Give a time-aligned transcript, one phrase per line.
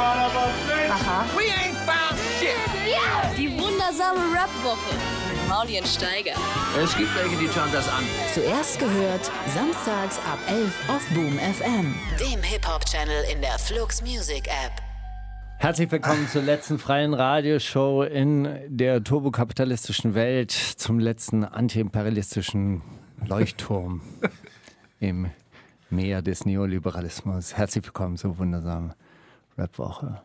[0.00, 1.26] Aha.
[3.36, 4.96] Die wundersame Rap-Woche
[5.30, 6.32] mit Maulien Steiger.
[6.82, 8.02] Es gibt welche, die schauen das an.
[8.32, 11.94] Zuerst gehört, samstags ab 11 auf Boom FM.
[12.18, 14.72] dem Hip-Hop-Channel in der Flux Music App.
[15.58, 22.80] Herzlich willkommen zur letzten freien Radioshow in der turbokapitalistischen Welt, zum letzten antiimperialistischen
[23.26, 24.00] Leuchtturm
[24.98, 25.30] im
[25.90, 27.54] Meer des Neoliberalismus.
[27.58, 28.94] Herzlich willkommen zur wundersamen
[29.58, 30.20] Rapwoche.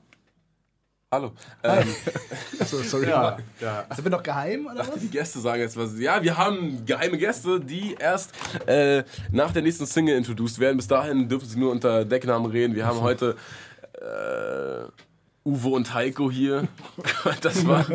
[1.12, 1.32] Hallo.
[1.64, 1.88] Ähm,
[2.66, 3.08] So, sorry.
[3.08, 3.86] ja, ja.
[3.94, 5.00] Sind wir noch geheim oder was?
[5.00, 5.98] Die Gäste sagen jetzt was.
[6.00, 8.32] Ja, wir haben geheime Gäste, die erst
[8.68, 10.78] äh, nach der nächsten Single introduced werden.
[10.78, 12.76] Bis dahin dürfen sie nur unter Decknamen reden.
[12.76, 13.36] Wir haben heute
[13.94, 14.90] äh,
[15.48, 16.68] Uwe und Heiko hier.
[17.42, 17.86] Das war,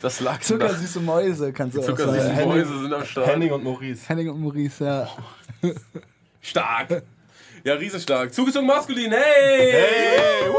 [0.00, 2.48] das lag Zuckersüße Mäuse, kannst du auch Zuckersüße sagen.
[2.48, 3.26] Mäuse sind am Start.
[3.26, 4.08] Henning und Maurice.
[4.08, 5.08] Henning und Maurice, ja.
[6.40, 7.02] Stark.
[7.64, 8.32] Ja, riesenstark.
[8.32, 9.10] Zugezogen maskulin.
[9.12, 9.72] Hey!
[9.72, 10.50] Hey!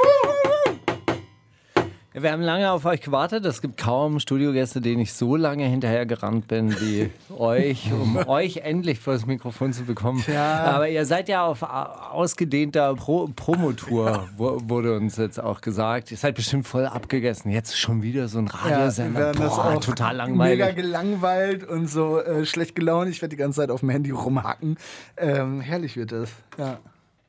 [2.14, 3.46] Ja, wir haben lange auf euch gewartet.
[3.46, 8.58] Es gibt kaum Studiogäste, denen ich so lange hinterher gerannt bin wie euch, um euch
[8.58, 10.21] endlich vor das Mikrofon zu bekommen.
[10.30, 16.12] Aber ihr seid ja auf a- ausgedehnter Pro Promotour, wo, wurde uns jetzt auch gesagt.
[16.12, 17.49] Ihr seid bestimmt voll abgegessen.
[17.49, 19.20] Jetzt schon wieder so ein Ja, wir Radiosender.
[19.21, 20.76] werden das Boah, auch total Mega langweilig.
[20.76, 23.10] gelangweilt und so äh, schlecht gelaunt.
[23.10, 24.76] Ich werde die ganze Zeit auf dem Handy rumhacken.
[25.15, 26.30] Ähm, herrlich wird das.
[26.58, 26.77] Ja.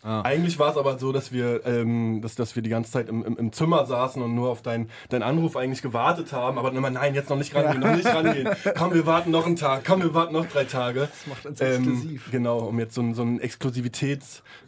[0.04, 3.24] Eigentlich war es aber so, dass wir, ähm, dass, dass wir die ganze Zeit im,
[3.24, 6.58] im, im Zimmer saßen und nur auf deinen deinen Anruf eigentlich gewartet haben.
[6.58, 8.48] Aber dann immer, nein, jetzt noch nicht rangehen, noch nicht rangehen.
[8.76, 9.84] Komm, wir warten noch einen Tag.
[9.86, 11.02] Komm, wir warten noch drei Tage.
[11.02, 12.30] Das macht uns exklusiv.
[12.32, 13.22] Genau, um jetzt so, ein- so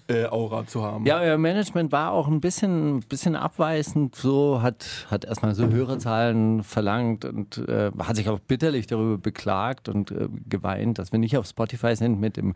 [0.09, 1.07] ein Exklusivitäts-Aura zu haben.
[1.07, 4.15] Ja, euer Management war auch ein bisschen, bisschen abweisend.
[4.15, 9.89] So hat, hat erstmal so Hörerzahlen verlangt und äh, hat sich auch bitterlich darüber beklagt
[9.89, 12.55] und äh, geweint, dass wir nicht auf Spotify sind mit dem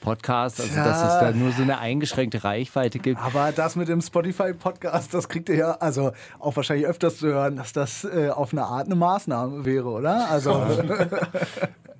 [0.00, 0.60] Podcast.
[0.60, 3.20] Also, dass es da nur so eine eingeschränkte Reichweite gibt.
[3.20, 7.56] Aber das mit dem Spotify-Podcast, das kriegt ihr ja also auch wahrscheinlich öfters zu hören,
[7.56, 10.28] dass das äh, auf eine Art eine Maßnahme wäre, oder?
[10.30, 10.50] Also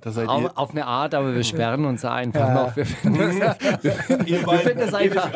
[0.05, 2.75] Auf, ihr, auf eine Art, aber wir sperren uns einfach noch.
[2.75, 3.19] Wir finden,
[4.25, 5.29] wir beiden, einfach.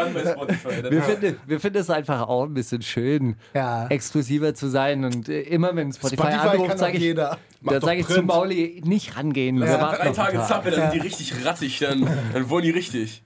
[0.89, 3.87] Wir finden, wir finden es einfach auch ein bisschen schön, Ja.
[3.87, 5.03] exklusiver zu sein.
[5.03, 7.37] Und äh, immer wenn Spotify, Spotify anruft, sage ich, jeder.
[7.61, 8.27] da doch sage ich zu Print.
[8.27, 9.57] Mauli, nicht rangehen.
[9.61, 9.81] Ja.
[9.81, 10.47] warten Drei Tage Tag.
[10.47, 11.79] Zappel, dann sind die richtig rattig.
[11.79, 13.21] Dann, dann wollen die richtig.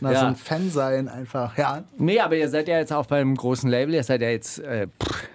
[0.00, 0.20] na, Ja.
[0.20, 1.58] so ein Fan sein einfach.
[1.58, 4.58] Ja, Nee, aber ihr seid ja jetzt auch beim großen Label, ihr seid ja jetzt
[4.60, 5.28] äh, pff,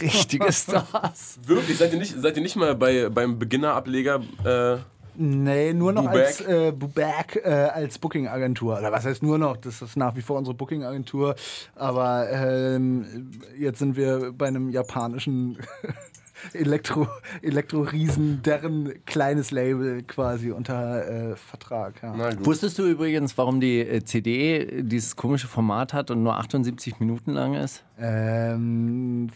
[0.00, 1.38] richtige Stars.
[1.46, 1.78] Wirklich?
[1.78, 4.20] Seid ihr nicht, seid ihr nicht mal bei, beim Beginner-Ableger?
[4.44, 4.76] Äh,
[5.20, 6.16] Nee, nur noch Bubak.
[6.26, 8.78] als äh, Bubak äh, als Booking-Agentur.
[8.78, 9.56] Oder was heißt nur noch?
[9.56, 11.34] Das ist nach wie vor unsere Booking-Agentur.
[11.74, 15.58] Aber ähm, jetzt sind wir bei einem japanischen
[16.54, 17.08] Elektro-
[17.42, 21.94] Elektro-Riesen, deren kleines Label quasi unter äh, Vertrag.
[22.00, 22.14] Ja.
[22.16, 22.46] na gut.
[22.46, 27.32] Wusstest du übrigens, warum die äh, CD dieses komische Format hat und nur 78 Minuten
[27.32, 27.82] lang ist?
[27.98, 29.30] Ähm,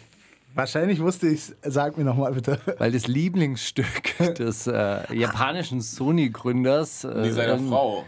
[0.55, 1.75] wahrscheinlich wusste ich es.
[1.75, 2.59] Sag mir nochmal bitte.
[2.79, 8.05] Weil das Lieblingsstück des äh, japanischen Sony-Gründers äh, Die seiner ähm, Frau.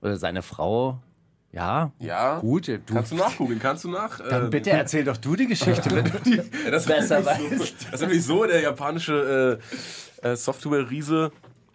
[0.00, 0.98] oder seine Frau,
[1.52, 2.38] ja, Ja.
[2.38, 3.58] gut, du, Kannst du nachgucken?
[3.60, 4.18] Kannst du nach?
[4.26, 7.26] dann äh, bitte erzähl doch du die Geschichte, wenn du die Ja, das besser ist
[7.26, 7.74] nämlich so, weißt.
[7.86, 9.60] Das ist nämlich so, der japanische
[10.22, 11.30] äh, äh, Software-Riese.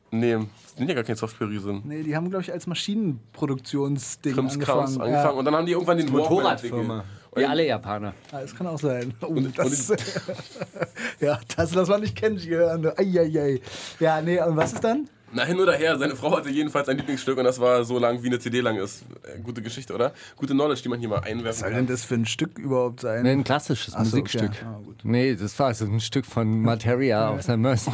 [0.10, 1.82] Nee, das sind ja gar kein Software-Riese.
[1.84, 5.14] Nee, die haben, glaube ich, als Maschinenproduktionsding Krimskrams angefangen.
[5.16, 5.38] angefangen.
[5.38, 7.04] Und dann haben die irgendwann den Motorradfirma.
[7.38, 8.14] Wie alle Japaner.
[8.32, 9.14] Ja, das kann auch sein.
[9.22, 9.90] Oh, Und- das,
[11.20, 12.88] ja, das, das war nicht kennengelernt.
[13.00, 13.62] Eieiei.
[14.00, 15.10] Ja, nee, und was ist dann?
[15.34, 18.24] Na, hin oder her, seine Frau hatte jedenfalls ein Lieblingsstück und das war so lang,
[18.24, 19.04] wie eine CD lang ist.
[19.24, 20.14] Äh, gute Geschichte, oder?
[20.38, 21.78] Gute Knowledge, die man hier mal einwerfen Was soll kann.
[21.80, 23.24] denn das für ein Stück überhaupt sein?
[23.24, 24.50] Nee, ein klassisches Ach so, Musikstück.
[24.52, 24.66] okay.
[24.66, 25.00] Ah, gut.
[25.04, 27.92] Nee, das war so ein Stück von Materia aus der Mössen.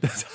[0.00, 0.26] Das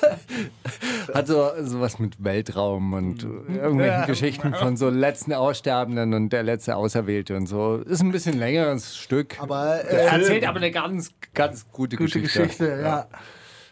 [1.13, 4.06] hat so, so was mit Weltraum und irgendwelchen Ja.
[4.06, 7.78] Geschichten von so letzten Aussterbenden und der letzte Auserwählte und so.
[7.78, 9.39] Ist ein bisschen längeres Stück.
[9.41, 12.41] Aber äh, Erzählt aber eine ganz, ganz gute, gute Geschichte.
[12.44, 12.81] Geschichte, ja.
[12.81, 13.07] Ja.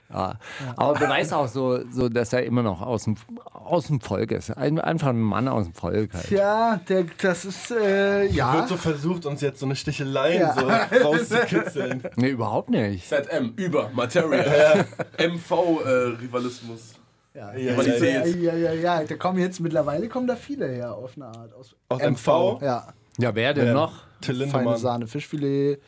[0.09, 3.15] Aber beweist auch so, so, dass er immer noch aus dem,
[3.53, 4.51] aus dem Volk ist.
[4.51, 6.27] Ein, einfach ein Mann aus dem Volk halt.
[6.27, 8.53] Tja, der, das ist, äh, ja.
[8.53, 10.87] wird so versucht, uns jetzt so eine Sticheleien Ja.
[10.91, 12.03] so rauszukitzeln.
[12.15, 13.07] Nee, überhaupt nicht.
[13.09, 14.85] ZM, über, Materia.
[15.17, 16.93] MV-Rivalismus.
[17.33, 18.35] ja, Ja, Qualität.
[18.41, 19.03] ja, ja, ja, ja.
[19.03, 21.53] Da kommen jetzt mittlerweile kommen da viele her auf eine Art.
[21.53, 22.61] Aus, Aus MV?
[22.61, 22.93] Ja.
[23.19, 23.73] Ja, wer denn Ja.
[23.73, 23.93] noch?
[24.21, 24.77] Till Feine.
[24.77, 25.79] Sahne Fischfilet,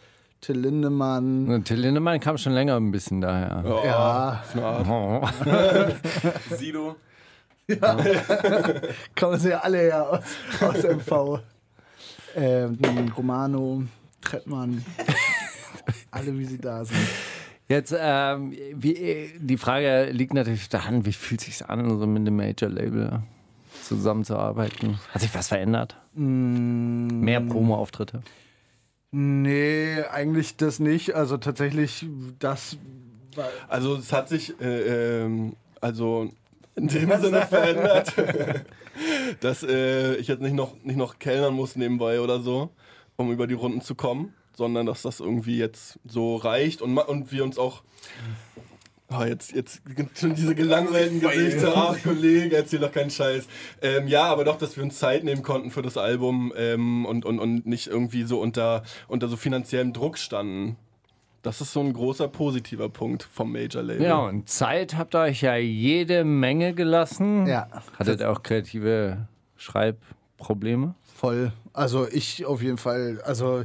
[0.41, 1.50] Till Lindemann.
[1.50, 3.63] Und Till Lindemann kam schon länger ein bisschen daher.
[3.65, 4.44] Oh, Ja,
[4.89, 5.27] Oh.
[6.56, 6.95] Sido.
[9.19, 10.24] kommen sie ja alle her aus,
[10.62, 11.39] aus MV.
[12.36, 12.77] Ähm,
[13.15, 13.83] Romano,
[14.21, 14.83] Trettmann.
[16.12, 16.97] alle wie sie da sind.
[17.68, 22.35] Jetzt, ähm, wie, die Frage liegt natürlich daran, wie fühlt sich an, so mit einem
[22.35, 23.21] Major-Label
[23.83, 25.00] zusammenzuarbeiten?
[25.12, 25.95] Hat sich was verändert?
[26.15, 28.21] Mehr Promo-Auftritte?
[29.11, 31.15] Nee, eigentlich das nicht.
[31.15, 32.06] Also tatsächlich,
[32.38, 32.77] das
[33.67, 36.29] Also es hat sich äh, ähm, also
[36.75, 38.13] in dem Sinne verändert,
[39.41, 42.69] dass äh, ich jetzt nicht noch, nicht noch kellnern muss nebenbei oder so,
[43.15, 47.31] um über die Runden zu kommen, sondern dass das irgendwie jetzt so reicht und, und
[47.31, 47.83] wir uns auch
[49.11, 49.81] Oh, jetzt, jetzt
[50.15, 51.73] schon diese gelangweilten Gesichter.
[51.75, 53.47] Ach, Kollege, erzähl doch keinen Scheiß.
[53.81, 57.25] Ähm, ja, aber doch, dass wir uns Zeit nehmen konnten für das Album ähm, und,
[57.25, 60.77] und, und nicht irgendwie so unter, unter so finanziellem Druck standen.
[61.41, 64.06] Das ist so ein großer positiver Punkt vom Major Label.
[64.06, 67.47] Ja, und Zeit habt ihr euch ja jede Menge gelassen.
[67.47, 67.67] Ja.
[67.97, 70.95] Hattet ihr auch kreative Schreibprobleme?
[71.19, 71.51] voll.
[71.73, 73.21] Also ich auf jeden Fall.
[73.23, 73.63] Also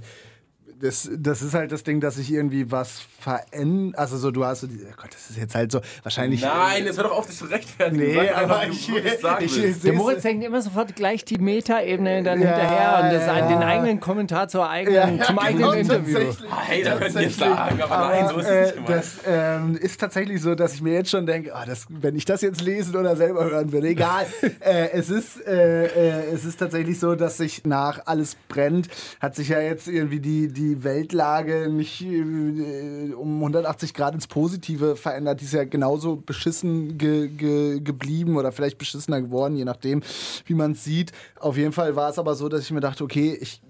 [0.81, 3.99] das, das ist halt das Ding, dass ich irgendwie was verändere.
[3.99, 6.43] Also so, du hast so, die, oh Gott, das ist jetzt halt so, wahrscheinlich.
[6.43, 8.03] Nein, jetzt hör doch auf, dich zu rechtfertigen.
[8.03, 9.85] Nee, Sag aber einfach, ich, sagen ich, willst.
[9.85, 13.49] Der Moritz denkt immer sofort gleich die Meta-Ebene dann Ja, hinterher und das, ja.
[13.49, 16.19] den eigenen Kommentar zur eigenen, Ja, ja, zum genau, eigenen Interview.
[16.19, 16.51] tatsächlich.
[16.67, 18.89] Hey, da könnt ihr sagen, aber nein, so ist es äh, nicht gemeint.
[18.91, 22.25] Das ähm, ist tatsächlich so, dass ich mir jetzt schon denke, ah, das, wenn ich
[22.25, 24.27] das jetzt lesen oder selber hören würde, egal.
[24.61, 28.89] äh, es, ist, äh, äh, es ist tatsächlich so, dass sich nach Alles brennt,
[29.21, 34.97] hat sich ja jetzt irgendwie die, die Weltlage nicht äh, um 180 Grad ins Positive
[34.97, 35.41] verändert.
[35.41, 40.03] Die ist ja genauso beschissen ge, ge, geblieben oder vielleicht beschissener geworden, je nachdem,
[40.47, 41.13] wie man es sieht.
[41.39, 43.63] Auf jeden Fall war es aber so, dass ich mir dachte, okay, ich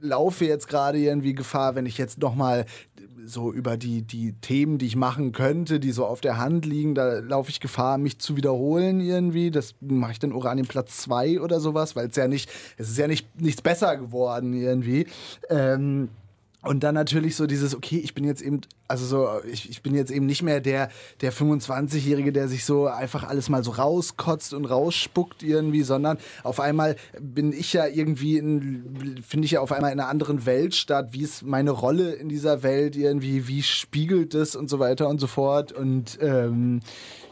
[0.00, 2.64] laufe jetzt gerade irgendwie Gefahr, wenn ich jetzt nochmal
[3.28, 6.94] so über die, die Themen, die ich machen könnte, die so auf der Hand liegen,
[6.94, 9.50] da laufe ich Gefahr, mich zu wiederholen irgendwie.
[9.50, 12.98] Das mache ich dann Uranien Platz 2 oder sowas, weil es ja nicht, es ist
[12.98, 15.06] ja nicht nichts besser geworden irgendwie.
[15.50, 16.08] Ähm,
[16.62, 19.94] und dann natürlich so dieses, okay, ich bin jetzt eben, also so, ich, ich bin
[19.94, 20.88] jetzt eben nicht mehr der,
[21.20, 26.58] der 25-Jährige, der sich so einfach alles mal so rauskotzt und rausspuckt irgendwie, sondern auf
[26.58, 30.74] einmal bin ich ja irgendwie in, finde ich ja auf einmal in einer anderen Welt
[30.74, 31.10] statt.
[31.12, 35.20] Wie ist meine Rolle in dieser Welt irgendwie, wie spiegelt es und so weiter und
[35.20, 35.70] so fort.
[35.70, 36.80] Und ähm,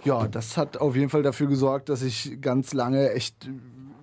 [0.05, 3.49] ja, das hat auf jeden Fall dafür gesorgt, dass ich ganz lange echt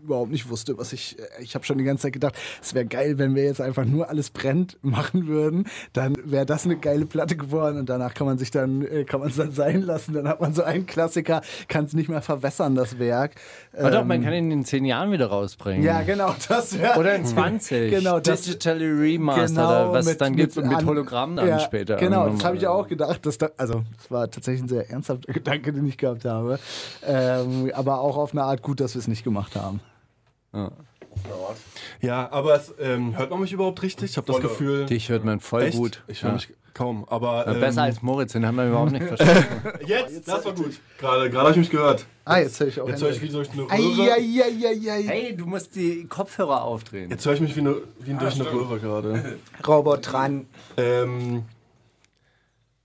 [0.04, 1.18] überhaupt nicht wusste, was ich.
[1.40, 4.10] Ich habe schon die ganze Zeit gedacht, es wäre geil, wenn wir jetzt einfach nur
[4.10, 5.66] alles brennt machen würden.
[5.94, 9.20] Dann wäre das eine geile Platte geworden und danach kann man sich dann, äh, kann
[9.20, 10.14] man es dann sein lassen.
[10.14, 13.36] Dann hat man so einen Klassiker, kann es nicht mehr verwässern, das Werk.
[13.78, 15.84] Aber doch, Ähm, man kann ihn in zehn Jahren wieder rausbringen.
[15.84, 17.00] ja, genau, das wäre.
[17.00, 17.90] Oder in 20.
[17.92, 21.36] Genau, das- Digitally Remastered Genau, oder was es mit- dann gibt mit mit an- Hologramm
[21.36, 21.96] dann ja, später.
[21.96, 23.26] Genau, das habe ich auch gedacht.
[23.26, 26.60] Dass da, also, das war tatsächlich ein sehr ernsthafter Gedanke, den ich gehabt habe.
[27.06, 29.80] Ähm, aber auch auf eine Art gut, dass wir es nicht gemacht haben.
[32.02, 34.12] Ja, aber es, ähm, hört man mich überhaupt richtig?
[34.12, 34.42] Ich habe das.
[34.42, 34.86] Gefühl.
[34.86, 35.78] Dich hört man voll Echt?
[35.78, 36.04] gut.
[36.08, 36.34] Ich höre Ja.
[36.36, 37.06] mich kaum.
[37.08, 39.46] Aber ähm, Besser als Moritz, den haben wir überhaupt nicht verstanden.
[39.86, 40.28] jetzt.
[40.28, 40.80] Das war gut.
[41.00, 42.06] Gerade, gerade habe ich mich gehört.
[42.26, 44.12] Ah, jetzt höre ich auch Jetzt höre ich wie durch eine Ei, Röhre.
[44.14, 45.04] ei, ei, ei, ei.
[45.04, 47.10] hey, du musst die Kopfhörer aufdrehen.
[47.10, 49.38] Jetzt höre ich mich wie, eine, wie durch eine Röhre gerade.
[49.68, 50.48] Robotran.
[50.78, 51.44] Ähm,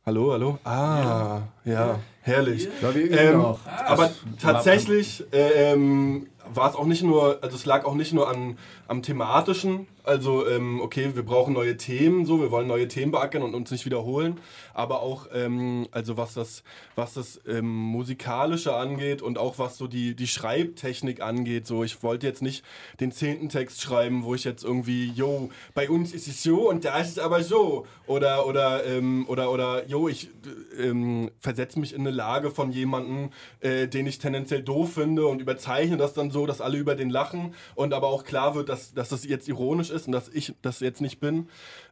[0.04, 0.58] hallo, hallo?
[0.64, 2.68] Ah, ja, herrlich.
[2.80, 3.60] wir Ähm, auch.
[3.66, 4.10] aber
[4.40, 8.58] tatsächlich ähm, war es auch nicht nur, also es lag auch nicht nur an,
[8.88, 13.42] am thematischen, also ähm, okay, wir brauchen neue Themen, so, wir wollen neue Themen beackern
[13.42, 14.40] und uns nicht wiederholen,
[14.72, 16.62] aber auch, ähm, also was das,
[16.94, 22.02] was das ähm, musikalische angeht und auch was so die, die Schreibtechnik angeht, so, ich
[22.02, 22.64] wollte jetzt nicht
[22.98, 26.86] den zehnten Text schreiben, wo ich jetzt irgendwie, yo, bei uns ist es so und
[26.86, 30.30] da ist es aber so, oder, oder, ähm, oder, oder, yo, ich
[30.78, 35.42] ähm, versetze mich in eine Lage von jemandem, äh, den ich tendenziell doof finde und
[35.42, 38.77] überzeichne das dann so, dass alle über den lachen und aber auch klar wird, dass,
[38.92, 41.48] dass das jetzt ironisch ist und dass ich das jetzt nicht bin.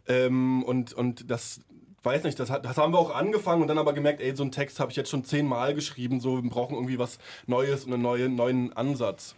[0.07, 1.61] Ähm, und, und das,
[2.03, 4.43] weiß nicht, das, hat, das haben wir auch angefangen und dann aber gemerkt, ey, so
[4.43, 7.93] einen Text habe ich jetzt schon zehnmal geschrieben, so, wir brauchen irgendwie was Neues und
[7.93, 9.35] einen neuen, neuen Ansatz.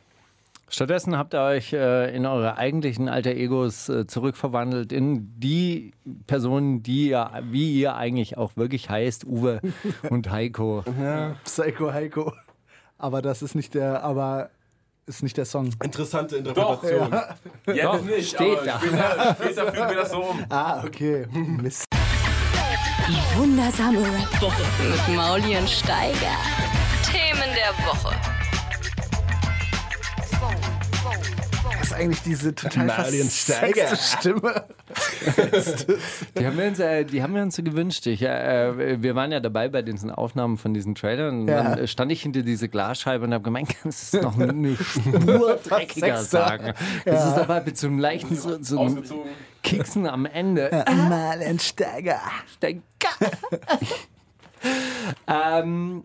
[0.71, 5.93] Stattdessen habt ihr euch äh, in eure eigentlichen Alter Egos äh, zurückverwandelt in die
[6.27, 9.61] Personen, die ihr, wie ihr eigentlich auch wirklich heißt, Uwe
[10.11, 10.85] und Heiko.
[11.45, 12.35] Psycho Heiko.
[12.99, 14.51] Aber das ist nicht der, aber
[15.09, 15.71] ist nicht der Song.
[15.83, 17.11] Interessante Interpretation.
[17.67, 18.79] Jetzt Doch, nicht, steht aber da.
[18.79, 20.45] Später, später führen wir das so um.
[20.51, 21.27] Ah, okay.
[21.33, 21.85] Mist.
[23.09, 24.63] Die wundersame Rap-Woche.
[24.91, 26.37] Mit Mauli und Steiger.
[27.03, 28.15] Themen der Woche.
[31.79, 34.65] Was ist eigentlich diese total versexte Stimme?
[36.39, 38.07] Die haben wir uns, äh, die haben wir uns so gewünscht.
[38.07, 41.43] Ich, äh, wir waren ja dabei bei diesen Aufnahmen von diesen Trailern.
[41.43, 41.75] Und Ja.
[41.77, 45.59] dann stand ich hinter diese Glasscheibe und habe gemeint, kannst du es noch eine Spur
[45.63, 46.75] dreckiger sagen?
[47.05, 49.05] Das ist aber mit so einem leichten so, so einem.
[49.63, 50.85] Kicksen am Ende.
[51.09, 52.21] Marlen Steiger.
[52.57, 52.81] Steiger.
[55.27, 56.05] ähm,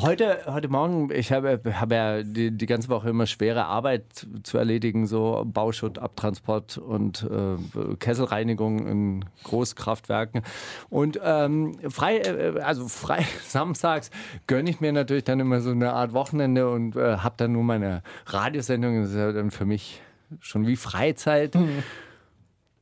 [0.00, 4.56] Heute, heute Morgen, ich habe, habe ja die, die ganze Woche immer schwere Arbeit zu
[4.56, 10.42] erledigen, so Bauschutt, Abtransport und äh, Kesselreinigung in Großkraftwerken.
[10.88, 14.10] Und ähm, frei, äh, also frei samstags
[14.46, 17.64] gönne ich mir natürlich dann immer so eine Art Wochenende und äh, habe dann nur
[17.64, 19.00] meine Radiosendung.
[19.00, 20.00] Das ist ja dann für mich
[20.38, 21.58] schon wie Freizeit.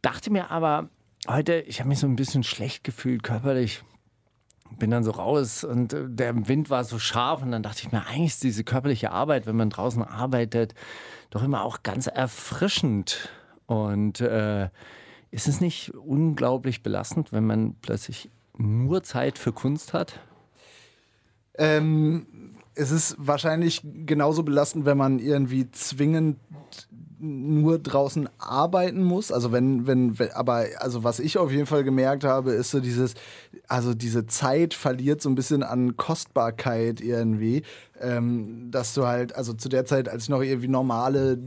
[0.02, 0.90] Dachte mir aber
[1.26, 3.82] heute, ich habe mich so ein bisschen schlecht gefühlt körperlich
[4.78, 7.92] bin dann so raus und äh, der Wind war so scharf und dann dachte ich
[7.92, 10.74] mir, eigentlich ist diese körperliche Arbeit, wenn man draußen arbeitet,
[11.30, 13.30] doch immer auch ganz erfrischend.
[13.66, 14.68] Und äh,
[15.30, 20.20] ist es nicht unglaublich belastend, wenn man plötzlich nur Zeit für Kunst hat?
[21.58, 26.38] Ähm, es ist wahrscheinlich genauso belastend, wenn man irgendwie zwingend
[27.18, 29.32] nur draußen arbeiten muss.
[29.32, 32.80] Also wenn, wenn, wenn, aber also was ich auf jeden Fall gemerkt habe, ist so
[32.80, 33.14] dieses,
[33.68, 37.62] also diese Zeit verliert so ein bisschen an Kostbarkeit irgendwie
[38.00, 41.38] ähm, dass du halt, also zu der Zeit, als ich noch irgendwie normale,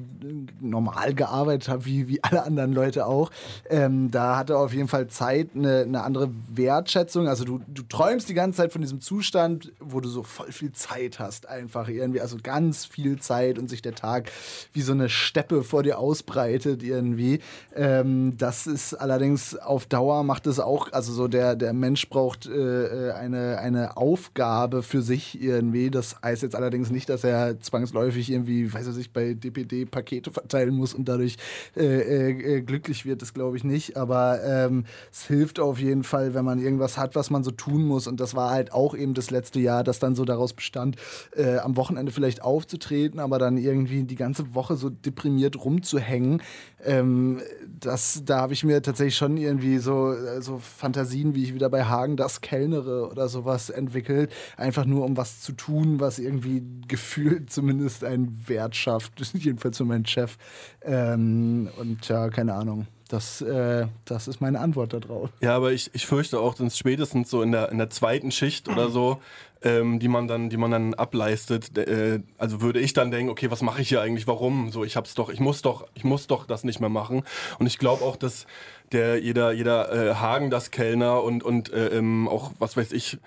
[0.60, 3.32] normal gearbeitet habe, wie, wie alle anderen Leute auch,
[3.70, 7.28] ähm, da hatte auf jeden Fall Zeit eine, eine andere Wertschätzung.
[7.28, 10.72] Also du, du träumst die ganze Zeit von diesem Zustand, wo du so voll viel
[10.72, 14.32] Zeit hast, einfach irgendwie, also ganz viel Zeit und sich der Tag
[14.74, 17.40] wie so eine Steppe vor dir ausbreitet irgendwie.
[17.76, 22.46] Ähm, das ist allerdings auf Dauer macht es auch, also so der, der Mensch braucht
[22.48, 25.90] äh, äh eine, eine Aufgabe für sich irgendwie.
[25.90, 30.76] Das heißt, jetzt allerdings nicht, dass er zwangsläufig irgendwie, weiß ich, bei DPD Pakete verteilen
[30.76, 31.38] muss und dadurch
[31.76, 33.98] äh, äh, äh, glücklich wird, das glaube ich nicht.
[33.98, 37.84] Aber ähm, es hilft auf jeden Fall, wenn man irgendwas hat, was man so tun
[37.84, 38.08] muss.
[38.08, 40.96] Und das war halt auch eben das letzte Jahr, das dann so daraus bestand,
[41.36, 46.42] äh, am Wochenende vielleicht aufzutreten, aber dann irgendwie die ganze Woche so deprimiert rumzuhängen.
[46.84, 47.42] Ähm,
[47.80, 51.70] das, da habe ich mir tatsächlich schon irgendwie so, äh, so Fantasien, wie ich wieder
[51.70, 54.32] bei Hagen das Kellnere oder sowas entwickelt.
[54.58, 59.14] Einfach nur um was zu tun, was irgendwie gefühlt zumindest einen Wert schafft.
[59.34, 60.38] Jedenfalls für meinen Chef.
[60.82, 62.88] Ähm, und ja, keine Ahnung.
[63.10, 65.32] Das, äh, das ist meine Antwort darauf.
[65.42, 68.70] Ja, aber ich, ich fürchte auch, dass spätestens so in der, in der zweiten Schicht
[68.70, 69.20] oder so,
[69.64, 73.50] ähm, die man dann, die man dann ableistet, äh, also würde ich dann denken, okay,
[73.50, 74.28] was mache ich hier eigentlich?
[74.28, 74.72] Warum?
[74.72, 77.24] So, ich hab's doch, ich muss doch, ich muss doch das nicht mehr machen.
[77.58, 78.46] Und ich glaube auch, dass
[78.92, 83.18] der jeder, jeder äh, Hagen das Kellner und und äh, ähm, auch was weiß ich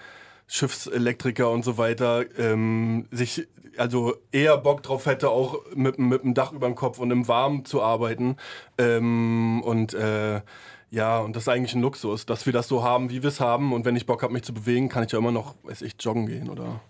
[0.53, 6.35] Schiffselektriker und so weiter ähm, sich also eher Bock drauf hätte, auch mit, mit dem
[6.35, 8.37] Dach über dem Kopf und im Warmen zu arbeiten.
[8.77, 10.43] Ähm, und äh,
[10.91, 13.41] ja, und das ist eigentlich ein Luxus, dass wir das so haben, wie wir es
[13.41, 13.73] haben.
[13.73, 15.95] Und wenn ich Bock habe, mich zu bewegen, kann ich ja immer noch, weiß ich,
[15.99, 16.83] joggen gehen oder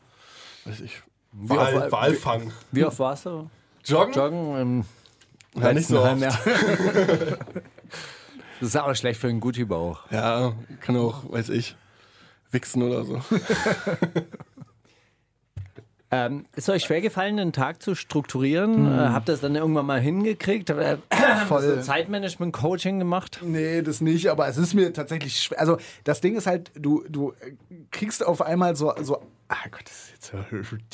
[0.64, 1.00] weiß ich,
[1.30, 2.52] Wal, Wal fangen.
[2.72, 3.48] Wie, wie oft warst du?
[3.84, 4.12] Joggen?
[4.12, 4.84] Joggen im
[5.54, 6.20] ja, nicht so oft.
[6.20, 6.40] das
[8.60, 10.10] ist auch schlecht für einen Gucci-Bauch.
[10.10, 11.76] Ja, kann auch, weiß ich
[12.52, 13.20] wichsen oder so.
[16.14, 18.86] Ähm, ist euch schwer gefallen, den Tag zu strukturieren?
[18.86, 18.98] Hm.
[18.98, 20.68] Äh, habt ihr das dann irgendwann mal hingekriegt?
[20.68, 20.98] Äh,
[21.48, 21.80] Voll.
[21.80, 23.40] Zeitmanagement-Coaching gemacht?
[23.42, 25.58] Nee, das nicht, aber es ist mir tatsächlich schwer.
[25.58, 27.32] Also das Ding ist halt, du, du
[27.90, 30.11] kriegst auf einmal so, so ah Gott, das ist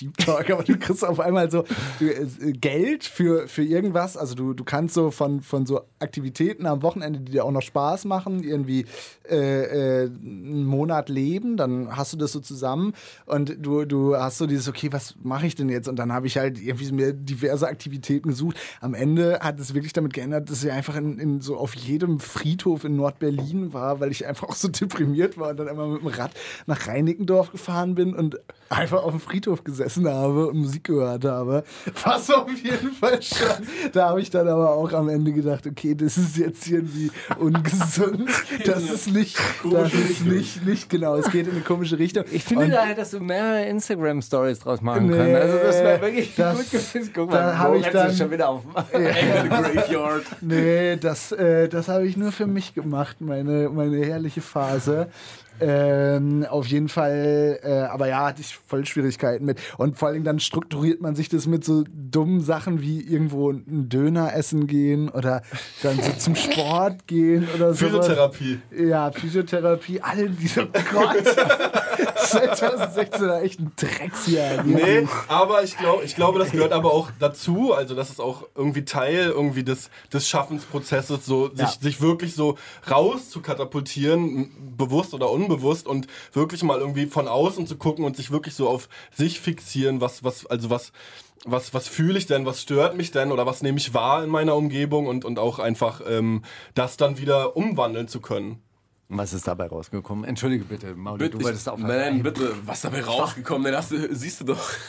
[0.00, 1.64] Deep Talk, aber du kriegst auf einmal so
[2.00, 4.16] äh, Geld für, für irgendwas.
[4.16, 7.62] Also du, du kannst so von, von so Aktivitäten am Wochenende, die dir auch noch
[7.62, 8.86] Spaß machen, irgendwie
[9.28, 12.94] äh, äh, einen Monat leben, dann hast du das so zusammen
[13.26, 15.88] und du, du hast so dieses, okay, was mache ich denn jetzt?
[15.88, 18.56] Und dann habe ich halt irgendwie mir diverse Aktivitäten gesucht.
[18.80, 22.20] Am Ende hat es wirklich damit geändert, dass ich einfach in, in so auf jedem
[22.20, 26.02] Friedhof in Nordberlin war, weil ich einfach auch so deprimiert war und dann einmal mit
[26.02, 26.32] dem Rad
[26.66, 28.38] nach Reinickendorf gefahren bin und
[28.70, 31.64] einfach auf dem Friedhof gesessen habe und Musik gehört habe.
[32.04, 33.66] Was auf jeden Fall schon.
[33.92, 38.28] Da habe ich dann aber auch am Ende gedacht, okay, das ist jetzt irgendwie ungesund.
[38.64, 39.38] Das ist nicht,
[39.70, 41.16] das ist nicht, nicht genau.
[41.16, 42.24] Es geht in eine komische Richtung.
[42.30, 45.36] Ich finde und da hättest du mehrere Instagram-Stories draus machen nee, können.
[45.36, 47.10] Also das wäre wirklich das, gut gewesen.
[47.14, 48.62] Guck mal, da habe ich dann schon wieder auf.
[48.92, 49.38] Ja.
[49.88, 50.24] Graveyard.
[50.40, 55.08] Nee, das, äh, das habe ich nur für mich gemacht, meine, meine herrliche Phase.
[55.60, 59.58] Ähm, auf jeden Fall, äh, aber ja, hatte ich voll Schwierigkeiten mit.
[59.76, 63.88] Und vor allem dann strukturiert man sich das mit so dummen Sachen wie irgendwo einen
[63.88, 65.42] Döner essen gehen oder
[65.82, 67.86] dann so zum Sport gehen oder so.
[67.86, 68.60] Physiotherapie.
[68.76, 71.24] Ja, Physiotherapie, alle diese, oh Gott.
[72.28, 74.62] 2016 war echt ein Drecksjahr.
[74.64, 77.72] Nee, aber ich, glaub, ich glaube, das gehört aber auch dazu.
[77.72, 81.72] Also, das ist auch irgendwie Teil irgendwie des, des Schaffensprozesses, so sich, ja.
[81.80, 82.58] sich wirklich so
[82.90, 88.04] raus zu katapultieren, bewusst oder unbewusst unbewusst und wirklich mal irgendwie von außen zu gucken
[88.04, 90.92] und sich wirklich so auf sich fixieren, was, was, also was,
[91.44, 94.30] was, was fühle ich denn, was stört mich denn oder was nehme ich wahr in
[94.30, 96.42] meiner Umgebung und, und auch einfach ähm,
[96.74, 98.62] das dann wieder umwandeln zu können.
[99.10, 100.26] Was ist dabei rausgekommen?
[100.26, 103.64] Entschuldige bitte, Mauli, Bitte, du wolltest ich, auch nein, nein, bitte, was dabei rausgekommen?
[103.64, 104.70] Dann hast du, siehst du doch.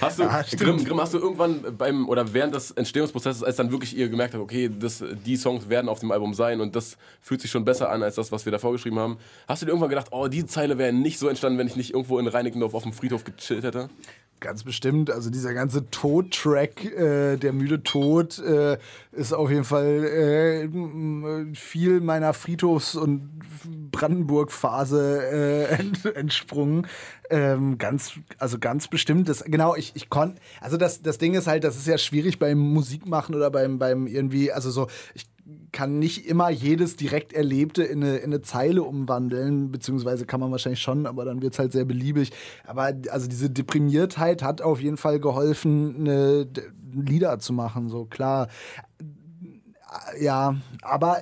[0.00, 3.72] Das hast du, Grimm, Grimm, hast du irgendwann beim oder während des Entstehungsprozesses, als dann
[3.72, 6.96] wirklich ihr gemerkt habt, okay, das, die Songs werden auf dem Album sein und das
[7.20, 9.70] fühlt sich schon besser an als das, was wir da vorgeschrieben haben, hast du dir
[9.70, 12.74] irgendwann gedacht, oh, die Zeile wäre nicht so entstanden, wenn ich nicht irgendwo in Reinickendorf
[12.74, 13.88] auf dem Friedhof gechillt hätte?
[14.40, 15.10] Ganz bestimmt.
[15.10, 18.78] Also dieser ganze Tod-Track, äh, der müde Tod, äh,
[19.12, 23.28] ist auf jeden Fall äh, viel meiner Friedhofs- und
[23.92, 26.86] Brandenburg-Phase äh, ent, entsprungen.
[27.28, 29.28] Ähm, ganz, also ganz bestimmt.
[29.28, 32.38] Das, genau, ich, ich konnte, also das, das Ding ist halt, das ist ja schwierig
[32.38, 35.26] beim Musikmachen oder beim, beim irgendwie, also so, ich
[35.72, 40.50] kann nicht immer jedes direkt Erlebte in eine, in eine Zeile umwandeln, beziehungsweise kann man
[40.50, 42.32] wahrscheinlich schon, aber dann wird es halt sehr beliebig.
[42.66, 46.48] Aber also diese Deprimiertheit hat auf jeden Fall geholfen, eine,
[46.92, 48.48] Lieder zu machen, so klar.
[50.20, 51.20] Ja, aber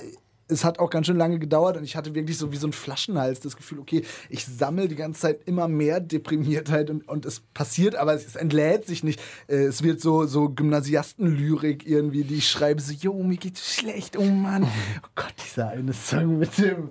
[0.49, 2.73] es hat auch ganz schön lange gedauert und ich hatte wirklich so wie so ein
[2.73, 7.41] Flaschenhals das Gefühl, okay, ich sammle die ganze Zeit immer mehr Deprimiertheit und, und es
[7.55, 9.21] passiert, aber es, es entlädt sich nicht.
[9.47, 14.17] Äh, Es wird so, so Gymnasiastenlyrik irgendwie, die ich schreibe, so, jo, mir geht's schlecht,
[14.19, 14.63] oh Mann.
[15.05, 16.89] Oh Gott, dieser eine Song mit dem,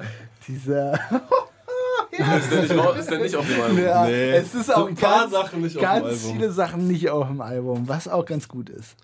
[0.47, 0.99] dieser...
[2.11, 3.79] Ist der nicht, raus, ist der nicht auf dem Album?
[3.83, 6.31] Ja, Nee, es ist so auch ein paar ganz, Sachen nicht auf dem ganz Album.
[6.33, 8.95] viele Sachen nicht auf dem Album, was auch ganz gut ist.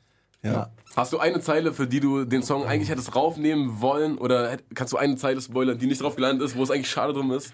[0.44, 0.70] Ja.
[0.96, 4.18] Hast du eine Zeile, für die du den Song eigentlich hättest raufnehmen wollen?
[4.18, 7.14] Oder kannst du eine Zeile spoilern, die nicht drauf gelandet ist, wo es eigentlich schade
[7.14, 7.54] drum ist?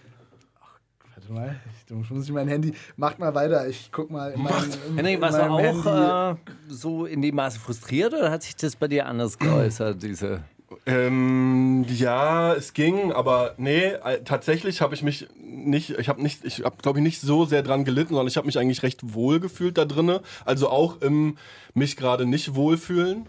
[1.15, 2.73] Warte mal, ich, muss ich mein Handy.
[2.97, 4.31] Macht mal weiter, ich guck mal.
[4.31, 4.53] In mein,
[4.89, 6.35] in, Henrik, in warst du auch äh,
[6.67, 10.43] so in dem Maße frustriert oder hat sich das bei dir anders geäußert, diese
[10.85, 16.45] Ähm, ja, es ging, aber nee, äh, tatsächlich habe ich mich nicht, ich habe nicht,
[16.45, 19.13] ich habe glaube ich nicht so sehr dran gelitten, sondern ich habe mich eigentlich recht
[19.13, 20.21] wohl gefühlt da drinne.
[20.45, 21.37] Also auch im
[21.73, 23.27] mich gerade nicht wohlfühlen.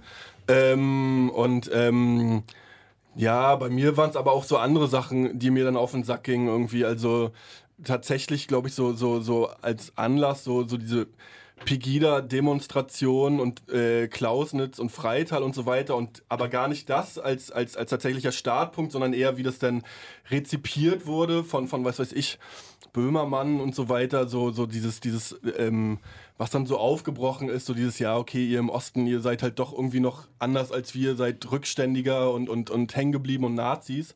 [0.49, 2.43] Ähm, und ähm,
[3.17, 6.05] ja, bei mir waren es aber auch so andere Sachen, die mir dann auf den
[6.05, 6.85] Sack gingen irgendwie.
[6.85, 7.33] Also
[7.85, 11.07] tatsächlich, glaube ich, so, so, so als Anlass, so, so diese
[11.65, 17.51] Pegida-Demonstration und äh, Klausnitz und Freital und so weiter und aber gar nicht das als,
[17.51, 19.83] als, als tatsächlicher Startpunkt, sondern eher wie das dann
[20.31, 22.39] rezipiert wurde von, von was weiß ich,
[22.93, 25.99] Böhmermann und so weiter, so, so dieses, dieses, ähm,
[26.39, 29.59] was dann so aufgebrochen ist, so dieses, ja, okay, ihr im Osten, ihr seid halt
[29.59, 34.15] doch irgendwie noch anders als wir, seid rückständiger und, und, und hängen geblieben und Nazis.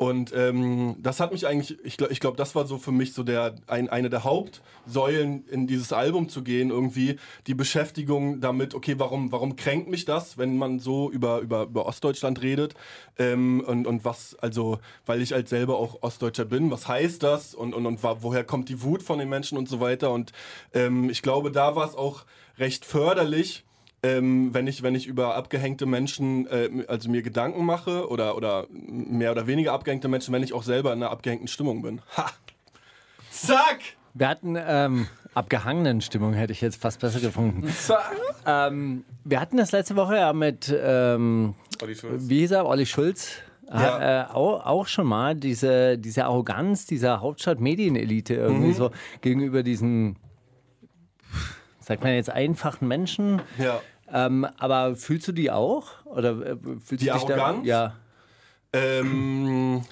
[0.00, 3.12] Und ähm, das hat mich eigentlich, ich glaube, ich glaub, das war so für mich
[3.12, 8.74] so der, ein, eine der Hauptsäulen in dieses Album zu gehen, irgendwie die Beschäftigung damit,
[8.74, 12.72] okay, warum, warum kränkt mich das, wenn man so über, über, über Ostdeutschland redet?
[13.18, 17.54] Ähm, und, und was, also, weil ich halt selber auch Ostdeutscher bin, was heißt das
[17.54, 20.12] und, und, und woher kommt die Wut von den Menschen und so weiter?
[20.12, 20.32] Und
[20.72, 22.24] ähm, ich glaube, da war es auch
[22.58, 23.66] recht förderlich,
[24.02, 28.66] ähm, wenn, ich, wenn ich über abgehängte Menschen, äh, also mir Gedanken mache oder, oder
[28.70, 32.00] mehr oder weniger abgehängte Menschen, wenn ich auch selber in einer abgehängten Stimmung bin.
[32.16, 32.30] Ha!
[33.30, 33.80] Zack!
[34.14, 37.72] Wir hatten ähm, abgehangenen Stimmung, hätte ich jetzt fast besser gefunden.
[38.46, 42.28] ähm, wir hatten das letzte Woche ja mit, ähm, Olli Schulz.
[42.28, 43.32] wie hieß er, Olli Schulz.
[43.72, 44.22] Ja.
[44.22, 50.16] Äh, auch, auch schon mal diese, diese Arroganz dieser Hauptstadt-Medienelite irgendwie so gegenüber diesen,
[51.78, 53.40] sagt man jetzt, einfachen Menschen.
[53.58, 53.80] Ja.
[54.12, 56.04] Ähm, aber fühlst du die auch?
[56.04, 57.34] Oder äh, fühlst Die du dich da?
[57.34, 57.66] Arroganz?
[57.66, 57.96] Ja.
[58.72, 59.82] Ähm,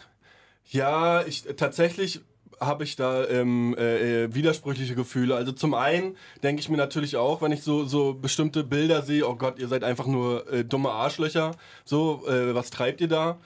[0.66, 2.20] ja, ich tatsächlich
[2.61, 5.37] habe ich da ähm, äh, äh, widersprüchliche Gefühle.
[5.37, 9.28] Also zum einen denke ich mir natürlich auch, wenn ich so, so bestimmte Bilder sehe,
[9.28, 11.52] oh Gott, ihr seid einfach nur äh, dumme Arschlöcher,
[11.85, 13.38] so, äh, was treibt ihr da?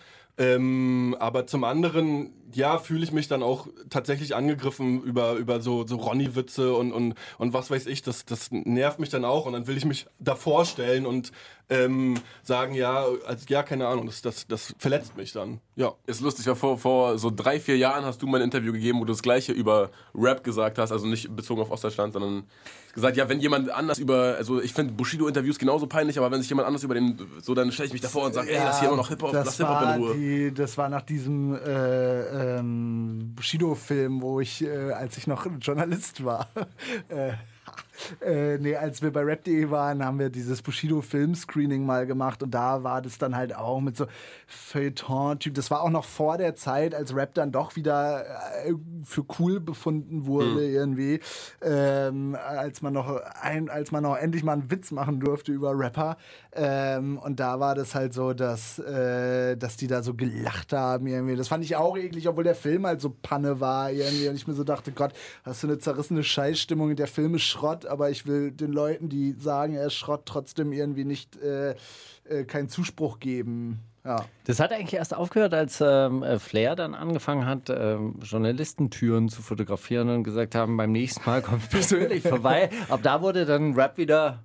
[0.43, 5.87] Ähm, aber zum anderen, ja, fühle ich mich dann auch tatsächlich angegriffen über, über so,
[5.87, 9.53] so Ronny-Witze und, und, und was weiß ich, das, das nervt mich dann auch und
[9.53, 11.31] dann will ich mich davor stellen und
[11.69, 15.61] ähm, sagen, ja, also, ja, keine Ahnung, das, das, das verletzt mich dann.
[15.77, 15.93] Ja.
[16.07, 19.01] Ist lustig, weil vor, vor so drei, vier Jahren hast du mal ein Interview gegeben,
[19.01, 22.45] wo du das gleiche über Rap gesagt hast, also nicht bezogen auf Ostdeutschland, sondern
[22.93, 26.51] gesagt, ja, wenn jemand anders über, also ich finde Bushido-Interviews genauso peinlich, aber wenn sich
[26.51, 28.89] jemand anders über den, so dann stelle ich mich davor und sage, ey, das hier
[28.89, 30.15] immer noch Hip-Hop, das lass Hip-Hop war in Ruhe.
[30.15, 36.25] Die, das war nach diesem äh, ähm, Bushido-Film, wo ich, äh, als ich noch Journalist
[36.25, 36.49] war,
[37.09, 37.33] äh,
[38.21, 42.83] äh, nee, als wir bei rap.de waren, haben wir dieses Bushido-Film-Screening mal gemacht und da
[42.83, 44.07] war das dann halt auch mit so
[44.47, 45.55] Feuilleton-Typ.
[45.55, 48.25] Das war auch noch vor der Zeit, als Rap dann doch wieder
[48.65, 51.21] äh, für cool befunden wurde irgendwie,
[51.63, 55.79] ähm, als man noch ein, als man noch endlich mal einen Witz machen durfte über
[55.79, 56.17] Rapper.
[56.55, 61.07] Ähm, und da war das halt so, dass, äh, dass die da so gelacht haben
[61.07, 61.37] irgendwie.
[61.37, 64.29] Das fand ich auch eklig, obwohl der Film halt so Panne war irgendwie.
[64.29, 65.13] Und ich mir so dachte, Gott,
[65.45, 69.33] hast du eine zerrissene Scheißstimmung, der Film ist Schrott, aber ich will den Leuten, die
[69.39, 71.75] sagen, er ist Schrott, trotzdem irgendwie nicht äh,
[72.25, 73.81] äh, keinen Zuspruch geben.
[74.05, 74.25] Ja.
[74.47, 79.43] Das hat eigentlich erst aufgehört, als ähm, äh, Flair dann angefangen hat, ähm, Journalistentüren zu
[79.43, 82.71] fotografieren und gesagt haben, beim nächsten Mal kommt persönlich vorbei.
[82.89, 84.43] Ab da wurde dann Rap wieder.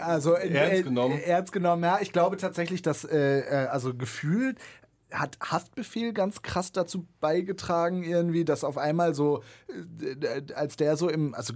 [0.00, 1.20] Also äh, Ernst äh, genommen?
[1.20, 1.98] ernst genommen, ja.
[2.00, 4.58] Ich glaube tatsächlich, dass äh, also gefühlt
[5.12, 9.42] hat Haftbefehl ganz krass dazu beigetragen, irgendwie, dass auf einmal so,
[10.00, 11.54] äh, als der so im, also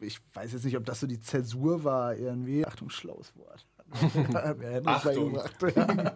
[0.00, 2.66] ich weiß jetzt nicht, ob das so die Zäsur war, irgendwie.
[2.66, 3.66] Achtung, schlaues Wort.
[4.84, 5.38] Achtung.
[5.74, 6.14] Ja.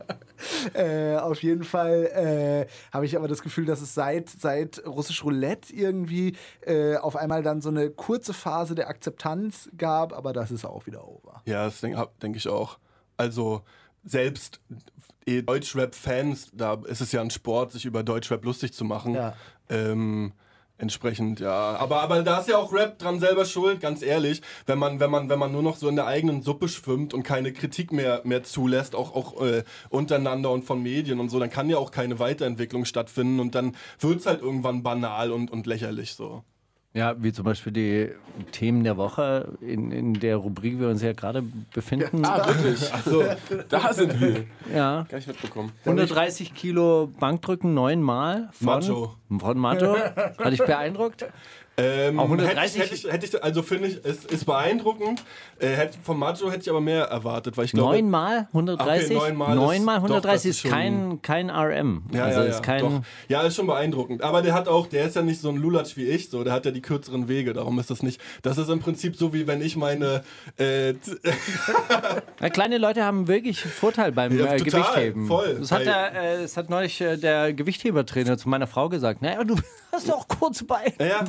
[0.75, 5.23] äh, auf jeden Fall äh, habe ich aber das Gefühl, dass es seit, seit Russisch
[5.25, 10.51] Roulette irgendwie äh, auf einmal dann so eine kurze Phase der Akzeptanz gab, aber das
[10.51, 11.43] ist auch wieder over.
[11.45, 12.79] Ja, das denke denk ich auch.
[13.17, 13.63] Also
[14.05, 14.61] selbst
[15.27, 19.15] eh Deutschrap-Fans, da ist es ja ein Sport, sich über Deutschrap lustig zu machen.
[19.15, 19.35] Ja.
[19.69, 20.33] Ähm,
[20.79, 21.77] entsprechend, ja.
[21.77, 24.43] Aber, aber da ist ja auch Rap dran selber schuld, ganz ehrlich.
[24.67, 27.23] Wenn man, wenn man, wenn man nur noch so in der eigenen Suppe schwimmt und
[27.23, 31.51] keine Kritik mehr, mehr zulässt, auch, auch äh, untereinander und von Medien und so, dann
[31.51, 35.67] kann ja auch keine Weiterentwicklung stattfinden und dann wird es halt irgendwann banal und, und
[35.67, 36.45] lächerlich so.
[36.97, 38.11] Ja, wie zum Beispiel die
[38.53, 41.43] Themen der Woche, in, in der Rubrik wir uns ja gerade
[41.75, 42.25] befinden.
[42.25, 42.91] Ah, wirklich?
[42.91, 43.23] Achso,
[43.69, 44.45] da sind wir.
[44.75, 45.05] Ja.
[45.07, 45.73] Gar nicht mitbekommen.
[45.85, 49.15] 130 Kilo Bankdrücken neunmal von Macho.
[49.39, 49.95] Von Macho.
[49.95, 51.27] Hat dich beeindruckt?
[51.79, 55.23] Ähm, Auch 130 Hätte ich, hätte ich, hätte ich, also finde ich, es ist beeindruckend.
[55.59, 57.93] Äh, hätte, vom Macho hätte ich aber mehr erwartet, weil ich glaube.
[57.97, 59.05] Neunmal 130?
[59.05, 62.05] Okay, neunmal ist- Neunmal doch, 130 das ist, ist kein, kein RM.
[62.13, 62.81] Ja, also ja, ist ja, kein.
[62.81, 63.03] doch.
[63.29, 64.23] ja, ist schon beeindruckend.
[64.23, 66.53] Aber der hat auch, der ist ja nicht so ein Lulatsch wie ich, so, der
[66.55, 67.53] hat ja die kürzeren Wege.
[67.53, 68.21] Darum ist das nicht.
[68.43, 70.23] Das ist im Prinzip so wie wenn ich meine.
[70.59, 70.95] Äh,
[72.41, 75.27] Ja, kleine Leute haben wirklich Vorteil beim Ja, äh, total, Gewichtheben.
[75.27, 75.57] voll.
[75.61, 79.23] Das hat, der, äh, das hat neulich äh, der Gewichthebertrainer zu meiner Frau gesagt.
[79.23, 79.57] Naja, du
[79.93, 80.93] hast doch kurz bei.
[81.01, 81.25] ja,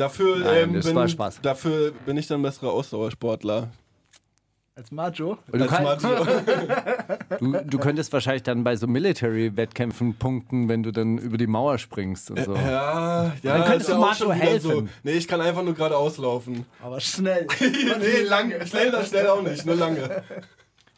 [0.00, 1.40] dafür, Nein, ähm, das bin, war Spaß.
[1.42, 3.68] dafür bin ich dann besserer Ausdauersportler.
[4.76, 5.36] Als Macho.
[5.52, 6.26] Du, Als Macho.
[7.40, 11.76] du, du könntest wahrscheinlich dann bei so Military-Wettkämpfen punkten, wenn du dann über die Mauer
[11.76, 12.54] springst und so.
[12.54, 13.32] ja, ja.
[13.42, 14.70] Dann könntest du Macho helfen.
[14.70, 14.88] So.
[15.02, 16.64] Nee, ich kann einfach nur geradeaus laufen.
[16.82, 17.46] Aber schnell.
[17.60, 18.66] nee, lange.
[18.66, 20.22] Schnell, schnell auch nicht, nur lange.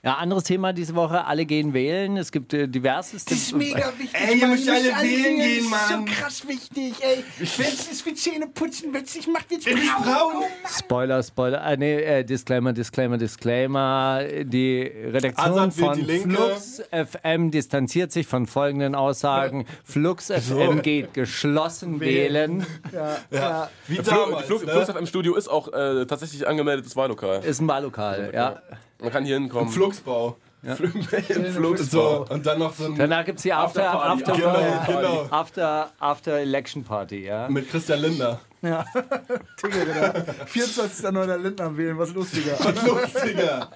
[0.05, 1.27] Ja, anderes Thema diese Woche.
[1.27, 2.17] Alle gehen wählen.
[2.17, 3.25] Es gibt äh, diverses.
[3.25, 4.21] Das ist mega wichtig.
[4.21, 6.07] Ey, ihr müsst alle wählen Das gehen, ist Mann.
[6.09, 7.25] so krass wichtig, ey.
[7.39, 10.03] Wenn es wie Zähne putzen, wenn es nicht macht, Ist braun.
[10.03, 10.43] braun.
[10.77, 11.63] Spoiler, Spoiler.
[11.63, 14.25] Ah, nee, äh, Disclaimer, Disclaimer, Disclaimer.
[14.43, 16.05] Die Redaktion Azad von.
[16.05, 19.67] Flux FM distanziert sich von folgenden Aussagen.
[19.85, 22.67] Flux FM geht geschlossen wählen.
[22.93, 23.71] Ja, ja.
[23.87, 24.73] Wie Flug, damals, Flug, ne?
[24.73, 27.45] Flugsaft im Studio ist auch äh, tatsächlich angemeldetes Wahllokal.
[27.45, 28.61] Ist ein Wahllokal, ja.
[29.03, 29.71] Man kann hier hinkommen.
[29.73, 30.37] Flugsbau.
[30.77, 32.25] Flugsbau.
[32.25, 32.95] So, und dann noch so ein.
[32.97, 34.45] Danach gibt es die After, Afterparty.
[34.45, 35.27] After, Genau, genau.
[35.31, 37.49] After, After Election Party, ja.
[37.49, 38.39] Mit Christian Lindner.
[38.63, 38.85] ja.
[39.63, 40.25] Digga, genau.
[40.47, 41.03] 24.
[41.05, 42.57] Lindner Lindner wählen, was lustiger.
[42.87, 43.71] Lustiger.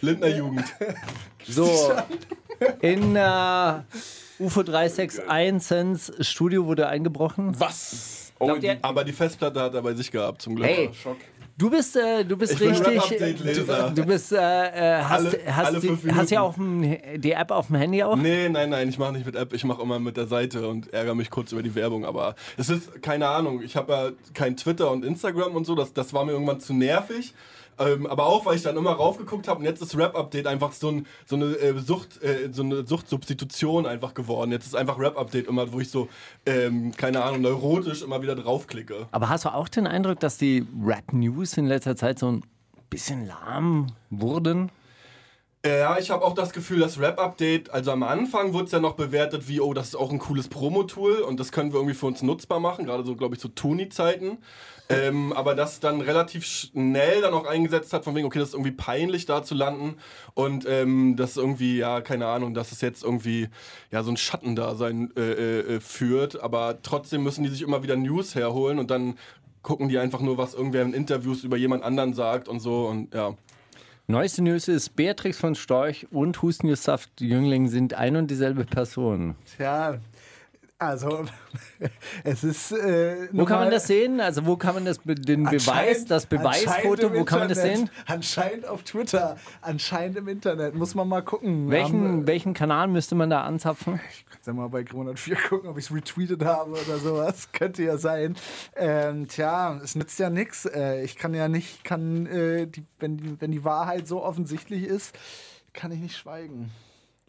[0.00, 0.64] Lindner Jugend.
[1.48, 1.92] So,
[2.80, 3.72] in äh,
[4.38, 7.58] UFO 361 Studio wurde eingebrochen.
[7.58, 8.32] Was?
[8.38, 10.68] Oh, die, Aber die Festplatte hat er bei sich gehabt, zum Glück.
[10.68, 10.90] Hey,
[11.56, 13.36] du bist, äh, du bist Ich richtig.
[13.38, 17.32] Du, du bist, äh, äh, hast, Alle- hast, alle die, hast ja auf dem, die
[17.32, 18.16] App auf dem Handy auch?
[18.16, 20.92] Nee, nein, nein, ich mache nicht mit App, ich mache immer mit der Seite und
[20.92, 22.04] ärgere mich kurz über die Werbung.
[22.04, 25.92] Aber es ist, keine Ahnung, ich habe ja kein Twitter und Instagram und so, das,
[25.92, 27.34] das war mir irgendwann zu nervig.
[27.78, 30.90] Ähm, aber auch, weil ich dann immer raufgeguckt habe und jetzt ist Rap-Update einfach so,
[30.90, 34.52] ein, so, eine, äh, Sucht, äh, so eine Suchtsubstitution einfach geworden.
[34.52, 36.08] Jetzt ist einfach Rap-Update immer, wo ich so,
[36.46, 39.06] ähm, keine Ahnung, neurotisch immer wieder draufklicke.
[39.10, 42.42] Aber hast du auch den Eindruck, dass die Rap-News in letzter Zeit so ein
[42.88, 44.70] bisschen lahm wurden?
[45.66, 48.94] Ja, ich habe auch das Gefühl, das Rap-Update, also am Anfang wurde es ja noch
[48.94, 52.06] bewertet wie, oh, das ist auch ein cooles Promo-Tool und das können wir irgendwie für
[52.06, 54.38] uns nutzbar machen, gerade so, glaube ich, zu Toni-Zeiten.
[54.88, 58.54] Ähm, aber das dann relativ schnell dann auch eingesetzt hat, von wegen, okay, das ist
[58.54, 59.96] irgendwie peinlich da zu landen
[60.34, 63.48] und ähm, das irgendwie, ja, keine Ahnung, dass es jetzt irgendwie
[63.90, 67.96] ja so ein Schattendasein äh, äh, äh, führt, aber trotzdem müssen die sich immer wieder
[67.96, 69.18] News herholen und dann
[69.62, 73.12] gucken die einfach nur, was irgendwer in Interviews über jemand anderen sagt und so und
[73.12, 73.34] ja.
[74.08, 79.34] Neueste News ist, Beatrix von Storch und Hustensaft Jüngling sind ein und dieselbe Person.
[79.56, 79.98] Tja,
[80.78, 81.24] also,
[82.24, 82.72] es ist.
[82.72, 84.20] Äh, Wo kann man das sehen?
[84.20, 87.88] Also wo kann man das, den Beweis, das Beweisfoto, wo kann man das sehen?
[88.06, 90.74] Anscheinend auf Twitter, anscheinend im Internet.
[90.74, 91.70] Muss man mal gucken.
[91.70, 94.00] Welchen, Haben, welchen Kanal müsste man da anzapfen?
[94.30, 97.48] Kannst ja mal bei Grün4 gucken, ob ich es retweetet habe oder sowas.
[97.52, 98.36] Könnte ja sein.
[98.76, 100.66] Ähm, tja, es nützt ja nichts.
[100.66, 105.16] Äh, ich kann ja nicht, kann, äh, die, wenn, wenn die Wahrheit so offensichtlich ist,
[105.72, 106.70] kann ich nicht schweigen.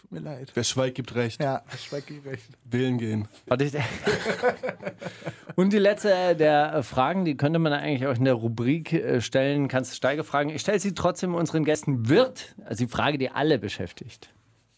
[0.09, 0.51] Tut mir leid.
[0.53, 1.41] Wer schweigt, gibt recht.
[1.41, 2.45] Ja, ich schweige gegen recht.
[2.63, 3.27] Wählen gehen.
[3.45, 3.73] Warte, ich-
[5.55, 9.67] Und die letzte der Fragen, die könnte man eigentlich auch in der Rubrik äh, stellen.
[9.67, 10.49] Kannst du Steiger fragen?
[10.49, 12.07] Ich stelle sie trotzdem unseren Gästen.
[12.07, 14.29] Wird, also die Frage, die alle beschäftigt.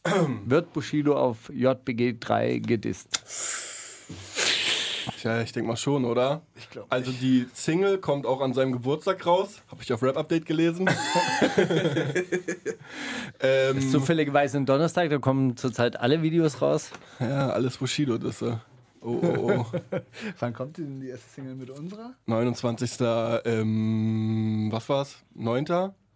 [0.46, 3.22] Wird Bushido auf JBG 3 gedisst?
[5.18, 6.42] Tja, ich denke mal schon, oder?
[6.56, 6.88] Ich glaube.
[6.92, 9.62] Also die Single kommt auch an seinem Geburtstag raus.
[9.70, 10.90] Habe ich auf Rap Update gelesen.
[13.42, 16.92] ähm, Zufälligerweise am Donnerstag, da kommen zurzeit alle Videos raus.
[17.20, 18.42] ja, alles Bushido, das.
[18.42, 18.56] äh,
[19.02, 20.00] Oh, oh, oh.
[20.40, 22.12] Wann kommt denn die erste Single mit unserer?
[22.26, 22.98] 29.
[23.46, 25.24] Ähm, was war's?
[25.36, 25.66] 9.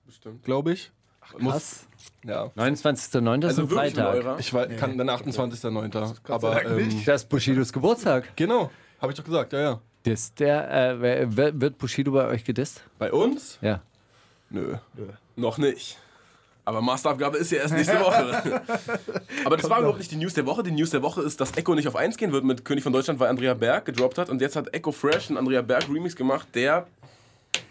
[0.06, 0.44] Bestimmt.
[0.44, 0.92] glaube ich.
[1.40, 1.88] Muss, Krass.
[2.26, 2.46] ja.
[2.58, 3.48] 29.09.
[3.48, 4.14] ist ein ein Freitag.
[4.16, 4.40] eurer?
[4.40, 5.92] Ich weiß, kann dann 28.9.
[5.92, 7.08] Gott sei Aber Dank ähm, nicht.
[7.08, 8.36] Das ist Bushidos Geburtstag.
[8.36, 8.70] genau,
[9.04, 9.82] habe ich doch gesagt, ja, ja.
[10.06, 12.84] Disst der, äh, wird Bushido bei euch gedisst?
[12.98, 13.60] Bei uns?
[13.62, 13.82] Ja.
[14.50, 14.78] Nö.
[15.36, 15.98] Noch nicht.
[16.66, 18.62] Aber Masterabgabe ist ja erst nächste Woche.
[19.46, 20.64] Aber das war überhaupt nicht die News der Woche.
[20.64, 22.94] Die News der Woche ist, dass Echo nicht auf 1 gehen wird mit König von
[22.94, 24.30] Deutschland, weil Andrea Berg gedroppt hat.
[24.30, 26.88] Und jetzt hat Echo Fresh einen Andrea Berg Remix gemacht, der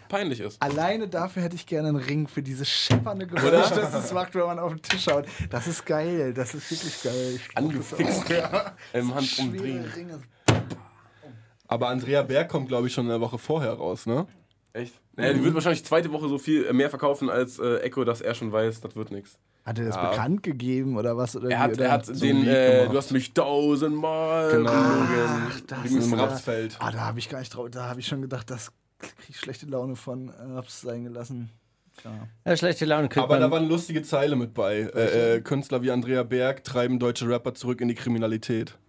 [0.09, 0.61] peinlich ist.
[0.61, 4.45] Alleine dafür hätte ich gerne einen Ring für dieses scheppernde Geräusch, das es macht, wenn
[4.45, 5.25] man auf den Tisch schaut.
[5.49, 7.39] Das ist geil, das ist wirklich geil.
[7.55, 8.29] Angefixt.
[8.29, 8.73] Ja.
[8.93, 9.83] Im Handumdrehen.
[9.83, 10.19] Schwere Ringe.
[11.67, 14.27] Aber Andrea Berg kommt, glaube ich, schon eine Woche vorher raus, ne?
[14.73, 14.93] Echt?
[15.15, 18.21] Naja, die wird wahrscheinlich zweite Woche so viel äh, mehr verkaufen als äh, Echo, dass
[18.21, 19.37] er schon weiß, das wird nichts.
[19.65, 20.09] Hat er das Ja.
[20.09, 21.35] bekannt gegeben oder was?
[21.35, 21.85] Oder Er hat, oder?
[21.85, 22.93] er hat so den, äh, gemacht.
[22.93, 24.71] du hast mich tausendmal Genau.
[24.71, 25.51] belogen.
[25.67, 26.75] das Wegen ist ja- Rapsfeld.
[26.79, 27.69] Ah, da habe ich gar nicht drauf.
[27.69, 31.49] Da habe ich schon gedacht, das kriege ich schlechte Laune von äh, Raps sein gelassen.
[31.95, 32.27] Klar.
[32.43, 33.51] ja schlechte Laune kriegt Aber da man.
[33.51, 34.79] war eine lustige Zeile mit bei.
[34.79, 38.79] Äh, äh, Künstler wie Andrea Berg treiben deutsche Rapper zurück in die Kriminalität.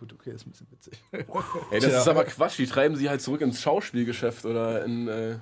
[0.00, 1.02] Ja, gut, okay, ist ein bisschen witzig.
[1.70, 1.98] Ey, das Tja.
[2.00, 2.58] ist aber Quatsch.
[2.58, 5.08] Die treiben sie halt zurück ins Schauspielgeschäft oder in.
[5.08, 5.32] Äh,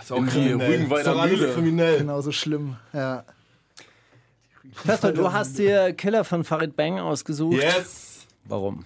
[0.00, 1.52] Ist In die Rügenwalder Mühle.
[1.52, 1.98] kriminell.
[1.98, 2.76] Genauso schlimm.
[2.92, 3.24] Ja.
[4.74, 7.54] Fester, du hast dir Killer von Farid Bang ausgesucht.
[7.56, 8.26] Yes!
[8.44, 8.84] Warum?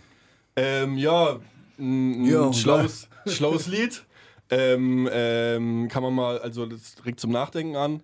[0.57, 1.41] Ähm, ja,
[1.79, 4.05] ein, ein Ja, schlaues, schlaues Lied.
[4.51, 8.03] Ähm, ähm, kann man mal, also das regt zum Nachdenken an.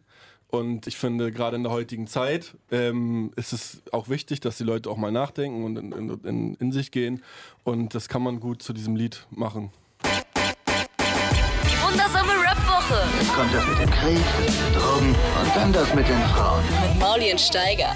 [0.50, 4.64] Und ich finde, gerade in der heutigen Zeit ähm, ist es auch wichtig, dass die
[4.64, 7.22] Leute auch mal nachdenken und in, in, in, in sich gehen.
[7.64, 9.70] Und das kann man gut zu diesem Lied machen.
[10.04, 14.24] Die wundersame Rap-Woche Kommt das mit dem Krieg,
[14.74, 16.64] Drogen und dann das mit den Frauen.
[16.64, 17.94] mit Mauli und Steiger.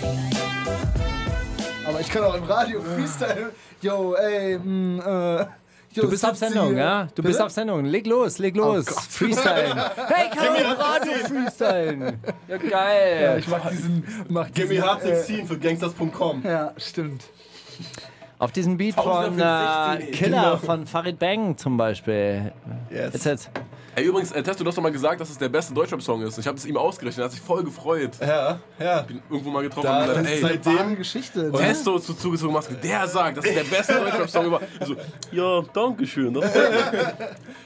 [1.86, 3.52] Aber ich kann auch im Radio Freestyle.
[3.80, 5.46] Yo, ey, mm, äh.
[5.94, 7.08] Du bist auf Sendung, äh, ja?
[7.14, 7.84] Du bist auf Sendung.
[7.84, 8.86] Leg los, leg los.
[8.86, 9.00] Gott.
[9.00, 9.78] Freestylen.
[10.08, 12.18] Hey, kann man Radio freestylen?
[12.48, 13.22] Ja, geil.
[13.22, 14.04] Ja, ich mach diesen.
[14.28, 16.42] Mach Give diesen, me hard äh, 16 für gangsters.com.
[16.44, 17.24] Ja, stimmt.
[18.38, 20.56] Auf diesem Beat von äh, für 16, Killer genau.
[20.56, 22.52] von Farid Bang zum Beispiel.
[22.90, 23.12] Yes.
[23.12, 23.50] Jetzt, jetzt.
[23.94, 26.38] Ey, übrigens, äh, Testo, du hast doch mal gesagt, dass es der beste Deutschrap-Song ist.
[26.38, 28.12] Ich habe es ihm ausgerechnet, er hat sich voll gefreut.
[28.22, 29.02] Ja, ja.
[29.02, 31.42] Bin irgendwo mal getroffen Da- und gesagt, das ey, Seitdem- Geschichte.
[31.50, 31.52] ne?
[31.58, 34.60] Testo zu zugezogen Maske, der sagt, das ist der beste Deutschrap-Song über.
[34.86, 34.96] So,
[35.30, 36.32] ja, danke schön.
[36.32, 36.62] Das war,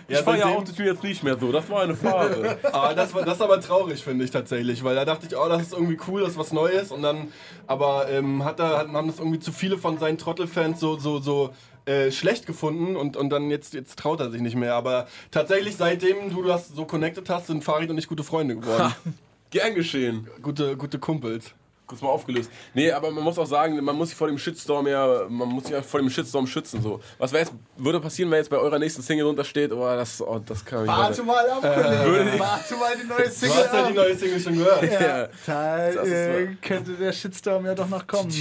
[0.08, 2.58] ich Ja, feier seitdem- Autotune jetzt nicht mehr so, das war eine Phase.
[2.72, 5.48] Aber das, war, das ist aber traurig, finde ich tatsächlich, weil da dachte ich, oh,
[5.48, 7.28] das ist irgendwie cool, das ist was Neues und dann,
[7.68, 11.20] aber ähm, hat er, hat, haben das irgendwie zu viele von seinen Trottelfans so, so,
[11.20, 11.50] so
[11.86, 14.74] äh, schlecht gefunden und, und dann jetzt, jetzt traut er sich nicht mehr.
[14.74, 18.92] Aber tatsächlich, seitdem du das so connected hast, sind Farid und ich gute Freunde geworden.
[19.50, 20.28] Gern geschehen.
[20.42, 21.52] gute, gute Kumpels.
[21.86, 22.50] Kurz mal aufgelöst.
[22.74, 25.62] Nee, aber man muss auch sagen, man muss sich vor dem Shitstorm ja, man muss
[25.64, 26.82] sich ja vor dem Shitstorm schützen.
[26.82, 26.98] So.
[27.18, 30.40] Was jetzt, würde passieren, wenn jetzt bei eurer nächsten Single drunter steht, oh, das, oh,
[30.44, 32.04] das kann ich Warte mal ab, Kollege.
[32.04, 34.82] würde ich- Warte mal die neue Du Single hast ja die neue Single schon gehört.
[34.82, 35.86] Ja, Ja.
[35.86, 38.34] Ist äh, könnte der Shitstorm ja doch noch kommen.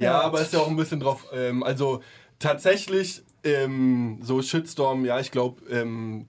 [0.00, 2.02] aber ist ja auch ein bisschen drauf, ähm, also
[2.38, 6.26] tatsächlich, ähm, so Shitstorm, ja, ich glaube, ähm,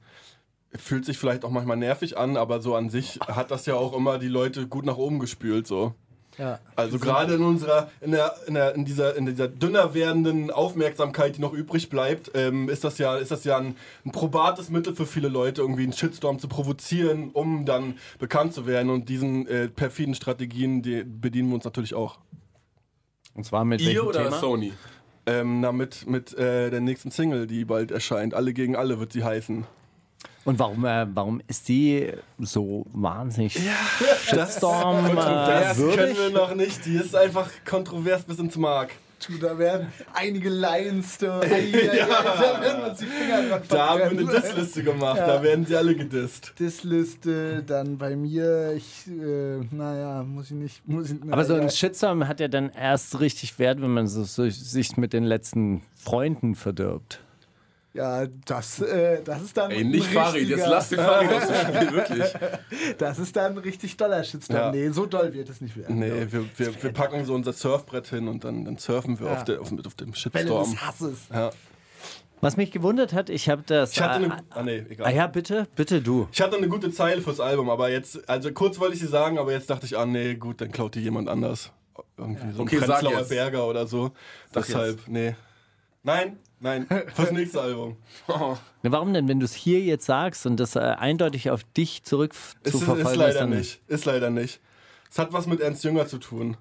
[0.75, 3.93] fühlt sich vielleicht auch manchmal nervig an, aber so an sich hat das ja auch
[3.93, 5.95] immer die Leute gut nach oben gespült, so.
[6.37, 6.59] Ja.
[6.77, 11.35] Also gerade in unserer, in, der, in, der, in, dieser, in dieser dünner werdenden Aufmerksamkeit,
[11.35, 14.95] die noch übrig bleibt, ähm, ist das ja, ist das ja ein, ein probates Mittel
[14.95, 18.89] für viele Leute, irgendwie einen Shitstorm zu provozieren, um dann bekannt zu werden.
[18.89, 22.19] Und diesen äh, perfiden Strategien, die bedienen wir uns natürlich auch.
[23.33, 24.39] Und zwar mit Ihr welchem oder Thema?
[24.39, 24.73] Sony?
[25.25, 28.33] Ähm, na, mit, mit äh, der nächsten Single, die bald erscheint.
[28.33, 29.65] Alle gegen alle wird sie heißen.
[30.45, 33.59] Und warum, äh, warum ist die so wahnsinnig
[34.23, 36.85] Shitstorm äh, Das können wir noch nicht.
[36.85, 38.91] Die ist einfach kontrovers bis ins Mark.
[39.27, 43.99] Du, da werden einige Lions, ei, ei, Da werden uns die Finger dran Da haben
[43.99, 44.41] wir eine.
[44.41, 45.19] Dissliste gemacht.
[45.19, 46.53] Da werden sie alle gedisst.
[46.57, 51.69] Disliste, dann bei mir, ich, äh, naja, muss ich nicht, muss ich, Aber so ein
[51.69, 55.81] Shitstorm hat ja dann erst richtig Wert, wenn man so, so, sich mit den letzten
[55.95, 57.19] Freunden verdirbt.
[57.93, 61.47] Ja, das, äh, das ist dann Ey, nicht ein Farid, jetzt lass den Farid aus
[61.47, 62.33] dem Spiel, wirklich.
[62.99, 64.57] Das ist dann ein richtig doller Shitstorm.
[64.57, 64.71] Ja.
[64.71, 65.97] Nee, so doll wird es nicht werden.
[65.97, 69.33] Nee, wir, wir, wir packen so unser Surfbrett hin und dann, dann surfen wir Ja.
[69.33, 70.71] auf, der, auf, auf dem Shitstorm.
[70.71, 71.17] des Hasses.
[71.33, 71.49] Ja.
[72.41, 73.91] Was mich gewundert hat, ich habe das.
[73.93, 75.07] Ich hatte eine, ah, nee, egal.
[75.07, 76.29] ah ja, bitte, bitte du.
[76.31, 79.37] Ich hatte eine gute Zeile fürs Album, aber jetzt, also kurz wollte ich sie sagen,
[79.39, 81.71] aber jetzt dachte ich, ah nee, gut, dann klaut die jemand anders.
[82.17, 83.29] irgendwie so ein Okay, sag Prenzlauer jetzt.
[83.29, 84.11] Berger oder so.
[84.55, 85.35] Deshalb, nee.
[86.03, 87.97] Nein, nein, fürs nächste Album.
[88.27, 88.57] Na,
[88.91, 92.33] warum denn, wenn du es hier jetzt sagst und das äh, eindeutig auf dich zurück
[92.63, 93.81] Ist, zu ist, verfolgen ist ist, leider dann nicht.
[93.87, 94.59] Ist leider nicht.
[95.11, 96.55] Es hat was mit Ernst Jünger zu tun.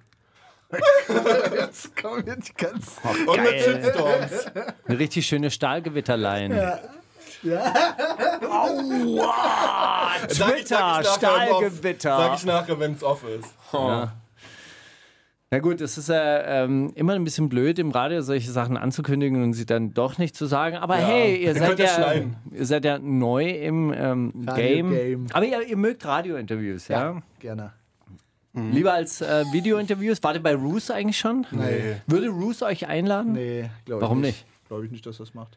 [1.54, 2.96] Jetzt kommen wir die ganz.
[3.26, 4.46] Und mit Shitstorms.
[4.86, 6.52] eine richtig schöne Stahlgewitterlein.
[6.52, 7.50] Ich-
[10.36, 11.04] sag ich Twitter.
[11.04, 12.16] Stahlgewitter.
[12.16, 13.48] Sag ich nachher, wenn es off ist.
[13.72, 14.12] Ja.
[15.50, 19.42] Na gut, es ist äh, ähm, immer ein bisschen blöd, im Radio solche Sachen anzukündigen
[19.42, 20.76] und sie dann doch nicht zu sagen.
[20.76, 24.88] Aber hey, ihr seid, ja ja, ihr seid ja neu im ähm, Game.
[24.92, 25.26] Radio-Game.
[25.32, 27.22] Aber ihr, ihr mögt Radiointerviews, ja?
[27.38, 27.72] Gerne.
[28.52, 30.22] Lieber als äh, Videointerviews.
[30.22, 31.46] Wart ihr bei Roos eigentlich schon?
[31.50, 31.96] Nee.
[32.06, 33.32] Würde Roos euch einladen?
[33.32, 34.44] Nee, glaube ich Warum nicht.
[34.44, 34.68] nicht?
[34.68, 35.56] Glaube ich nicht, dass das macht.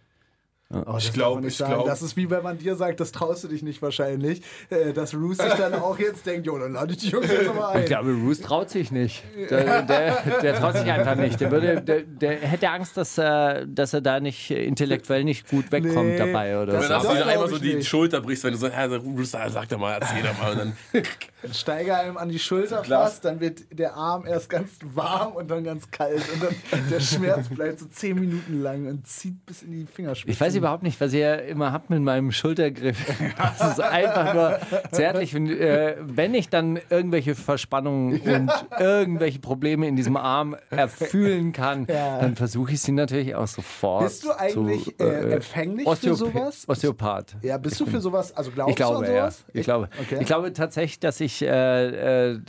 [0.98, 1.88] Ich glaube, ich glaube.
[1.90, 4.42] Das ist wie wenn man dir sagt, das traust du dich nicht wahrscheinlich.
[4.70, 7.50] Äh, dass Roos sich dann auch jetzt denkt, jo, dann lade ich die Jungs jetzt
[7.50, 7.82] aber ein.
[7.82, 9.24] Ich glaube, Roos traut sich nicht.
[9.50, 11.40] Der, der, der traut sich einfach nicht.
[11.42, 15.50] Der, würde, der, der hätte Angst, dass, äh, dass er da nicht äh, intellektuell nicht
[15.50, 17.08] gut wegkommt Nee, dabei oder das Wenn so.
[17.14, 17.88] du einmal so die nicht.
[17.90, 20.52] Schulter brichst, wenn du so, ja, Rooster, sag doch mal, erzähl doch mal.
[20.52, 20.74] Und dann,
[21.42, 25.50] Wenn Steiger einem an die Schulter fasst, dann wird der Arm erst ganz warm und
[25.50, 26.22] dann ganz kalt.
[26.34, 26.56] Und dann
[26.90, 30.32] der Schmerz bleibt so zehn Minuten lang und zieht bis in die Fingerspitzen.
[30.32, 32.98] Ich weiß überhaupt nicht, was ihr immer habt mit meinem Schultergriff.
[33.60, 34.60] Das ist einfach nur
[34.92, 35.36] zärtlich.
[35.36, 41.86] Und, äh, wenn ich dann irgendwelche Verspannungen und irgendwelche Probleme in diesem Arm erfühlen kann,
[41.90, 42.20] Ja.
[42.20, 46.68] dann versuche ich sie natürlich auch sofort Bist du eigentlich, zu, äh, empfänglich für sowas?
[46.68, 47.36] Osteopath.
[47.42, 48.36] Ja, bist du für sowas?
[48.36, 49.22] Also glaubst Ich glaube, du an ja.
[49.32, 49.44] sowas?
[49.54, 50.18] Ich glaube, Okay.
[50.22, 52.40] ich glaube tatsächlich, dass ich, äh, äh,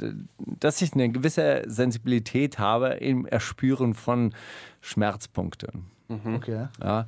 [0.59, 4.35] dass ich eine gewisse Sensibilität habe im Erspüren von
[4.81, 5.87] Schmerzpunkten.
[6.09, 6.68] Okay.
[6.83, 7.05] Ja.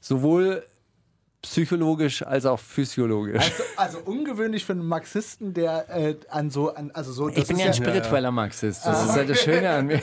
[0.00, 0.64] Sowohl
[1.42, 3.36] psychologisch als auch physiologisch.
[3.42, 7.46] Also, also ungewöhnlich für einen Marxisten, der äh, an so, an, also so, das ich
[7.46, 8.84] bin ja ein spiritueller Marxist.
[8.84, 10.00] Das ist ja das Schöne an mir.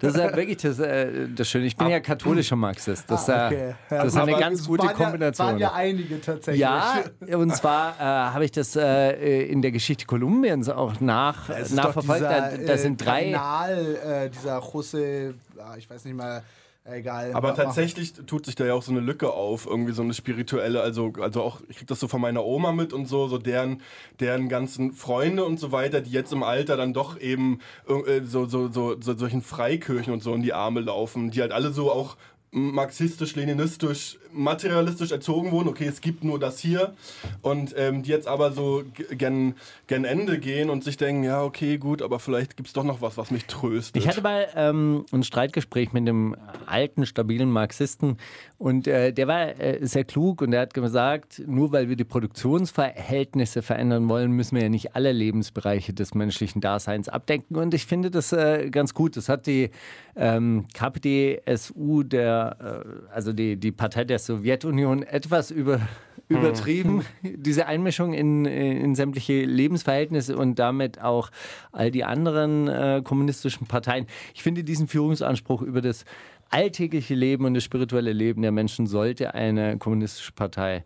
[0.00, 1.66] Das ist ja wirklich das, äh, das Schöne.
[1.66, 3.08] Ich bin ja katholischer Marxist.
[3.10, 3.74] Das, Ah, okay.
[3.90, 5.46] Ja, das ist eine ganz gute waren Ja, Kombination.
[5.46, 6.60] waren ja einige tatsächlich.
[6.60, 7.02] Ja,
[7.32, 12.22] und zwar äh, habe ich das äh, in der Geschichte Kolumbiens auch nach, nachverfolgt.
[12.22, 13.30] dieser, da äh, sind drei.
[13.32, 16.42] Kardinal, äh, dieser José, ah, ich weiß nicht mal,
[16.90, 17.32] egal.
[17.34, 20.80] Aber tatsächlich tut sich da ja auch so eine Lücke auf, irgendwie so eine spirituelle,
[20.80, 23.82] also, also auch, ich krieg das so von meiner Oma mit und so, so deren,
[24.20, 28.46] deren ganzen Freunde und so weiter, die jetzt im Alter dann doch eben äh, so,
[28.46, 31.90] so, so, so solchen Freikirchen und so in die Arme laufen, die halt alle so
[31.90, 32.16] auch
[32.56, 35.68] marxistisch, leninistisch, materialistisch erzogen wurden.
[35.68, 36.94] Okay, es gibt nur das hier.
[37.42, 39.54] Und ähm, die jetzt aber so gen,
[39.88, 43.02] gen Ende gehen und sich denken, ja, okay, gut, aber vielleicht gibt es doch noch
[43.02, 44.02] was, was mich tröstet.
[44.02, 48.16] Ich hatte mal ähm, ein Streitgespräch mit einem alten, stabilen Marxisten
[48.58, 52.04] und äh, der war äh, sehr klug und der hat gesagt, nur weil wir die
[52.04, 57.56] Produktionsverhältnisse verändern wollen, müssen wir ja nicht alle Lebensbereiche des menschlichen Daseins abdenken.
[57.56, 59.16] Und ich finde das äh, ganz gut.
[59.18, 59.70] Das hat die
[60.16, 65.80] ähm, KPDSU, der, äh, also die, die Partei der Sowjetunion, etwas über
[66.28, 71.30] übertrieben, diese Einmischung in, in sämtliche Lebensverhältnisse und damit auch
[71.72, 74.06] all die anderen äh, kommunistischen Parteien.
[74.34, 76.04] Ich finde diesen Führungsanspruch über das
[76.50, 80.84] alltägliche Leben und das spirituelle Leben der Menschen sollte eine kommunistische Partei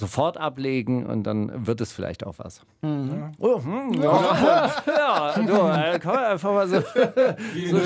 [0.00, 2.62] sofort ablegen und dann wird es vielleicht auch was.
[2.82, 6.76] Oh, hm, ja, ja, du, äh, kann man einfach mal so.
[7.54, 7.78] Nö,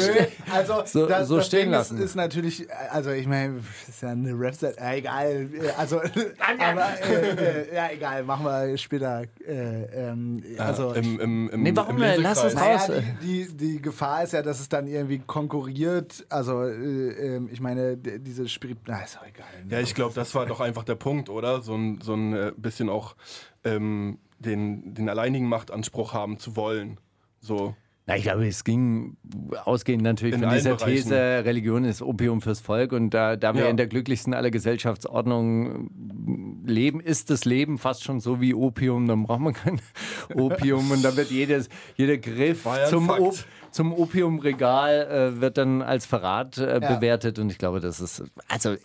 [0.53, 1.99] also So- das, so das stehen Ding lassen.
[1.99, 5.99] Ist, ist natürlich, also ich meine, ist ja eine Rap-Set, äh, egal, also,
[6.59, 7.31] aber äh,
[7.71, 9.23] äh, ja egal, machen wir später.
[9.47, 12.89] Äh, ähm, also im, im, im, Nee, warum, im lass uns raus.
[12.89, 16.25] Naja, die, die, die Gefahr ist ja, dass es dann irgendwie konkurriert.
[16.29, 18.79] Also, äh, ähm, ich meine, diese Spirit.
[18.87, 19.47] Na, ist auch egal.
[19.67, 19.73] ne?
[19.75, 21.61] Ja, ich glaube, das war doch einfach der Punkt, oder?
[21.63, 23.17] So ein, so ein äh, bisschen auch
[23.65, 26.99] ähm, den, den alleinigen Machtanspruch haben zu wollen.
[27.41, 27.75] So.
[28.07, 29.17] Na, ich glaube, es ging
[29.65, 30.95] ausgehend natürlich In von dieser Bereichen.
[30.95, 33.69] These, Religion ist Opium fürs Volk und da, da wir Ja.
[33.71, 39.23] in der glücklichsten aller Gesellschaftsordnungen leben, ist das Leben fast schon so wie Opium, dann
[39.23, 39.81] braucht man kein
[40.35, 43.09] Opium und da wird jedes, jeder Griff zum.
[43.09, 43.35] Op
[43.75, 46.95] zum Opiumregal äh, wird dann als Verrat äh, Ja.
[46.95, 47.41] bewertet.
[47.41, 48.77] Und ich glaube, das ist, also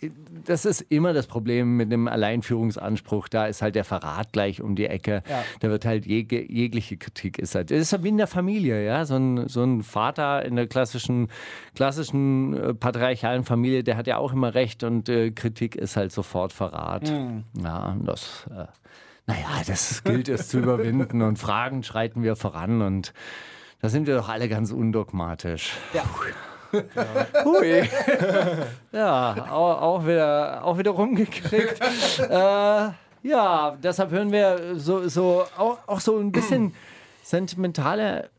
[0.44, 4.74] das ist immer das Problem mit dem Alleinführungsanspruch, da ist halt der Verrat gleich um
[4.74, 5.44] die Ecke, Ja.
[5.60, 8.84] da wird halt jege, jegliche Kritik ist halt, das ist halt wie in der Familie,
[8.84, 11.28] ja, so ein, so ein Vater in der klassischen,
[11.76, 14.82] klassischen äh, patriarchalen Familie, der hat ja auch immer recht.
[14.82, 17.08] Und äh, Kritik ist halt sofort Verrat.
[17.62, 18.64] Ja, und das, äh,
[19.26, 21.22] naja, das gilt es zu überwinden.
[21.22, 22.82] Und Fragen schreiten wir voran.
[22.82, 23.12] Und
[23.80, 25.72] da sind wir doch alle ganz undogmatisch.
[25.92, 26.04] Ja.
[27.44, 27.88] Hui.
[28.92, 31.80] Ja, auch, auch, wieder, auch wieder rumgekriegt.
[32.30, 32.90] äh,
[33.22, 36.74] ja, deshalb hören wir so, so auch, auch so ein bisschen
[37.22, 38.30] sentimentale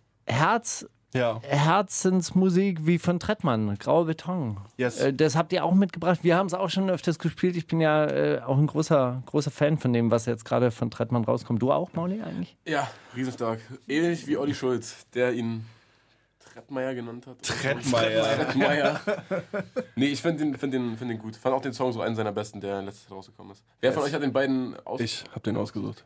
[1.14, 1.42] Ja.
[1.44, 4.58] Herzensmusik wie von Trettmann, Grauer Beton.
[4.78, 5.00] Yes.
[5.00, 6.20] Äh, das habt ihr auch mitgebracht.
[6.24, 7.56] Wir haben es auch schon öfters gespielt.
[7.56, 10.90] Ich bin ja äh, auch ein großer, großer Fan von dem, was jetzt gerade von
[10.90, 11.62] Trettmann rauskommt.
[11.62, 12.58] Du auch, Mauli, eigentlich?
[12.66, 13.60] Ja, riesenstark.
[13.88, 15.66] Ähnlich wie Olli Schulz, der ihn
[16.54, 17.42] Trettmeier genannt hat.
[17.42, 18.24] Trettmeier.
[18.24, 19.00] Trettmeier.
[19.96, 21.36] nee, ich finde den, find den, find den gut.
[21.36, 23.64] Fand auch den Song so einen seiner besten, der letztes Jahr rausgekommen ist.
[23.80, 26.06] Wer von euch hat den beiden aus, Ich habe den ausgesucht.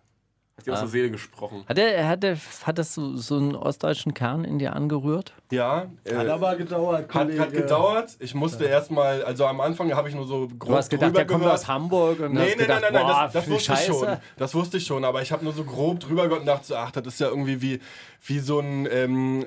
[0.58, 1.64] Hat die aus der Seele gesprochen?
[1.68, 5.34] Hat, er, hat, er, hat das so, so einen ostdeutschen Kern in dir angerührt?
[5.52, 5.88] Ja.
[6.06, 7.40] Äh, Hat aber gedauert, Hat, Kollege.
[7.42, 8.16] hat gedauert.
[8.20, 11.20] Ich musste erstmal, also am Anfang habe ich nur so grob Du hast gedacht, drüber
[11.20, 11.60] der kommt gehört.
[11.60, 13.80] aus Hamburg und Nee, hast nee, gedacht, nein, nein, nein, boah, das, das wusste ich
[13.80, 13.92] Scheiße.
[13.94, 14.18] schon.
[14.38, 16.76] Das wusste ich schon, aber ich habe nur so grob drüber gehört und dachte so,
[16.78, 17.80] ach, das ist ja irgendwie wie,
[18.22, 19.46] wie so ein ähm,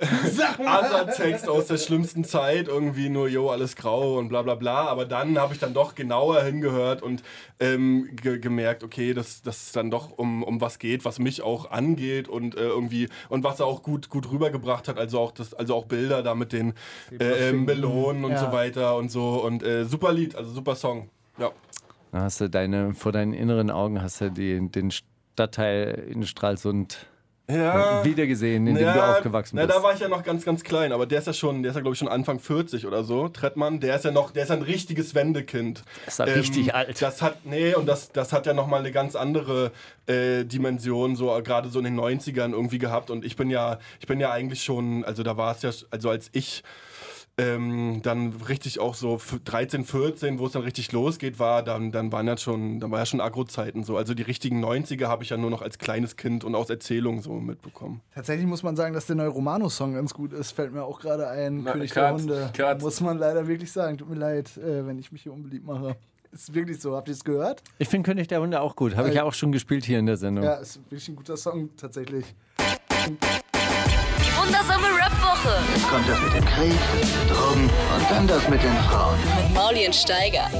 [0.64, 4.86] Asa-Text aus der schlimmsten Zeit, irgendwie nur, jo, alles grau und bla bla bla.
[4.86, 7.22] Aber dann habe ich dann doch genauer hingehört und
[7.60, 11.42] ähm, ge gemerkt, okay, dass dass es dann doch um, um was geht, was mich
[11.42, 15.32] auch angeht und äh, irgendwie und was er auch gut, gut rübergebracht hat, also auch
[15.32, 16.74] das, also auch Bilder da mit den
[17.18, 18.38] äh, äh, Melonen und Ja.
[18.46, 19.42] so weiter und so.
[19.42, 21.08] Und äh, super Lied, also super Song.
[21.38, 21.50] Ja.
[22.12, 27.06] Da hast du deine, vor deinen inneren Augen hast du die, den Stadtteil in Stralsund
[27.48, 28.04] Ja.
[28.04, 29.78] wiedergesehen, in dem du aufgewachsen na, bist.
[29.78, 31.76] da war ich ja noch ganz, ganz klein, aber der ist ja schon, der ist
[31.76, 33.78] ja glaube ich schon Anfang 40 oder so, Trettmann.
[33.78, 35.84] Der ist ja noch, der ist ein richtiges Wendekind.
[36.06, 37.00] ist ja richtig alt.
[37.00, 39.70] Das hat, nee, und das, das hat ja nochmal eine ganz andere
[40.06, 43.10] äh, Dimension, so äh, gerade so in den 90ern irgendwie gehabt.
[43.10, 46.10] Und ich bin ja, ich bin ja eigentlich schon, also da war es ja, also
[46.10, 46.64] als ich
[47.38, 51.92] ähm, dann richtig auch so f- 13, 14, wo es dann richtig losgeht, war, dann,
[51.92, 53.96] dann waren ja schon, dann war ja schon Agro-Zeiten so.
[53.98, 57.20] Also die richtigen 90er habe ich ja nur noch als kleines Kind und aus Erzählungen
[57.20, 58.00] so mitbekommen.
[58.14, 60.52] Tatsächlich muss man sagen, dass der neue Romano-Song ganz gut ist.
[60.52, 61.62] Fällt mir auch gerade ein.
[61.64, 62.50] Na, König Cut, der Hunde.
[62.56, 62.80] Cut.
[62.80, 63.98] Muss man leider wirklich sagen.
[63.98, 65.94] Tut mir leid, äh, wenn ich mich hier unbeliebt mache.
[66.32, 66.96] Ist wirklich so.
[66.96, 67.62] Habt ihr es gehört?
[67.78, 68.96] Ich finde König der Hunde auch gut.
[68.96, 70.44] Habe ich ja auch schon gespielt hier in der Sendung.
[70.44, 72.24] Ja, ist wirklich ein guter Song, tatsächlich.
[73.06, 73.12] Die
[74.36, 74.75] wundersame
[75.86, 76.78] Jetzt kommt das mit dem Krieg,
[77.28, 79.16] Drogen und dann das mit den Frauen.
[79.20, 80.50] mit Mauli und Steiger.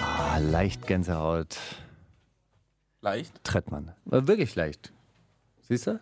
[0.00, 1.56] Ah, leicht Gänsehaut.
[3.02, 3.32] Leicht?
[3.44, 3.92] Trettmann.
[4.04, 4.92] War wirklich leicht.
[5.60, 6.00] Siehst du?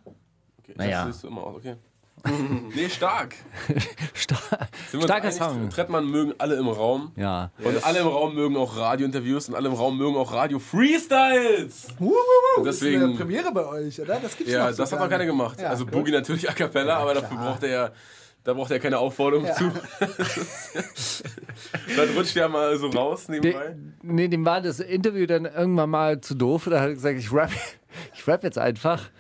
[0.59, 0.73] Okay.
[0.77, 1.05] Naja.
[1.05, 1.77] Das siehst du immer aus, okay.
[2.75, 3.35] nee, stark.
[4.15, 4.39] Star
[4.91, 5.33] Sind wir uns starker?
[5.33, 5.71] Song.
[5.71, 7.13] Trettmann mögen alle im Raum.
[7.17, 7.51] Ja.
[7.63, 11.89] Und alle im Raum mögen auch Radiointerviews und alle im Raum mögen auch Radio-Freestyles.
[11.99, 12.13] Uh,
[12.57, 14.19] Und Das ist deswegen- eine Premiere bei euch, oder?
[14.21, 15.61] Das gibt's Ja, noch so das hat noch keiner gemacht.
[15.61, 15.87] Ja, also.
[15.87, 17.91] Boogie natürlich a cappella, aber dafür braucht er ja,
[18.45, 19.71] da braucht er keine Aufforderung zu.
[21.97, 23.69] dann rutscht er mal so raus nebenbei.
[23.69, 26.67] De, nee, dem war das Interview dann irgendwann mal zu doof.
[26.71, 27.51] Da hat er gesagt, ich rap,
[28.15, 29.11] ich rap jetzt einfach.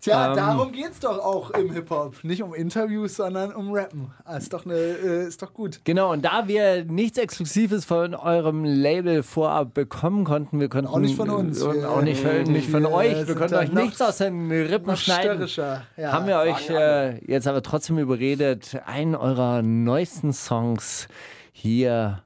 [0.00, 2.24] Tja, Ähm, darum geht's doch auch im Hip-Hop.
[2.24, 4.12] Nicht um Interviews, sondern um Rappen.
[4.24, 5.80] Ah, ist, doch eine, äh, ist doch gut.
[5.84, 10.86] Genau, und da wir nichts Exklusives von eurem Label vorab bekommen konnten, wir konnten.
[10.88, 11.60] Auch nicht von uns.
[11.62, 13.26] Und Wir- auch nicht, von- nicht von euch.
[13.28, 15.46] Wir konnten euch nichts aus den Rippen schneiden.
[15.96, 16.12] Ja.
[16.12, 21.08] Haben wir euch äh, jetzt aber trotzdem überredet, einen eurer neuesten Songs
[21.52, 22.22] hier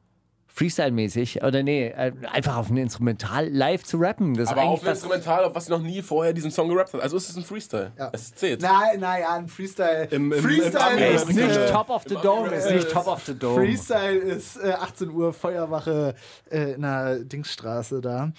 [0.56, 4.34] Freestyle-mäßig, oder nee, äh, einfach auf ein Instrumental live zu rappen.
[4.34, 7.00] Das aber auf ein Instrumental, auf was sie noch nie vorher diesen Song gerappt hat.
[7.00, 7.90] Also ist es ein Freestyle.
[7.98, 8.10] Ja.
[8.12, 8.62] Es zählt.
[8.62, 10.06] Nein, naja, ein Freestyle.
[10.12, 13.34] Im- im- Freestyle im- ist nicht Top of the Dome, ist nicht Top of the
[13.36, 13.56] Dome.
[13.66, 16.14] Freestyle ist äh, 18 Uhr Feuerwache
[16.50, 18.30] äh, in der Dingsstraße da.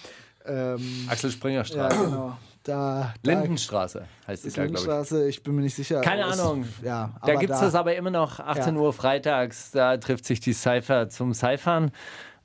[0.46, 1.96] Ähm, Axel Springer ja, Straße.
[2.04, 2.38] genau.
[2.66, 4.84] Da, da Lindenstraße heißt es ist ja, glaube ich.
[4.86, 6.00] Lindenstraße, ich bin mir nicht sicher.
[6.00, 6.66] Keine Ahnung.
[6.82, 8.80] Ja, Da gibt es das aber immer noch 18 Ja.
[8.80, 9.70] Uhr freitags.
[9.70, 11.92] Da trifft sich die Cypher zum Cyphern.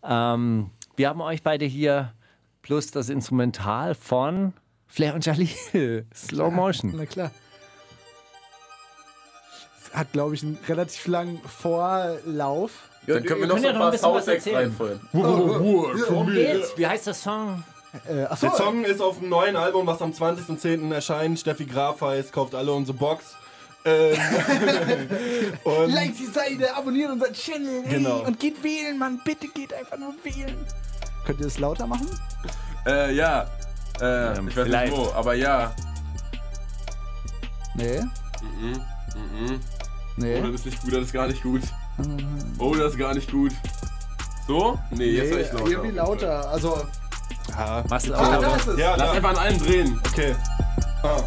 [0.03, 2.13] Ähm, wir haben euch beide hier
[2.61, 4.53] plus das Instrumental von
[4.87, 6.05] Flair und Jalil.
[6.13, 6.93] Slow Motion.
[6.95, 7.31] Na klar.
[9.83, 12.89] Es hat, glaube ich, einen relativ langen Vorlauf.
[13.07, 14.99] Dann können wir noch können so ja ein noch ein paar bisschen was Soundtracks.
[15.13, 16.77] Worum geht's?
[16.77, 17.63] Wie heißt der Song?
[18.07, 20.93] Äh, achso, Der Song ist auf dem neuen Album, was am 20.10.
[20.93, 21.39] erscheint.
[21.39, 23.35] Steffi Graf heißt, kauft alle unsere Box.
[23.83, 24.15] Ähm,
[25.63, 28.19] und like die Seite, abonniert unseren Channel ey, Genau.
[28.19, 29.19] und geht wählen, Mann.
[29.25, 30.55] Bitte geht einfach nur wählen.
[31.25, 32.07] Könnt ihr das lauter machen?
[32.85, 33.47] Äh, ja.
[33.99, 34.93] Äh, ich weiß vielleicht.
[34.95, 35.73] nicht wo, aber ja.
[37.75, 38.01] Nee.
[38.03, 39.57] Oh,
[40.17, 40.41] Nee.
[40.41, 41.61] das ist nicht gut, das ist gar nicht gut.
[42.59, 43.51] Oh, das ist gar nicht gut.
[44.47, 44.77] So?
[44.91, 45.67] Nee, jetzt nee echt lauter.
[45.71, 46.49] irgendwie lauter.
[46.49, 46.83] Also,
[47.49, 48.41] ja, Was ah, lauter?
[48.41, 48.79] da ist es.
[48.79, 50.01] ja, Lass da, einfach an allen drehen.
[50.11, 50.35] okay.
[51.03, 51.23] Ah.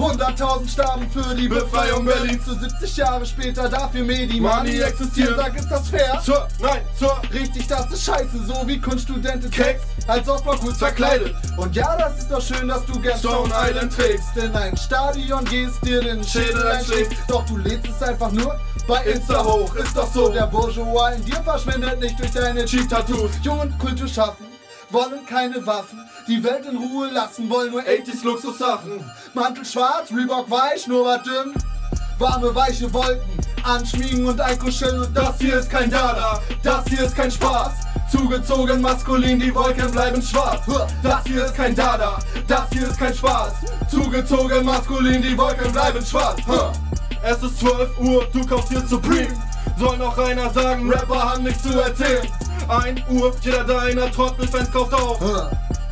[0.00, 2.44] 100.000 starben für die Befreiung Berlins.
[2.44, 5.34] Zu 70 Jahre später dafür Medi Money Money existieren.
[5.36, 6.20] Sag, ist das fair?
[6.24, 11.34] Zur, nein, zur, Richtig, das ist scheiße, so wie Kunststudentin Text als Softball gut verkleidet.
[11.56, 14.36] Und ja, das ist doch schön, dass du gern Stone Island trägst.
[14.36, 17.12] In ein Stadion gehst, dir den Schädel einschlägst.
[17.28, 18.58] Doch du lädst es einfach nur
[18.90, 19.72] bei Insta hoch.
[19.76, 23.30] Ist doch so, der Bourgeois in dir verschwindet nicht durch deine Cheat-Tattoos.
[23.42, 24.46] Jung und Kultur schaffen.
[24.90, 29.04] Wollen keine Waffen, die Welt in Ruhe lassen, wollen nur 80s Luxussachen.
[29.34, 31.54] Mantel schwarz, Reebok weich, nur was dünn.
[32.18, 37.14] Warme, weiche Wolken, anschmiegen und einkuscheln und das hier ist kein Dada, das hier ist
[37.14, 37.72] kein Spaß.
[38.10, 40.62] Zugezogen maskulin, die Wolken bleiben schwarz.
[41.04, 42.18] Das hier ist kein Dada,
[42.48, 43.52] das hier ist kein Spaß.
[43.88, 46.40] Zugezogen maskulin, die Wolken bleiben schwarz.
[47.22, 49.28] Es ist 12 Uhr, du kaufst hier Supreme.
[49.78, 52.26] Soll noch einer sagen, Rapper haben nichts zu erzählen.
[52.68, 55.20] 1 Uhr, jeder deiner Trottelfans kauft auf.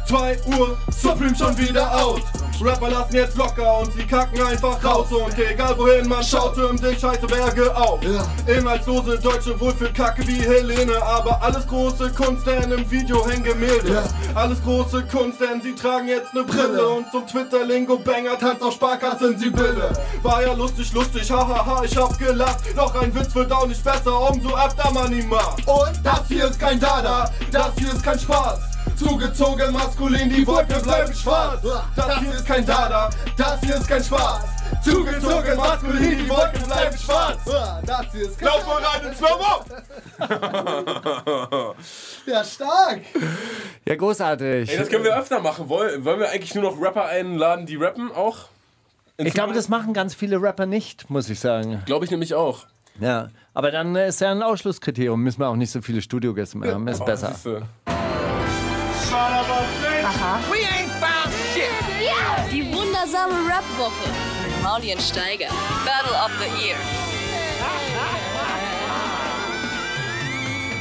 [0.09, 2.23] 2 Uhr, Supreme schon wieder out.
[2.63, 5.09] Rapper lassen jetzt locker und sie kacken einfach raus.
[5.13, 8.01] Und egal wohin man schaut, türmen sich scheiße Berge auf.
[8.47, 11.01] Inhaltslose Deutsche wohl für Kacke wie Helene.
[11.03, 14.03] Aber alles große Kunst, denn im Video hängen Gemälde.
[14.35, 16.89] Alles große Kunst, denn sie tragen jetzt ne Brille.
[16.89, 19.93] Und zum Twitter-Lingo-Banger tanzt auf Sparkassen sie Bille.
[20.23, 22.61] War ja lustig, lustig, hahaha, ich hab gelacht.
[22.75, 25.69] Doch ein Witz wird auch nicht besser, umso öfter man ihn macht.
[25.69, 28.68] Und das hier ist kein Dada, das hier ist kein Spaß.
[28.99, 31.63] Zugezogen maskulin, die Wolke bleibt schwarz.
[31.95, 34.41] Das hier ist kein Dada, das hier ist kein Spaß.
[34.83, 37.39] Zugezogen maskulin, die Wolke bleibt schwarz.
[37.87, 39.65] Das hier ist kein Lauf mal rein in Slow-Mo!
[42.27, 43.01] Ja, stark.
[43.87, 44.71] Ja, großartig.
[44.71, 45.69] Ey, das können wir öfter machen.
[45.69, 48.49] Wollen, wollen wir eigentlich nur noch Rapper einladen, die rappen auch?
[49.17, 51.83] ich glaube, das machen ganz viele Rapper nicht, muss ich sagen.
[51.87, 52.67] Glaube ich nämlich auch.
[53.01, 55.23] Ja, aber dann äh, ist ja ein Ausschlusskriterium.
[55.23, 56.87] Müssen wir auch nicht so viele Studiogäste mehr haben.
[56.89, 57.35] Ist besser.
[59.09, 59.25] Siehste.
[62.53, 64.11] Die wundersame Rap-Woche
[64.45, 65.49] mit Mauli und Steiger.
[65.87, 66.77] Battle of the Year.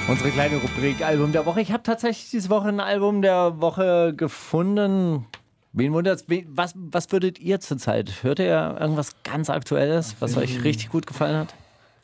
[0.09, 1.61] Unsere kleine Rubrik Album der Woche.
[1.61, 5.25] Ich habe tatsächlich diese Woche ein Album der Woche gefunden.
[5.71, 6.25] Wen wundert's?
[6.49, 8.23] Was, was würdet ihr zurzeit?
[8.23, 11.53] Hört ihr irgendwas ganz Aktuelles, was euch richtig gut gefallen hat?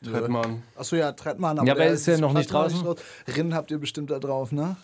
[0.05, 0.63] Trettmann.
[0.78, 1.57] Achso, ja, Trettmann.
[1.65, 2.80] Ja, aber der ist ja noch nicht draußen.
[2.82, 2.97] raus.
[3.36, 4.78] Rinnen habt ihr bestimmt da drauf, ne?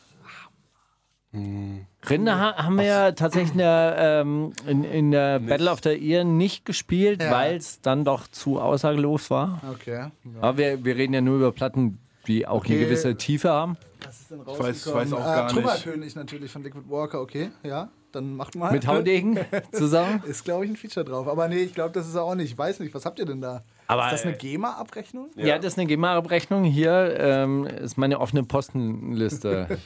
[1.32, 5.90] Rinde ha haben wir ja tatsächlich in der, ähm, in, in der Battle of the
[5.92, 7.32] Year nicht gespielt, Ja.
[7.32, 9.62] weil es dann doch zu aussagelos war.
[9.72, 10.08] Okay.
[10.42, 12.86] Aber wir, wir reden ja nur über Platten, die auch eine Okay.
[12.86, 13.78] gewisse Tiefe haben.
[14.04, 15.02] Was ist denn Ich weiß- rausgekommen?
[15.06, 15.56] weiß auch gar nicht.
[15.56, 17.52] Trümmerkönig natürlich von Liquid Walker, okay.
[17.64, 18.72] Ja, dann macht mal.
[18.72, 19.40] Mit Haudegen
[19.72, 20.24] zusammen.
[20.26, 21.28] Ist, glaube ich, ein Feature drauf.
[21.28, 22.52] Aber nee, ich glaube, das ist er auch nicht.
[22.52, 23.64] Ich weiß nicht, was habt ihr denn da?
[23.88, 25.30] Aber, ist das eine äh, GEMA-Abrechnung?
[25.36, 26.64] Ja, das ist eine GEMA-Abrechnung.
[26.64, 29.80] Hier ähm, ist meine offene Postenliste.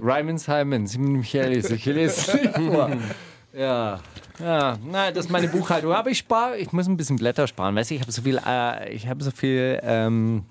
[0.00, 1.70] Ryman Simon, Simon Michaelis.
[1.70, 2.90] Ich lese vor.
[3.52, 4.00] Ja,
[4.40, 5.92] ja, na, das ist meine Buchhaltung.
[5.92, 7.76] Aber ich spare, ich muss ein bisschen Blätter sparen.
[7.76, 10.44] Weißt du, ich habe so viel, äh, ich habe so viel ähm,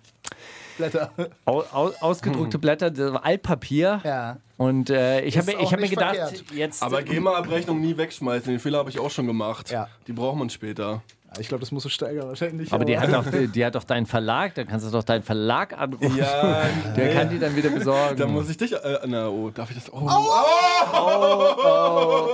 [0.82, 1.12] Blätter.
[1.46, 4.02] au, au, ausgedruckte Blätter, das war Altpapier.
[4.04, 4.38] Ja.
[4.58, 6.44] Und äh, ich habe hab mir gedacht, verkehrt.
[6.54, 6.84] jetzt.
[6.84, 8.52] Aber GEMA-Abrechnung nie wegschmeißen.
[8.52, 9.72] Den Fehler habe ich auch schon gemacht.
[9.72, 9.88] Ja.
[10.08, 11.02] Die braucht man später.
[11.40, 12.74] Ich glaube, das muss so steigern wahrscheinlich.
[12.74, 15.72] aber die hat, doch, die, hat doch deinen Verlag, da kannst du doch deinen Verlag
[15.80, 16.18] anrufen.
[16.18, 16.66] Ja,
[16.98, 18.18] Der kann die dann wieder besorgen.
[18.18, 18.74] da muss ich dich.
[18.74, 19.92] Äh, na, oh, darf ich das?
[19.94, 20.10] Oh,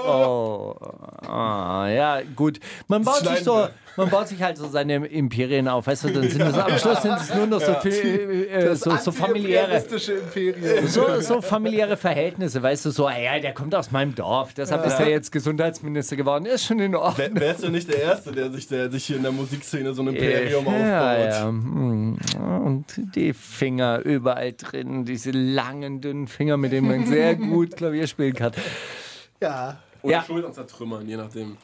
[0.10, 0.76] Oh,
[1.28, 2.60] ah, ja, gut.
[2.88, 3.70] Man baut, sich so, wir.
[3.98, 7.02] Man baut sich halt so seine Imperien auf, weißt du, dann sind es am Schluss
[7.02, 9.84] sind es nur noch so, viel, äh, so, so familiäre.
[9.84, 10.88] Imperium.
[10.88, 15.00] So, so familiäre Verhältnisse, weißt du, so, ja, der kommt aus meinem Dorf, deshalb ist
[15.00, 17.36] er jetzt Gesundheitsminister geworden, ist schon in Ordnung.
[17.36, 20.02] Wär- Wärst du nicht der Erste, der sich, der sich hier in der Musikszene so
[20.04, 21.34] ein Imperium ja, aufbaut?
[21.34, 21.48] ja.
[21.48, 22.18] hm.
[22.66, 22.86] Und
[23.16, 28.34] die Finger überall drin, diese langen, dünnen Finger, mit denen man sehr gut Klavier spielen
[28.34, 28.52] kann.
[29.42, 29.80] Ja.
[30.02, 30.24] Oder Ja.
[30.24, 31.58] Schultern zertrümmern, je nachdem.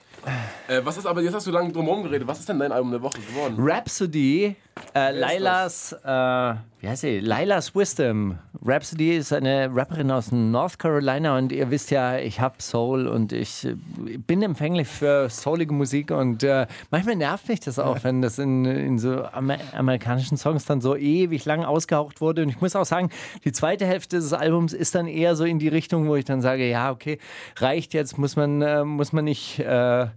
[0.67, 2.71] Äh, was ist aber, jetzt hast du lange drum herum geredet, was ist denn dein
[2.71, 3.55] Album der Woche geworden?
[3.59, 4.55] Rhapsody,
[4.95, 6.53] äh, Lailas, äh,
[6.83, 7.21] wie heißt sie?
[7.21, 8.39] Lailas Wisdom.
[8.61, 13.31] Rhapsody ist eine Rapperin aus North Carolina und ihr wisst ja, ich hab Soul und
[13.31, 13.75] ich äh,
[14.17, 18.65] bin empfänglich für soulige Musik und äh, manchmal nervt mich das auch, wenn das in,
[18.65, 22.85] in so Amer amerikanischen Songs dann so ewig lang ausgehaucht wurde und ich muss auch
[22.85, 23.11] sagen,
[23.45, 26.41] die zweite Hälfte des Albums ist dann eher so in die Richtung, wo ich dann
[26.41, 27.17] sage, ja, okay,
[27.59, 29.59] reicht jetzt, muss man, äh, muss man nicht...
[29.59, 30.07] Äh,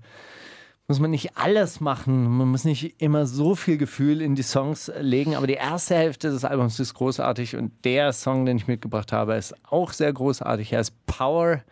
[0.88, 2.24] muss man nicht alles machen.
[2.36, 5.34] Man muss nicht immer so viel Gefühl in die Songs legen.
[5.34, 9.34] Aber die erste Hälfte des Albums ist großartig und der Song, den ich mitgebracht habe,
[9.34, 10.72] ist auch sehr großartig.
[10.72, 11.62] Er ist Power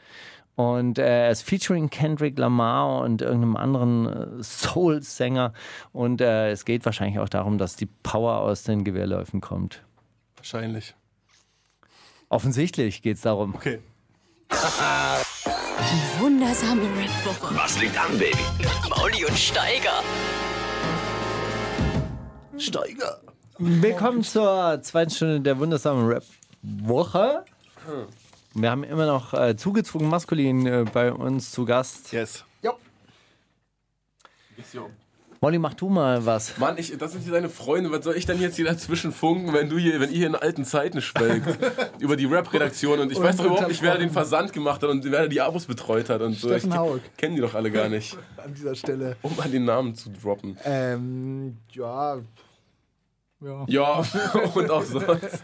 [0.56, 5.52] und äh, er ist featuring Kendrick Lamar und irgendeinem anderen äh, Soul-Sänger.
[5.92, 9.82] Und äh, es geht wahrscheinlich auch darum, dass die Power aus den Gewehrläufen kommt.
[10.36, 10.94] Wahrscheinlich.
[12.28, 13.54] Offensichtlich geht es darum.
[13.54, 13.78] Okay.
[16.18, 17.54] Wundersame Rap-Woche.
[17.54, 18.36] Was liegt an, Baby?
[18.88, 20.02] Mauli und Steiger.
[22.58, 23.20] Steiger.
[23.58, 27.44] Willkommen zur zweiten Stunde der wundersamen Rap-Woche.
[28.54, 32.10] Wir haben immer noch äh, zugezogen maskulin äh, bei uns zu Gast.
[32.12, 32.44] Yes.
[32.62, 32.72] Ja.
[35.44, 36.56] Molly, mach du mal was.
[36.56, 37.92] Mann, ich, das sind hier deine Freunde.
[37.92, 40.36] Was soll ich denn jetzt hier dazwischen funken, wenn du hier, wenn ihr hier in
[40.36, 41.46] alten Zeiten schwelgt?
[41.98, 45.04] über die Rap-Redaktion und ich weiß doch überhaupt nicht, wer den Versand gemacht hat und
[45.04, 46.48] wer die Abos betreut hat und so.
[46.48, 47.00] Ich Steffen Haug.
[47.18, 48.16] Kenn die doch alle gar nicht.
[48.42, 49.18] An dieser Stelle.
[49.20, 50.56] Um mal den Namen zu droppen.
[50.64, 52.22] Ähm, ja.
[53.42, 53.66] Ja.
[53.68, 54.04] Ja,
[54.54, 55.42] und auch sonst.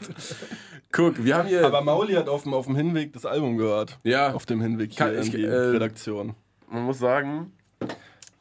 [0.91, 1.67] Guck, wir haben hier.
[1.67, 3.99] Aber Mauli hat auf dem, auf dem Hinweg das Album gehört.
[4.05, 4.33] Ja.
[4.33, 6.37] Auf dem Hinweg Kann hier ich, in die äh, Redaktion.
[6.71, 7.53] man muss sagen,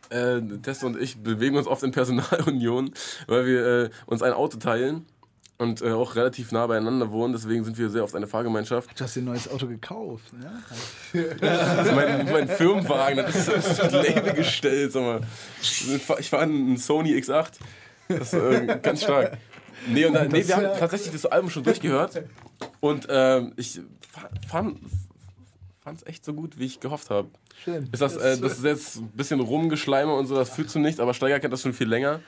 [0.09, 2.91] äh, Teste und ich bewegen uns oft in Personalunion,
[3.27, 5.05] weil wir äh, uns ein Auto teilen
[5.57, 7.33] und äh, auch relativ nah beieinander wohnen.
[7.33, 8.97] Deswegen sind wir sehr oft eine Fahrgemeinschaft.
[8.97, 10.63] Du hast dir ein neues Auto gekauft, ne?
[11.41, 14.91] Das ist mein, mein Firmenwagen, das ist, das Label gestellt.
[14.93, 15.21] Sag mal.
[15.61, 17.51] Ich fahre einen Sony X8.
[18.07, 19.37] Das ist äh, ganz stark.
[19.87, 22.23] Nee, und, nee, wir haben tatsächlich das Album schon durchgehört.
[22.79, 23.81] Und ähm, ich
[24.11, 24.29] fa-
[25.89, 27.29] fand es echt so gut, wie ich gehofft habe.
[27.63, 27.89] Schön.
[27.91, 30.99] Ist das, äh, das ist jetzt ein bisschen rumgeschleime und so, das fühlt zu nichts,
[30.99, 32.19] aber Steiger kennt das schon viel länger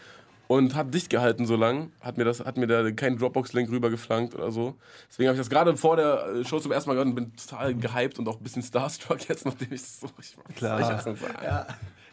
[0.47, 4.33] und hat dicht gehalten so lang, hat mir, das, hat mir da keinen Dropbox-Link rübergeflankt
[4.33, 4.75] oder so.
[5.09, 7.35] Deswegen habe ich das gerade vor der äh, Show zum ersten Mal gehört und bin
[7.35, 10.07] total gehypt und auch ein bisschen starstruck jetzt, nachdem ich es so...
[10.19, 10.79] Ich, Klar.
[10.97, 11.11] Ich, so,
[11.43, 11.67] Ja.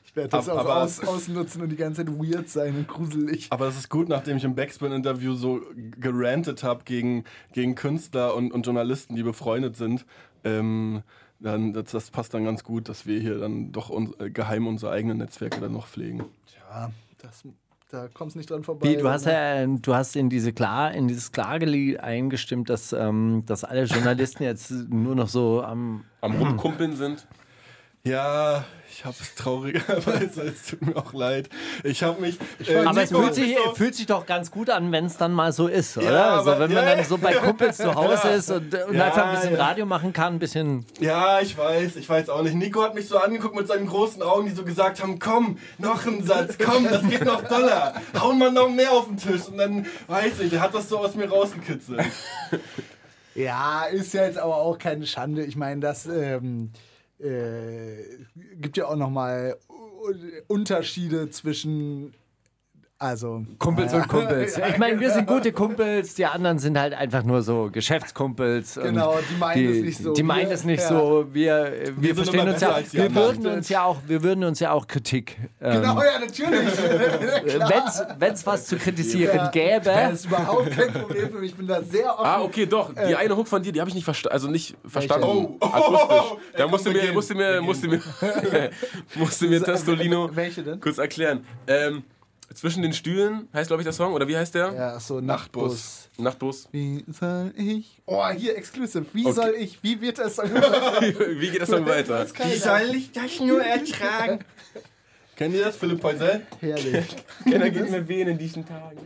[0.05, 2.89] Ich werde das Aber- auch aber- aus, ausnutzen und die ganze Zeit weird sein und
[2.89, 3.47] gruselig.
[3.51, 5.61] Aber es ist gut, nachdem ich im Backspin-Interview so
[5.99, 10.05] gerantet habe gegen, gegen Künstler und, und Journalisten, die befreundet sind.
[10.45, 11.03] Ähm,
[11.41, 14.67] dann, das, das passt dann ganz gut, dass wir hier dann doch uns, äh, geheim
[14.67, 16.25] unsere eigenen Netzwerke dann noch pflegen.
[16.71, 17.45] Ja, das,
[17.91, 18.89] da kommst nicht dran vorbei.
[18.89, 23.45] Wie, du hast ja, du hast in diese Klar, in dieses Klagelied eingestimmt, dass, ähm,
[23.47, 27.27] dass alle Journalisten jetzt nur noch so am am Rumkumpeln sind.
[28.09, 31.49] Ja, ich habe es traurigerweise, es tut mir auch leid.
[31.85, 32.37] Ich habe mich.
[32.67, 35.33] äh, Aber es fühlt sich, so- fühlt sich doch ganz gut an, wenn es dann
[35.33, 36.11] mal so ist, oder?
[36.11, 38.95] Ja, also aber- wenn man ja, dann so bei Kumpels zu Hause ist und, und
[38.97, 39.65] Ja, einfach ein bisschen ja.
[39.65, 40.85] Radio machen kann, ein bisschen.
[40.99, 42.55] Ja, ich weiß, ich weiß auch nicht.
[42.55, 46.05] Nico hat mich so angeguckt mit seinen großen Augen, die so gesagt haben, komm, noch
[46.07, 47.95] ein Satz, komm, das geht noch doller.
[48.19, 49.47] Hauen wir noch mehr auf den Tisch.
[49.49, 52.01] Und dann, weiß ich, der hat das so aus mir rausgekitzelt.
[53.35, 55.45] Ja, ist ja jetzt aber auch keine Schande.
[55.45, 56.73] Ich meine, das ähm,
[57.21, 58.19] äh,
[58.57, 59.57] gibt ja auch nochmal
[60.47, 62.15] Unterschiede zwischen.
[63.01, 63.45] Also.
[63.61, 64.59] Kumpels und Kumpels.
[64.69, 68.75] Ich meine, wir sind gute Kumpels, die anderen sind halt einfach nur so Geschäftskumpels.
[68.75, 70.13] Genau, die meinen es nicht so.
[70.15, 70.89] Die meinen Wir- es nicht ja.
[70.89, 71.27] so.
[71.33, 74.59] Wir, wir, sind verstehen uns ja, die wir würden uns ja auch, wir würden uns
[74.59, 75.37] ja auch Kritik.
[75.61, 76.77] Ähm, Genau, ja, natürlich.
[78.19, 79.49] Wenn es was zu kritisieren Ja.
[79.51, 79.85] gäbe.
[79.85, 81.51] Das ist überhaupt kein Problem für mich.
[81.53, 82.27] Ich bin da sehr offen.
[82.27, 82.93] Ah, okay, doch.
[82.95, 84.33] Die eine Hook von dir, die habe ich nicht verstanden.
[84.35, 85.25] Also nicht verstanden.
[85.25, 85.57] Oh.
[85.65, 86.39] Akustisch.
[86.57, 88.01] Da musste mir, musste mir, musste mir,
[89.15, 90.81] musste mir Testolino Welche denn?
[90.81, 91.45] kurz erklären.
[91.69, 92.03] Ähm,
[92.55, 94.13] zwischen den Stühlen heißt, glaube ich, der Song.
[94.15, 94.73] Oder wie heißt der?
[94.73, 96.09] Ja, so, Nachtbus.
[96.19, 96.69] Nachtbus.
[96.73, 98.01] Wie soll ich.
[98.07, 99.07] Oh, hier exclusive.
[99.13, 99.35] Wie Okay.
[99.35, 99.83] soll ich.
[99.83, 100.39] Wie wird das?
[100.39, 102.27] wie geht der Song weiter?
[102.95, 104.45] ich das nur ertragen?
[105.37, 106.45] Kennt ihr das, Philipp Poisel?
[106.61, 107.07] Herrlich.
[107.45, 108.99] Keiner geht mir wehen in diesen Tagen.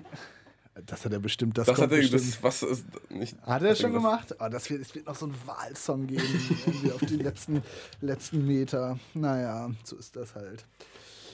[0.86, 1.58] Das hat er bestimmt.
[1.58, 2.22] Das, Das kommt hat er, bestimmt.
[2.22, 3.36] das, was ist, nicht.
[3.42, 4.34] Hat er schon das- gemacht?
[4.40, 6.22] Oh, das wird, es wird noch so einen Wahlsong geben,
[6.66, 7.62] irgendwie auf die letzten,
[8.00, 8.98] letzten Meter.
[9.12, 10.64] Naja, so ist das halt.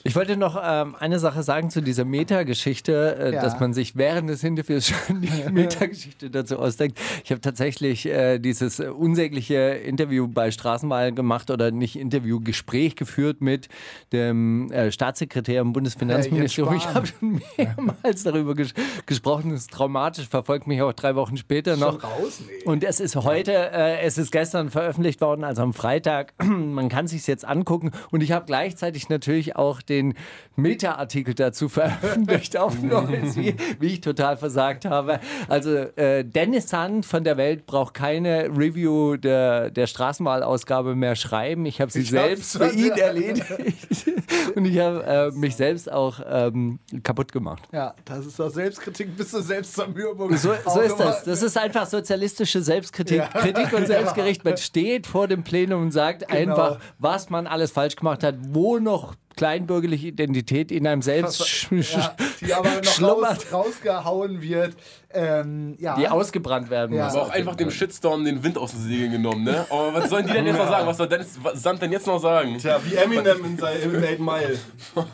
[0.03, 3.41] Ich wollte noch ähm, eine Sache sagen zu dieser Meta-Geschichte, äh, Ja.
[3.41, 6.97] dass man sich während des Interviews schon die Meta-Geschichte dazu ausdenkt.
[7.23, 13.41] Ich habe tatsächlich äh, dieses unsägliche Interview bei Straßenwahl gemacht oder nicht Interview, Gespräch geführt
[13.41, 13.67] mit
[14.13, 16.75] dem äh, Staatssekretär im Bundesfinanzministerium.
[16.75, 18.73] Ich habe schon mehrmals darüber ges
[19.05, 19.51] gesprochen.
[19.51, 22.03] Das ist traumatisch, verfolgt mich auch drei Wochen später noch.
[22.03, 22.41] raus?
[22.47, 22.63] Nee.
[22.65, 26.33] Und es ist heute, äh, es ist gestern veröffentlicht worden, also am Freitag.
[26.43, 27.91] Man kann sich jetzt angucken.
[28.11, 30.13] Und ich habe gleichzeitig natürlich auch den
[30.55, 35.19] Meta-Artikel dazu veröffentlicht auf Neues, wie, wie ich total versagt habe.
[35.47, 41.65] Also äh, Dennis Sand von der Welt braucht keine Review der, der Straßenwahlausgabe mehr schreiben.
[41.65, 43.45] Ich habe sie Ich selbst für ihn erledigt.
[44.55, 47.63] Und ich habe äh, mich selbst auch ähm, kaputt gemacht.
[47.71, 50.35] Ja, das ist doch Selbstkritik bis zur Selbstzermürbung.
[50.37, 51.23] So, so ist das.
[51.23, 53.17] Das ist einfach sozialistische Selbstkritik.
[53.17, 53.27] Ja.
[53.27, 54.43] Kritik und Selbstgericht.
[54.43, 56.33] Man steht vor dem Plenum und sagt Genau.
[56.51, 62.13] einfach, was man alles falsch gemacht hat, wo noch kleinbürgerliche Identität in einem selbst Ja,
[62.41, 64.75] die aber noch schlummert, raus, rausgehauen wird.
[65.11, 65.95] Ähm, ja.
[65.95, 67.05] die ausgebrannt werden Ja.
[67.05, 67.13] muss.
[67.15, 69.65] Aber auch einfach dem Shitstorm den Wind aus den Segeln genommen, ne?
[69.69, 70.85] Aber was sollen die denn jetzt noch sagen?
[70.85, 72.57] Was soll Dennis Sand denn jetzt noch sagen?
[72.57, 74.59] Tja, wie Eminem in seinem Eight Mile.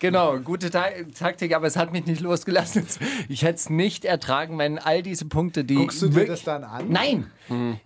[0.00, 0.86] Genau, gute Ta
[1.18, 2.86] Taktik, aber es hat mich nicht losgelassen.
[3.28, 5.74] Ich hätte es nicht ertragen, wenn all diese Punkte, die.
[5.74, 6.86] Guckst du dir das dann an?
[6.88, 7.30] Nein!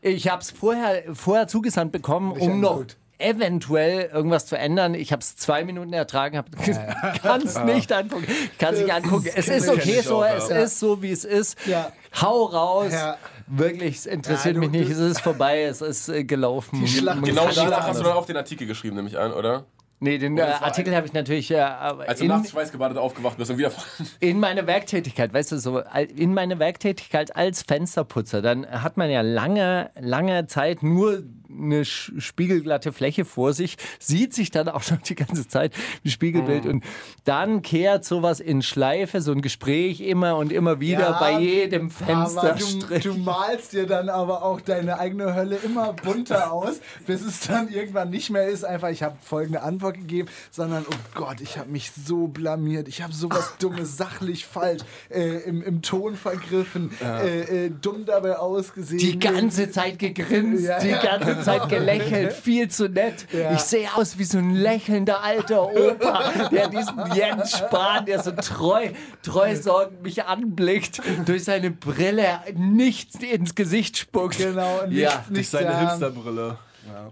[0.01, 2.97] Ich habe es vorher, vorher zugesandt bekommen, um noch angeguckt.
[3.25, 4.95] Eventuell irgendwas zu ändern.
[4.95, 6.43] Ich habe es zwei Minuten ertragen,
[7.23, 8.27] kann es nicht angucken.
[8.59, 9.29] Kann sich angucken.
[9.35, 10.57] Es ist okay so, auch, es ja.
[10.59, 11.59] ist so, wie es ist.
[11.67, 11.91] Ja.
[12.21, 12.93] Hau raus.
[12.93, 13.17] Ja.
[13.47, 14.91] Wirklich, es interessiert Ja, du- mich nicht.
[14.91, 16.81] Es ist vorbei, es ist äh, gelaufen.
[16.81, 19.65] Die Schlacht Genau danach hast du dann auch den Artikel geschrieben, nehme ich an, oder?
[20.05, 23.39] Nee, den äh, Artikel ein- habe ich natürlich äh, Als du in, nachts schweißgebadet aufgewacht
[23.39, 23.73] bist und wieder
[24.21, 25.81] in meine Werktätigkeit, weißt du, so
[26.15, 31.23] in meine Werktätigkeit als Fensterputzer, dann hat man ja lange, lange Zeit nur
[31.57, 36.67] eine spiegelglatte Fläche vor sich, sieht sich dann auch noch die ganze Zeit im Spiegelbild
[36.67, 36.83] und
[37.25, 41.91] dann kehrt sowas in Schleife, so ein Gespräch immer und immer wieder Ja, bei jedem
[42.09, 43.03] Aber du, Fensterstrich.
[43.05, 47.69] du malst dir dann aber auch deine eigene Hölle immer bunter aus, bis es dann
[47.69, 48.65] irgendwann nicht mehr ist.
[48.65, 52.89] Einfach, ich habe folgende Antwort gegeben, sondern, oh Gott, ich habe mich so blamiert.
[52.89, 58.37] Ich habe sowas Dummes sachlich falsch äh, im, im Ton vergriffen, äh, äh, dumm dabei
[58.37, 58.99] ausgesehen.
[58.99, 61.03] Die ganze Zeit gegrinst, Ja, die ja.
[61.03, 63.27] ganze Zeit gelächelt, viel zu nett.
[63.33, 63.53] Ja.
[63.55, 68.33] Ich sehe aus wie so ein lächelnder alter Opa, der diesen Jens Spahn, der so
[68.33, 68.89] treu,
[69.23, 74.39] treusorgend mich anblickt, durch seine Brille nichts ins Gesicht spuckt.
[74.39, 75.81] Genau, und Ja, nichts, Durch nichts seine.
[75.81, 76.59] Hipsterbrille.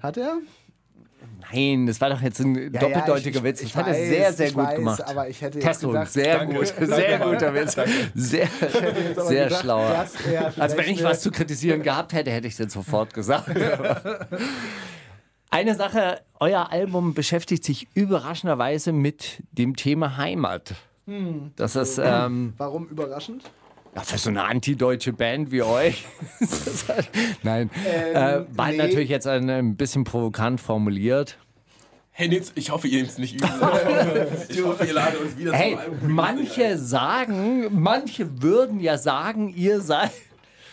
[0.03, 0.39] Hat er?
[1.53, 3.62] Nein, das war doch jetzt ein Ja, doppeldeutiger ja, ich- Witz.
[3.62, 5.05] ich Das hat er weiß, sehr, sehr ich gut weiß, gemacht.
[5.07, 6.55] aber ich hätte Testo, gedacht- sehr Danke.
[6.57, 7.30] gut, Danke, sehr Mann.
[7.32, 7.76] guter Witz.
[8.14, 8.48] Sehr,
[9.16, 10.07] sehr gedacht, schlauer.
[10.32, 13.48] er Also wenn ich was zu kritisieren gehabt hätte, hätte ich es jetzt sofort gesagt.
[15.50, 20.74] Eine Sache, euer Album beschäftigt sich überraschenderweise mit dem Thema Heimat.
[21.57, 23.42] Das ist ähm, Warum überraschend?
[23.95, 26.05] Ja, für so eine antideutsche Band wie euch.
[26.88, 27.11] halt-
[27.43, 28.76] Nein, äh, war nee.
[28.76, 31.36] natürlich jetzt ein, ein bisschen provokant formuliert.
[32.14, 33.49] Hey Nitz, ich hoffe, ihr nehmt es nicht übel.
[34.49, 35.99] ich hoffe, ihr ladet uns wieder Hey, zum Album.
[36.12, 40.11] manche sagen, manche würden ja sagen, ihr seid.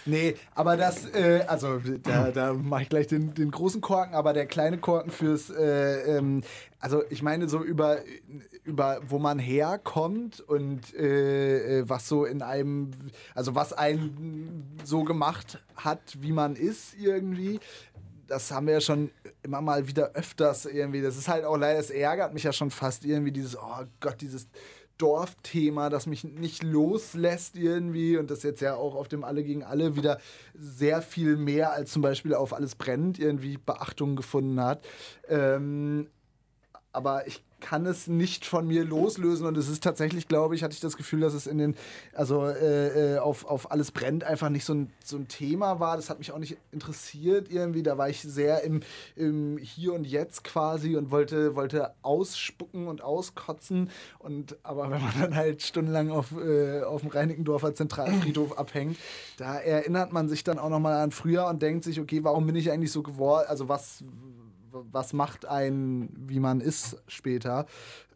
[0.05, 4.33] Nee, aber das, äh, also da, da mache ich gleich den, den großen Korken, aber
[4.33, 6.41] der kleine Korken fürs, äh, ähm,
[6.79, 7.99] also ich meine so über,
[8.63, 12.91] über wo man herkommt und äh, äh, was so in einem,
[13.35, 17.59] also was einen so gemacht hat, wie man ist irgendwie.
[18.27, 19.09] Das haben wir ja schon
[19.41, 21.01] immer mal wieder öfters irgendwie.
[21.01, 24.21] Das ist halt auch leider, es ärgert mich ja schon fast irgendwie dieses, oh Gott,
[24.21, 24.47] dieses
[24.99, 29.63] Dorfthema, das mich nicht loslässt irgendwie und das jetzt ja auch auf dem Alle gegen
[29.63, 30.19] Alle wieder
[30.53, 34.85] sehr viel mehr als zum Beispiel auf Alles brennt irgendwie Beachtung gefunden hat.
[35.27, 36.09] Ähm,
[36.91, 40.73] aber ich kann es nicht von mir loslösen und es ist tatsächlich, glaube ich, hatte
[40.73, 41.75] ich das Gefühl, dass es in den,
[42.13, 45.95] also äh, äh, auf, auf alles brennt einfach nicht so ein, so ein Thema war.
[45.95, 47.83] Das hat mich auch nicht interessiert irgendwie.
[47.83, 48.81] Da war ich sehr im,
[49.15, 53.89] im Hier und Jetzt quasi und wollte, wollte ausspucken und auskotzen.
[54.19, 58.97] Und aber wenn man dann halt stundenlang auf, äh, auf dem Reinickendorfer Zentralfriedhof abhängt,
[59.37, 62.55] da erinnert man sich dann auch nochmal an früher und denkt sich, okay, warum bin
[62.55, 63.45] ich eigentlich so geworden?
[63.47, 64.03] Also was
[64.91, 67.65] was macht einen, wie man ist später.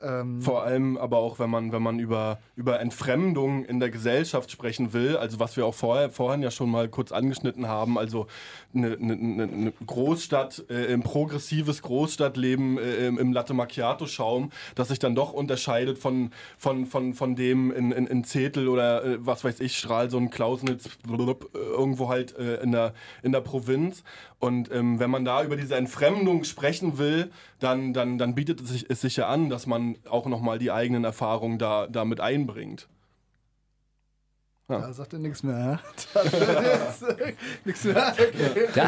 [0.04, 4.52] Ähm, Vor allem aber auch, wenn man, wenn man über, über Entfremdung in der Gesellschaft
[4.52, 8.28] sprechen will, also was wir auch vorher, vorhin ja schon mal kurz angeschnitten haben, also
[8.76, 15.16] eine, eine, eine Großstadt, äh, ein progressives Großstadtleben äh, im, Latte Macchiato-Schaum, das sich dann
[15.16, 19.62] doch unterscheidet von, von, von, von dem in, in, in Zetel oder äh, was weiß
[19.62, 24.04] ich, Stralsund, Klausnitz, blub, irgendwo halt äh, in, der, in der Provinz.
[24.40, 27.32] Und ähm, wenn man da über diese Entfremdung sprechen will,
[27.62, 31.58] dann, dann, dann bietet es sich ja an, dass man auch nochmal die eigenen Erfahrungen
[31.58, 32.88] da, da mit einbringt.
[34.68, 35.80] Da sagt er nichts mehr.
[36.16, 36.24] ja?
[37.66, 38.14] nichts mehr.
[38.14, 38.68] Okay.
[38.74, 38.88] Da,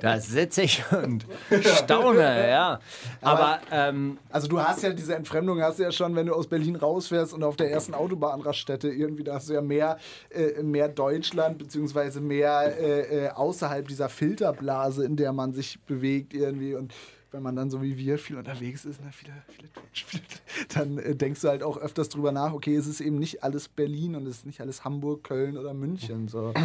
[0.00, 1.26] da sitze ich und
[1.60, 2.78] staune, ja.
[3.22, 6.46] Aber, ähm, Also du hast ja diese Entfremdung, hast du ja schon, wenn du aus
[6.46, 9.98] Berlin rausfährst und auf der ersten Autobahnraststätte irgendwie, da hast du ja mehr,
[10.30, 16.34] äh, mehr Deutschland, beziehungsweise mehr äh, äh, außerhalb dieser Filterblase, in der man sich bewegt
[16.34, 16.92] irgendwie und
[17.34, 20.22] wenn man dann so wie wir viel unterwegs ist, ne, viele, viele Twitch, viele,
[20.74, 23.68] dann äh, denkst du halt auch öfters drüber nach, okay, es ist eben nicht alles
[23.68, 26.28] Berlin und es ist nicht alles Hamburg, Köln oder München.
[26.28, 26.54] So.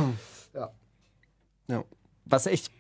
[1.72, 1.84] Ja.
[2.26, 2.72] was ich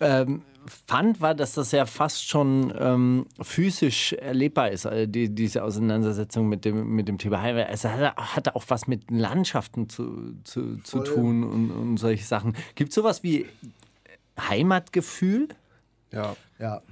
[0.00, 0.42] ähm,
[0.86, 6.48] fand, war, dass das ja fast schon ähm, physisch erlebbar ist, also die, diese Auseinandersetzung
[6.48, 7.66] mit dem, mit dem Thema Heimat.
[7.70, 12.54] Es hatte, hatte auch was mit Landschaften zu, zu, zu tun und, und solche Sachen.
[12.76, 13.46] Gibt es sowas wie
[14.38, 15.48] Heimatgefühl?
[16.12, 16.36] Ja.
[16.60, 16.82] Ja.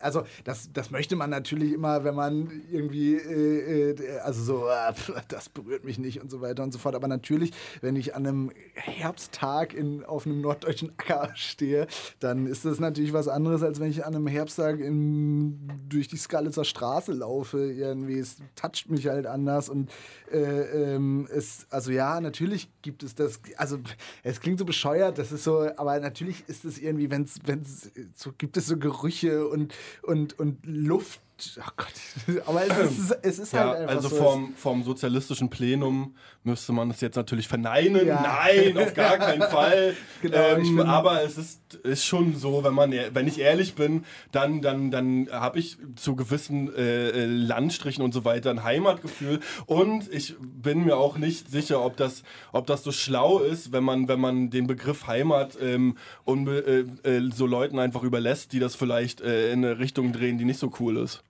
[0.00, 5.20] Also das, das möchte man natürlich immer, wenn man irgendwie, äh, äh, also so, äh,
[5.28, 6.94] das berührt mich nicht und so weiter und so fort.
[6.94, 11.86] Aber natürlich, wenn ich an einem Herbsttag in, auf einem norddeutschen Acker stehe,
[12.18, 16.16] dann ist das natürlich was anderes, als wenn ich an einem Herbsttag in, durch die
[16.16, 17.58] Skalitzer Straße laufe.
[17.58, 19.90] Irgendwie, es toucht mich halt anders und
[20.32, 23.78] äh, ähm, es, also ja, natürlich gibt es das, also
[24.22, 28.32] es klingt so bescheuert, das ist so, aber natürlich ist es irgendwie, wenn es, so
[28.36, 31.20] gibt es so Gerüche und, und, und Luft
[31.60, 31.92] ach Gott.
[32.46, 34.16] Aber es ist, es ist Ja, halt einfach also so.
[34.16, 38.06] vom, vom sozialistischen Plenum müsste man das jetzt natürlich verneinen.
[38.06, 38.22] Ja.
[38.22, 39.94] Nein, auf gar keinen Fall.
[40.22, 44.60] Genau, ähm, aber es ist, ist schon so, wenn man wenn ich ehrlich bin, dann,
[44.60, 49.40] dann, dann habe ich zu gewissen äh, äh, Landstrichen und so weiter ein Heimatgefühl.
[49.64, 52.22] Und ich bin mir auch nicht sicher, ob das,
[52.52, 57.08] ob das so schlau ist, wenn man, wenn man den Begriff Heimat ähm, unbe, äh,
[57.08, 60.58] äh, so Leuten einfach überlässt, die das vielleicht äh, in eine Richtung drehen, die nicht
[60.58, 61.24] so cool ist.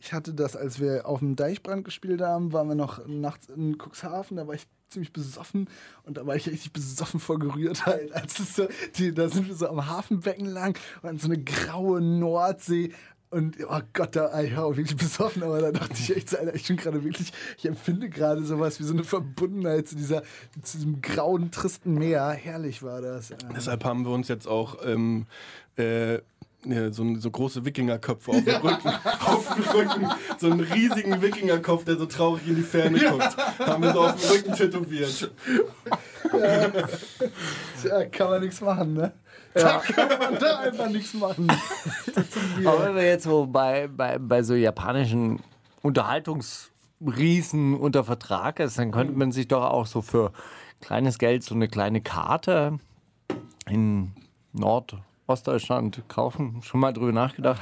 [0.00, 3.76] Ich hatte das, als wir auf dem Deichbrand gespielt haben, waren wir noch nachts in
[3.76, 5.68] Cuxhaven, da war ich ziemlich besoffen
[6.04, 8.12] und da war ich richtig besoffen vor Gerührtheit.
[8.12, 12.00] Als es so, die, da sind wir so am Hafenbecken lang und so eine graue
[12.00, 12.92] Nordsee.
[13.30, 16.66] Und oh Gott, da ich war wirklich besoffen, aber da dachte ich echt, Alter, ich
[16.66, 20.24] bin gerade wirklich, ich empfinde gerade sowas wie so eine Verbundenheit zu, dieser,
[20.62, 22.30] zu diesem grauen, tristen Meer.
[22.30, 23.32] Herrlich war das.
[23.54, 25.26] Deshalb haben wir uns jetzt auch ähm,
[25.76, 26.18] äh,
[26.64, 28.88] ja, so, so große Wikingerköpfe auf dem Rücken.
[28.88, 30.08] auf dem Rücken.
[30.38, 33.36] So einen riesigen Wikingerkopf, der so traurig in die Ferne guckt.
[33.58, 35.30] Haben wir so auf dem Rücken tätowiert.
[37.80, 39.12] Tja, kann man nichts machen, ne?
[39.54, 41.48] Da kann man da einfach nichts machen.
[42.64, 45.40] Aber wenn wir jetzt so bei, bei, bei so japanischen
[45.82, 50.32] Unterhaltungsriesen unter Vertrag ist, dann könnte man sich doch auch so für
[50.80, 52.78] kleines Geld so eine kleine Karte
[53.68, 54.12] in
[55.30, 56.60] Nordostdeutschland kaufen.
[56.62, 57.60] Schon mal drüber nachgedacht?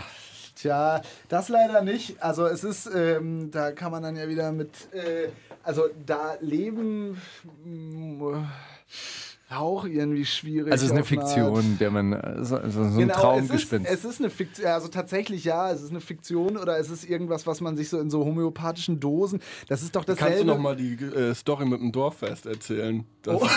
[0.55, 2.23] Tja, das leider nicht.
[2.23, 5.29] Also es ist, ähm, da kann man dann ja wieder mit, äh,
[5.62, 7.21] also da leben
[7.64, 8.49] mh,
[9.51, 10.70] auch irgendwie schwierig.
[10.72, 11.22] Also es ist eine auf eine.
[11.22, 13.88] Fiktion, der man, äh, so, so so ein Genau, Traumgespinst.
[13.88, 16.90] Es ist, es ist eine Fiktion, also tatsächlich ja, es ist eine Fiktion oder es
[16.90, 20.30] ist irgendwas, was man sich so in so homöopathischen Dosen, das ist doch dasselbe.
[20.30, 23.05] Kannst du noch mal die äh, Story mit dem Dorffest erzählen?
[23.22, 23.40] Das,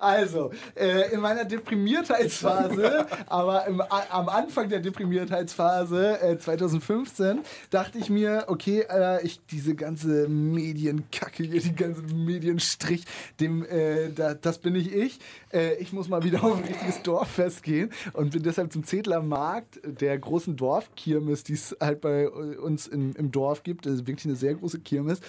[0.00, 7.98] Also, äh, in meiner Deprimiertheitsphase, aber im, a- am Anfang der Deprimiertheitsphase äh, 2015, dachte
[7.98, 13.04] ich mir, okay, äh, ich diese ganze Medienkacke hier, die ganze Medienstrich,
[13.40, 15.18] dem, äh, da, das bin ich ich.
[15.52, 19.22] Äh, ich muss mal wieder auf ein richtiges Dorffest gehen und bin deshalb zum Zedler
[19.22, 23.86] Markt, der großen Dorfkirmes, die es halt bei uns im, im Dorf gibt.
[23.86, 25.20] Das ist wirklich eine sehr große Kirmes.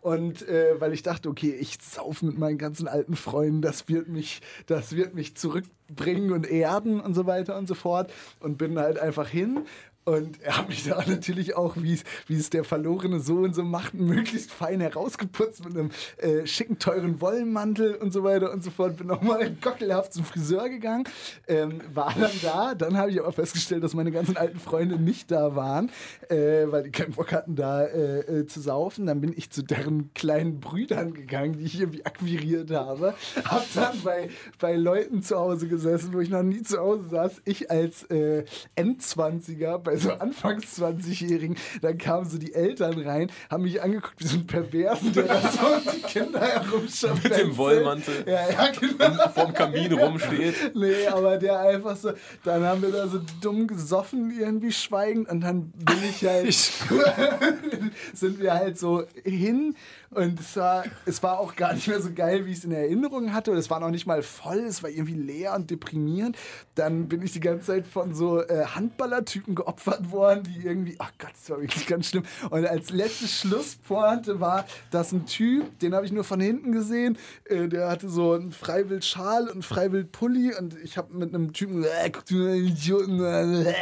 [0.00, 4.08] Und äh, weil ich dachte, okay, ich sauf mit meinen ganzen alten Freunden, das wird
[4.08, 8.12] mich, das wird mich zurückbringen und erden und so weiter und so fort.
[8.40, 9.66] Und bin halt einfach hin.
[10.08, 12.00] Und er hat mich da natürlich auch, wie
[12.34, 17.94] es- der verlorene Sohn so macht, möglichst fein herausgeputzt mit einem äh, schicken, teuren Wollmantel
[17.96, 18.96] und so weiter und so fort.
[18.96, 21.04] Bin nochmal gockelhaft zum Friseur gegangen,
[21.46, 22.74] ähm, war dann da.
[22.74, 25.90] Dann habe ich aber festgestellt, dass meine ganzen alten Freunde nicht da waren,
[26.30, 29.04] äh, weil die keinen Bock hatten, da äh, äh, zu saufen.
[29.06, 33.12] Dann bin ich zu deren kleinen Brüdern gegangen, die ich irgendwie akquiriert habe.
[33.44, 37.42] Hab dann bei, bei Leuten zu Hause gesessen, wo ich noch nie zu Hause saß.
[37.44, 38.44] Ich als äh,
[38.74, 44.26] Endzwanziger, bei so Anfangs 20-Jährigen, dann kamen so die Eltern rein, haben mich angeguckt wie
[44.26, 47.24] so ein Perversen, der da so die Kinder herumschafft.
[47.24, 49.28] Mit dem Wollmantel Ja, ja, genau.
[49.28, 50.74] vorm Kamin rumsteht.
[50.74, 52.12] Nee, aber der einfach so,
[52.44, 56.52] dann haben wir da so dumm gesoffen, irgendwie schweigend, und dann bin ich halt,
[58.14, 59.74] sind wir halt so hin
[60.10, 62.72] und es war, es war auch gar nicht mehr so geil, wie ich es in
[62.72, 63.50] Erinnerung hatte.
[63.50, 66.36] Und es war noch nicht mal voll, es war irgendwie leer und deprimierend.
[66.74, 71.12] Dann bin ich die ganze Zeit von so äh, Handballertypen geopfert worden, die irgendwie, ach
[71.18, 72.22] Gott, das war wirklich ganz schlimm.
[72.48, 77.18] Und als letzte Schlusspointe war, dass ein Typ, den habe ich nur von hinten gesehen,
[77.44, 81.84] äh, der hatte so einen Freiwild-Schal und einen Freiwild-Pulli und ich habe mit einem Typen,
[81.84, 83.74] äh, guck, du Idioten, äh,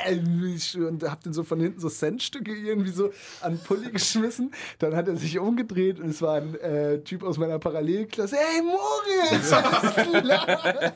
[0.77, 3.13] und hab den so von hinten so Centstücke irgendwie so
[3.43, 4.51] an den Pulli geschmissen.
[4.81, 8.37] Dann hat er sich umgedreht und es war ein äh, Typ aus meiner Parallelklasse.
[8.37, 9.53] Hey Moritz!
[9.53, 10.93] alles klar?"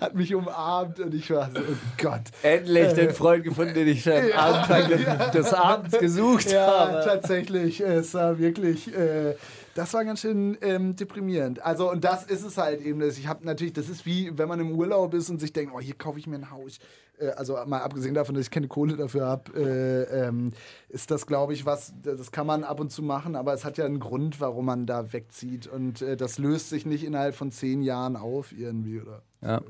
[0.00, 2.22] hat mich umarmt und ich war so, oh Gott.
[2.42, 7.02] Endlich den Freund gefunden, den ich am Anfang des- des Abends gesucht Ja, habe.
[7.04, 7.80] tatsächlich.
[7.80, 8.94] Es war wirklich.
[8.94, 9.34] Äh,
[9.78, 11.62] das war ganz schön ähm, deprimierend.
[11.64, 13.00] Also, und das ist es halt eben.
[13.00, 15.78] Ich habe natürlich, das ist wie, wenn man im Urlaub ist und sich denkt, oh,
[15.78, 16.78] hier kaufe ich mir ein Haus.
[17.20, 20.50] Äh, also, mal abgesehen davon, dass ich keine Kohle dafür habe, äh, ähm,
[20.88, 23.78] ist das, glaube ich, was, das kann man ab und zu machen, aber es hat
[23.78, 25.68] ja einen Grund, warum man da wegzieht.
[25.68, 29.22] Und äh, das löst sich nicht innerhalb von zehn Jahren auf, irgendwie, oder?
[29.42, 29.60] Ja.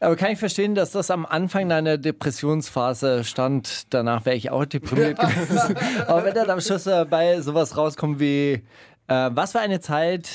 [0.00, 3.94] Aber kann ich verstehen, dass das am Anfang deiner Depressionsphase stand?
[3.94, 5.78] Danach wäre ich auch deprimiert gewesen.
[6.06, 8.62] Aber wenn dann am Schluss dabei sowas rauskommt wie,
[9.08, 10.28] äh, was für eine Zeit,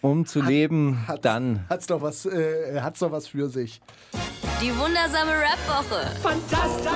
[0.00, 1.64] um zu leben, Hat's, dann.
[1.68, 3.80] Hat's doch was, äh, hat's doch was für sich.
[4.60, 6.06] Die wundersame Rap-Woche.
[6.20, 6.92] Fantastisch.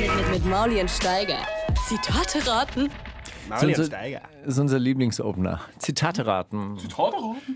[0.00, 1.38] Mit, mit, mit Mauli und Steiger.
[1.88, 2.90] Zitate raten.
[3.56, 3.98] Ist unser,
[4.46, 5.60] ist unser Lieblingsopener.
[5.78, 6.76] Zitate raten.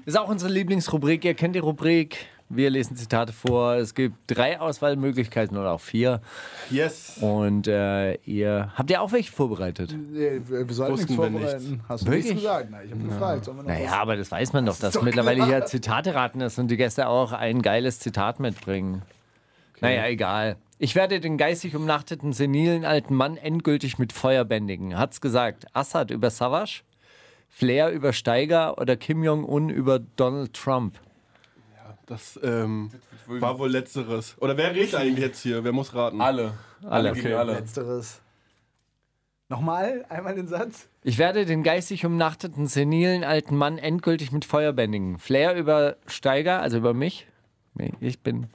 [0.06, 1.24] Ist auch unsere Lieblingsrubrik.
[1.24, 2.26] Ihr kennt die Rubrik.
[2.50, 3.74] Wir lesen Zitate vor.
[3.74, 6.20] Es gibt drei Auswahlmöglichkeiten oder auch vier.
[6.70, 7.18] Yes.
[7.20, 9.94] Und äh, ihr habt ihr auch welche vorbereitet?
[9.96, 11.70] Nee, wir sollten nichts Wussten wir vorbereiten.
[11.70, 11.80] nicht.
[11.88, 12.24] Hast du Wirklich?
[12.26, 12.68] nichts gesagt?
[12.70, 13.44] Na, ich habe gefragt.
[13.46, 13.92] Sollen wir noch Naja, was?
[13.94, 15.48] aber das weiß man doch, dass doch mittlerweile klar.
[15.48, 19.02] hier Zitate raten ist und die Gäste auch ein geiles Zitat mitbringen.
[19.80, 20.56] Naja, egal.
[20.78, 24.98] Ich werde den geistig umnachteten, senilen alten Mann endgültig mit Feuer bändigen.
[24.98, 25.66] Hat's gesagt.
[25.72, 26.82] Assad über Savage,
[27.48, 30.98] Flair über Steiger oder Kim Jong-un über Donald Trump?
[32.06, 32.90] Das ähm,
[33.26, 34.36] war wohl letzteres.
[34.40, 35.64] Oder wer redet eigentlich jetzt hier?
[35.64, 36.20] Wer muss raten?
[36.20, 36.52] Alle.
[36.82, 37.34] Alle, gegen okay.
[37.34, 37.54] alle.
[37.54, 38.20] Letzteres.
[39.48, 40.04] Nochmal?
[40.08, 40.88] Einmal den Satz?
[41.02, 45.18] Ich werde den geistig umnachteten, senilen alten Mann endgültig mit Feuer bändigen.
[45.18, 47.26] Flair über Steiger, also über mich.
[47.74, 48.48] Nee, Ich bin.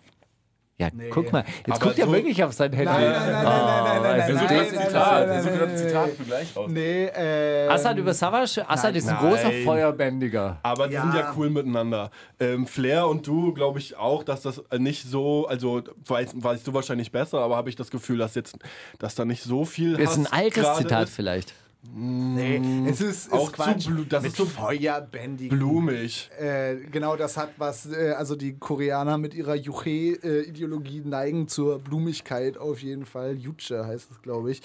[0.80, 1.44] Ja, guck mal.
[1.68, 2.86] Jetzt Aber guckt er so- wirklich auf sein Handy.
[2.86, 5.28] Nein, nein, nein, nein, nein, nein, nein, Er sucht nein, nein, ein nein, Zitat.
[5.28, 6.16] nein, Er nein, nein, Zitat nein.
[6.16, 6.70] für gleich raus.
[6.72, 7.68] Nee, äh.
[7.68, 8.70] Assad über Savage?
[8.70, 9.52] Assad ist ein großer.
[9.66, 10.58] Feuerbändiger.
[10.64, 11.02] Aber die Ja.
[11.02, 12.12] sind ja cool miteinander.
[12.40, 16.74] Ähm, Flair und du, glaube ich auch, dass das nicht so, also weißt, weißt du
[16.74, 18.58] wahrscheinlich besser, aber habe ich das Gefühl, dass jetzt,
[19.00, 21.14] dass da nicht so viel Ist ein Hass altes Zitat ist.
[21.16, 21.54] vielleicht.
[21.82, 23.84] Nee, es ist, ist Auch Quatsch.
[23.86, 25.50] zu das mit ist so feuerbändig.
[25.50, 26.30] Blumig.
[26.38, 32.58] Äh, genau, das hat was, äh, also die Koreaner mit ihrer Juche-Ideologie neigen zur Blumigkeit
[32.58, 33.38] auf jeden Fall.
[33.38, 34.62] Juche heißt es, glaube ich.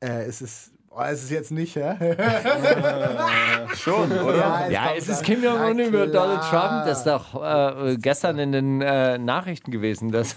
[0.00, 1.94] Äh, es ist, oh, es ist jetzt nicht, hä?
[3.76, 4.70] Schon, oder?
[4.70, 5.22] Ja, kommt es ist.
[5.22, 6.06] Kim Jong-un über.
[6.08, 6.84] Donald Trump.
[6.84, 10.12] Das ist doch äh, gestern in den äh, Nachrichten gewesen.
[10.12, 10.36] Das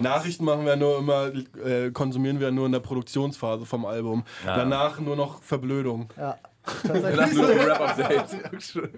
[0.00, 1.32] Nachrichten machen wir nur immer,
[1.64, 4.24] äh, konsumieren wir nur in der Produktionsphase vom Album.
[4.44, 6.08] Danach nur noch Verblödung.
[6.16, 6.38] Ja.
[6.84, 8.36] Danach nur ein Rap-Update.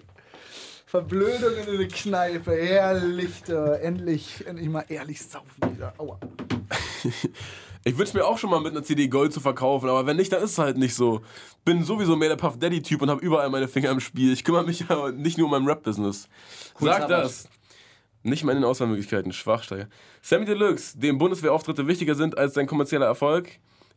[0.87, 5.95] Verblödung in eine Kneipe, herrlich, äh, endlich, endlich mal ehrlich saufen wieder.
[5.99, 6.19] Aua.
[7.85, 10.33] Ich wünsche mir auch schon mal mit einer CD Gold zu verkaufen, aber wenn nicht,
[10.33, 11.23] dann ist es halt nicht so.
[11.65, 14.33] Bin sowieso mehr der Puff Daddy Typ und habe überall meine Finger im Spiel.
[14.33, 16.29] Ich kümmere mich ja nicht nur um mein Rap-Business.
[16.79, 17.49] Sag das.
[18.23, 19.87] Nicht mal in den Auswahlmöglichkeiten, Schwachsteiger.
[20.21, 23.49] Sammy Deluxe, dem Bundeswehrauftritte wichtiger sind als sein kommerzieller Erfolg.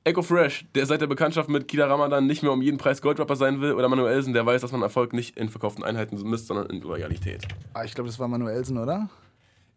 [0.06, 3.36] Echo Fresh, der seit der Bekanntschaft mit Kida Ramadan nicht mehr um jeden Preis Goldrapper
[3.38, 3.74] sein will.
[3.74, 7.48] Oder Manuelsen, der weiß, dass man Erfolg nicht in verkauften Einheiten misst, sondern in Loyalität.
[7.74, 9.10] Ah, ich glaube, das war Manuelsen, oder?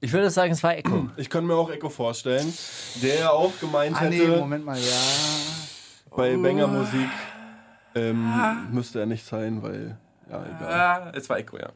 [0.01, 1.09] ich würde sagen, es war Echo.
[1.17, 2.53] Ich kann mir auch Echo vorstellen,
[3.03, 5.01] der ja auch gemeint Ah, nee, hätte, Moment mal, ja.
[6.15, 7.09] bei Banger Musik
[7.95, 8.31] ähm,
[8.73, 9.97] müsste er nicht sein, weil,
[10.31, 10.71] ja, egal.
[10.71, 11.71] Ja, es war Echo, ja.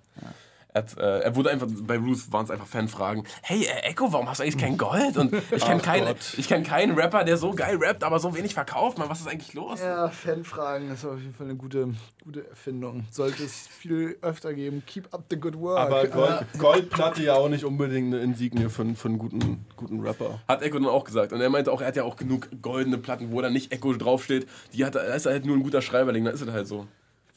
[0.73, 3.25] Er, hat, äh, er wurde einfach, bei Ruth waren es einfach Fanfragen.
[3.43, 5.16] Hey, äh, Echo, warum hast du eigentlich kein Gold?
[5.16, 8.55] Und ich kenne keinen, ich kenn keinen Rapper, der so geil rappt, aber so wenig
[8.55, 8.99] verkauft.
[8.99, 9.81] Man, was ist eigentlich los?
[9.81, 13.05] Ja, Fanfragen ist auf jeden Fall eine gute, gute Erfindung.
[13.11, 14.85] Sollte es viel öfter geben.
[14.87, 15.79] Keep up the good work.
[15.79, 20.41] Aber Gold, Goldplatte ja auch nicht unbedingt eine Insignie für, für einen guten, guten Rapper.
[20.47, 21.33] Hat Echo dann auch gesagt.
[21.33, 23.93] Und er meinte auch, er hat ja auch genug goldene Platten, wo da nicht Echo
[23.93, 24.47] draufsteht.
[24.73, 26.87] Die hat, da ist er halt nur ein guter Schreiberling, da ist er halt so.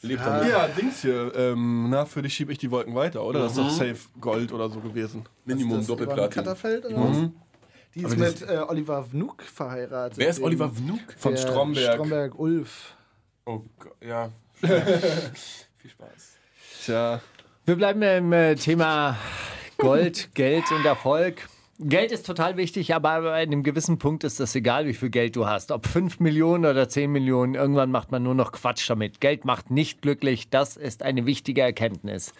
[0.04, 0.49] Lebt damit.
[0.49, 3.39] Ja, Dings hier, ähm, na, für dich schiebe ich die Wolken weiter, oder?
[3.39, 5.24] Das ist doch safe Gold oder so gewesen.
[5.45, 6.30] Minimum Doppelplatin.
[6.30, 7.30] Katterfeld oder was?
[7.95, 10.18] Die ist mit äh, Oliver Vnuk verheiratet.
[10.18, 10.99] Wer ist Oliver Vnuk?
[11.18, 11.93] Von Stromberg.
[11.93, 12.95] Stromberg Ulf.
[13.45, 14.30] Oh Gott, ja.
[14.62, 16.38] Viel Spaß.
[16.84, 17.22] Tja,
[17.66, 19.18] Wir bleiben im äh, Thema
[19.78, 21.47] Gold, Geld und Erfolg.
[21.86, 25.36] Geld ist total wichtig, aber bei einem gewissen Punkt ist das egal, wie viel Geld
[25.36, 25.72] du hast.
[25.72, 29.20] Ob 5 Millionen oder 10 Millionen, irgendwann macht man nur noch Quatsch damit.
[29.20, 32.34] Geld macht nicht glücklich, das ist eine wichtige Erkenntnis.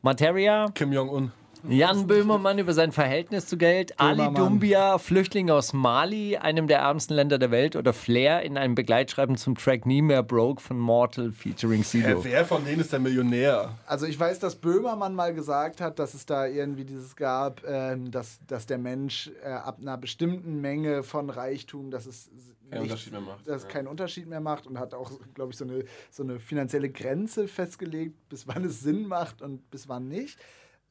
[0.00, 1.32] Materia, Kim Jong-un.
[1.68, 4.42] Jan Böhmermann über sein Verhältnis zu Geld, Ali Böhmermann.
[4.42, 9.36] Dumbia, Flüchtling aus Mali, einem der ärmsten Länder der Welt, oder Flair in einem Begleitschreiben
[9.36, 12.24] zum Track Nie mehr Broke von Mortal featuring Äh, Sido.
[12.24, 13.76] wer von denen ist der Millionär?
[13.86, 18.10] Also ich weiß, dass Böhmermann mal gesagt hat, dass es da irgendwie dieses gab, ähm,
[18.10, 22.30] dass, dass der Mensch äh, ab einer bestimmten Menge von Reichtum, dass es
[22.68, 23.68] Keinen Unterschied mehr macht, Dass ja.
[23.68, 27.46] keinen Unterschied mehr macht und hat auch, glaube ich, so eine, so eine finanzielle Grenze
[27.46, 30.36] festgelegt, bis wann es Sinn macht und bis wann nicht.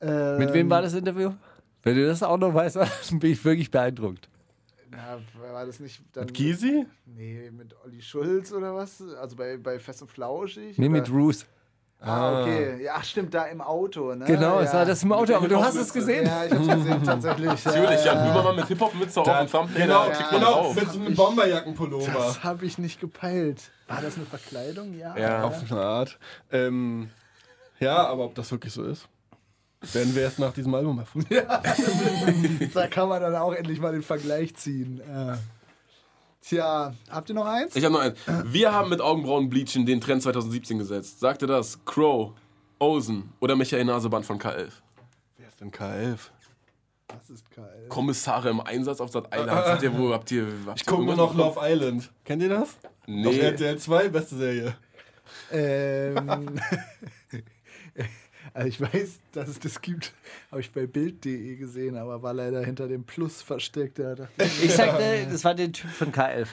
[0.01, 1.31] Ähm, Mit wem war das Interview?
[1.83, 2.75] Wenn du das auch noch weißt,
[3.09, 4.29] dann bin ich wirklich beeindruckt.
[4.89, 5.19] Na,
[5.51, 6.27] war das nicht dann.
[6.27, 6.85] Gysi?
[7.05, 9.01] Nee, mit Olli Schulz oder was?
[9.19, 10.77] Also bei, bei Fest und Flauschig?
[10.77, 10.93] Nee, oder?
[10.99, 11.45] mit Ruth.
[11.99, 12.83] Ah, okay.
[12.83, 14.25] Ja, stimmt, da im Auto, ne?
[14.25, 14.79] Genau, es ja.
[14.79, 16.25] war das im Auto, aber du hast es gesehen.
[16.25, 17.47] Ja, ich hab's gesehen, tatsächlich.
[17.65, 19.81] Natürlich, ja, ja, Böhmermann mit Hip-Hop-Mütze auf dem Thumbnail.
[19.81, 22.11] Genau, man genau mit so einem Bomberjackenpullover.
[22.13, 23.71] Das habe ich nicht gepeilt.
[23.87, 24.93] War das eine Verkleidung?
[24.93, 25.17] Ja.
[25.17, 25.43] Ja.
[25.43, 26.19] Auf eine Art.
[26.51, 27.09] Ähm,
[27.79, 29.07] ja, aber ob das wirklich so ist,
[29.93, 31.25] werden wir erst nach diesem Album erfahren.
[32.73, 35.01] Da kann man dann auch endlich mal den Vergleich ziehen.
[35.07, 35.37] Ja.
[36.41, 37.75] Tja, habt ihr noch eins?
[37.75, 38.17] Ich habe noch eins.
[38.43, 41.19] Wir haben mit Augenbrauenbleachen den Trend 2017 gesetzt.
[41.19, 42.33] Sagte das Crow,
[42.79, 44.69] Ozen oder Michael Naseband von K11?
[45.37, 46.19] Wer ist denn K11?
[47.07, 47.85] Das ist geil.
[47.89, 49.49] Kommissare im Einsatz auf Sat 1.
[49.49, 50.11] Habt ihr wo?
[50.13, 52.11] Habt ihr, habt Ich gucke nur noch Love Island.
[52.23, 52.69] Kennt ihr das?
[52.69, 53.39] Auf Nee.
[53.39, 54.75] RTL 2, beste Serie.
[55.51, 56.17] Ähm,
[58.55, 60.13] Also ich weiß, dass es das gibt,
[60.49, 63.99] habe ich bei Bild.de gesehen, aber war leider hinter dem Plus versteckt.
[64.37, 66.47] Ich, Ich sagte, das war der Typ von K11.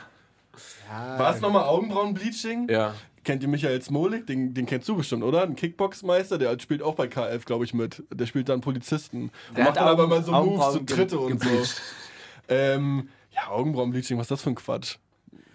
[0.90, 2.68] War es nochmal Augenbrauenbleaching?
[2.68, 2.94] Ja.
[3.24, 4.26] Kennt ihr Michael Smolik?
[4.26, 5.44] Den, den kennst du bestimmt, oder?
[5.44, 8.02] Ein Kickboxmeister, der spielt auch bei K11, glaube ich, mit.
[8.12, 9.30] Der spielt dann Polizisten.
[9.50, 11.48] Und Der macht dann aber mal so Moves, so Augenbrauen Tritte und so.
[12.48, 14.96] Ähm, ja, Augenbrauenbleaching, was ist das für ein Quatsch?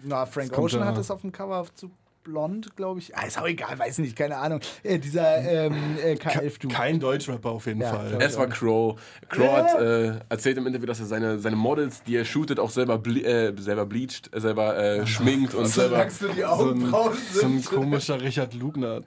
[0.02, 1.90] Na, Frank Ocean da- hat es auf dem Cover zu
[2.28, 3.16] blond, glaube ich.
[3.16, 4.60] Ah, ist auch egal, weiß nicht, keine Ahnung.
[4.82, 6.68] Äh, dieser ähm, äh, K11-Du.
[6.68, 8.18] Kein Deutschrapper auf jeden Ja, Fall.
[8.20, 9.00] Es war Crow.
[9.28, 12.70] Crow hat äh, erzählt im Interview, dass er seine, seine Models, die er shootet, auch
[12.70, 16.06] selber, ble äh, selber bleacht, äh, selber äh, schminkt und selber.
[16.20, 16.92] Du, die So ein,
[17.32, 19.00] so ein komischer Richard Lugner.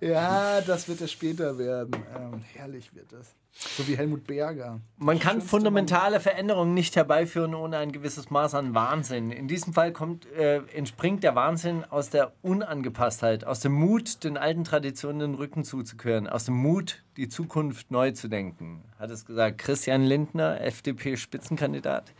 [0.00, 1.92] Ja, das wird es später werden.
[2.16, 3.34] Ähm, herrlich wird das.
[3.60, 4.80] So wie Helmut Berger.
[4.98, 9.32] Man kann fundamentale Veränderungen nicht herbeiführen ohne ein gewisses Maß an Wahnsinn.
[9.32, 14.36] In diesem Fall kommt, äh, entspringt der Wahnsinn aus der Unangepasstheit, aus dem Mut, den
[14.36, 19.24] alten Traditionen den Rücken zuzukehren, aus dem Mut, die Zukunft neu zu denken, hat es
[19.24, 22.12] gesagt Christian Lindner, FDP-Spitzenkandidat.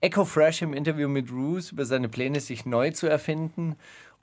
[0.00, 3.74] Echo Fresh im Interview mit Roos über seine Pläne, sich neu zu erfinden.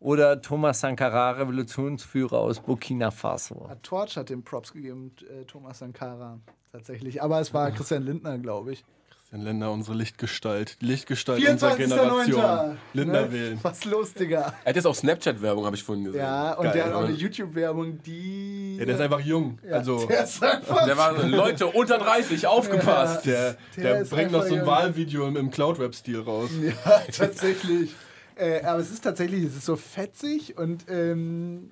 [0.01, 3.67] Oder Thomas Sankara, Revolutionsführer aus Burkina Faso.
[3.69, 6.39] Hat Torch hat den Props gegeben, äh, Thomas Sankara.
[6.71, 7.21] Tatsächlich.
[7.21, 7.71] Aber es war Ah.
[7.71, 8.83] Christian Lindner, glaube ich.
[9.11, 10.81] Christian Lindner, unsere Lichtgestalt.
[10.81, 12.25] Die Lichtgestalt unserer 24.09.
[12.25, 12.77] Generation.
[12.93, 13.31] Lindner Ne?
[13.31, 13.59] wählen.
[13.61, 14.53] Was los, Digga?
[14.63, 16.19] Er hat jetzt auch Snapchat-Werbung, habe ich vorhin gesehen.
[16.19, 17.07] Ja, und Geil, der hat auch oder?
[17.07, 18.77] eine YouTube-Werbung, die.
[18.79, 19.59] Ja, der ist einfach jung.
[19.63, 20.83] Ja, Also, der ist einfach.
[20.85, 23.25] Der war so, Leute unter 30, aufgepasst.
[23.27, 24.65] der, der der ist bringt noch so ein jung.
[24.67, 26.49] Wahlvideo im, im Cloud-Rap-Stil raus.
[26.59, 27.93] Ja, tatsächlich.
[28.35, 31.71] Äh, aber es ist tatsächlich, es ist so fetzig und ähm,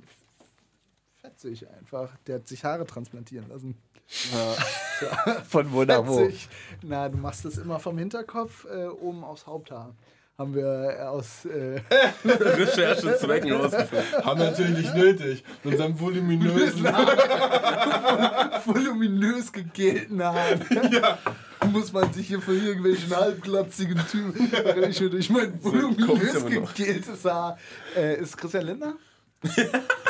[1.22, 2.16] fetzig einfach.
[2.28, 3.76] Der hat sich Haare transplantieren lassen.
[5.48, 6.26] Von wo nach wo?
[6.26, 6.50] Fetzig.
[6.84, 9.96] Na, du machst das immer vom Hinterkopf äh, oben aufs Haupthaar.
[10.38, 11.46] Haben wir äh, aus.
[11.46, 11.82] Äh,
[12.26, 14.26] Recherchezwecken rausgefunden.
[14.26, 15.44] Haben wir natürlich nicht nötig.
[15.64, 16.86] Mit unserem voluminösen.
[18.66, 20.62] voluminös gegelten Haaren.
[21.68, 26.50] Muss man sich hier von irgendwelchen halbglatzigen Typen wenn ich hier durch mein voluminös aber
[26.50, 27.58] gegeltes Haar.
[27.96, 28.94] Äh, ist Christian Lindner?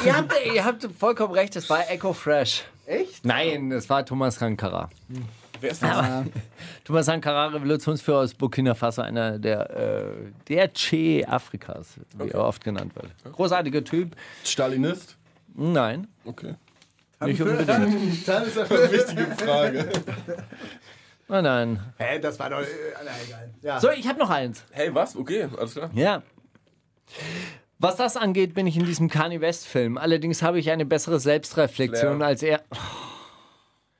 [0.05, 2.63] Ihr habt, ihr habt vollkommen recht, es war Echo Fresh.
[2.87, 3.23] Echt?
[3.23, 4.89] Nein, es war Thomas Sankara.
[5.61, 6.25] Wer ist das?
[6.83, 10.03] Thomas Sankara, Revolutionsführer aus Burkina Faso, einer der, äh,
[10.47, 13.11] der Che Afrikas, wie er oft genannt wird.
[13.35, 14.15] Großartiger Typ.
[14.43, 15.15] Stalinist?
[15.53, 16.55] Nein, Okay.
[17.25, 18.27] nicht unbedingt.
[18.27, 19.89] Dann ist er Wichtige Frage.
[21.29, 21.93] Nein, nein.
[21.97, 22.59] Hä, das war doch.
[22.61, 22.65] Äh,
[23.05, 23.49] na, egal.
[23.61, 23.79] Ja.
[23.79, 24.63] So, ich habe noch eins.
[24.71, 25.15] Hey, was?
[25.15, 25.89] Okay, alles klar.
[25.93, 26.23] Ja.
[27.77, 29.97] Was das angeht, bin ich in diesem Kanye West-Film.
[29.97, 32.27] Allerdings habe ich eine bessere Selbstreflexion Flair.
[32.27, 32.61] als er.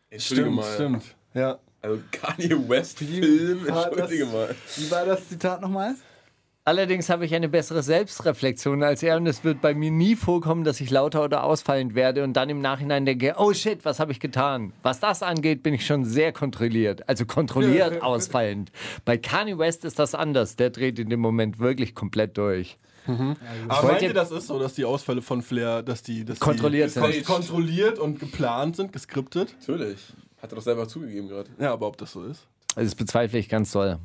[0.09, 0.73] Entschuldige Stimmt, mal.
[0.73, 1.03] stimmt.
[1.33, 1.59] Ja.
[1.81, 4.33] Also Kanye West Film, war entschuldige das?
[4.33, 4.55] mal.
[4.75, 5.95] Wie war das Zitat nochmal?
[6.69, 10.63] Allerdings habe ich eine bessere Selbstreflexion als er und es wird bei mir nie vorkommen,
[10.63, 14.11] dass ich lauter oder ausfallend werde und dann im Nachhinein denke, oh shit, was habe
[14.11, 14.71] ich getan?
[14.83, 18.71] Was das angeht, bin ich schon sehr kontrolliert, also kontrolliert ausfallend.
[19.03, 22.77] Bei Kanye West ist das anders, der dreht in dem Moment wirklich komplett durch.
[23.07, 26.39] Aber wollte- meint ihr, das ist so, dass die Ausfälle von Flair, dass die, dass
[26.39, 27.25] Kontrolliert die sind.
[27.25, 29.55] kontrolliert und geplant sind, geskriptet?
[29.59, 29.97] Natürlich.
[30.39, 31.49] Hat er doch selber zugegeben gerade.
[31.59, 32.45] Ja, aber ob das so ist?
[32.75, 33.97] Also das bezweifle ich ganz doll.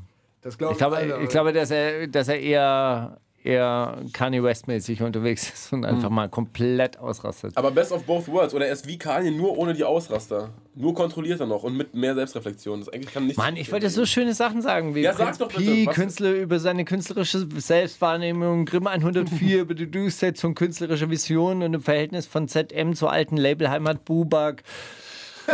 [0.44, 5.02] Das glaub Ich glaube, alle, ich glaube dass, er, dass er eher, eher Kanye West-mäßig
[5.02, 7.56] unterwegs ist und einfach mal komplett ausrastet.
[7.56, 8.52] Aber best of both worlds.
[8.52, 10.50] Oder er ist wie Kanye, nur ohne die Ausraster.
[10.74, 12.80] Nur kontrolliert er noch und mit mehr Selbstreflexion.
[12.80, 13.38] Das eigentlich kann nicht.
[13.38, 15.86] Mann, ich wollte so schöne Sachen sagen, wie Ja, sag's doch bitte.
[15.86, 22.26] Künstler über seine künstlerische Selbstwahrnehmung, Grimm 104 über die Durchsetzung künstlerischer Visionen und im Verhältnis
[22.26, 24.62] von ZM zur alten Labelheimat Bubak.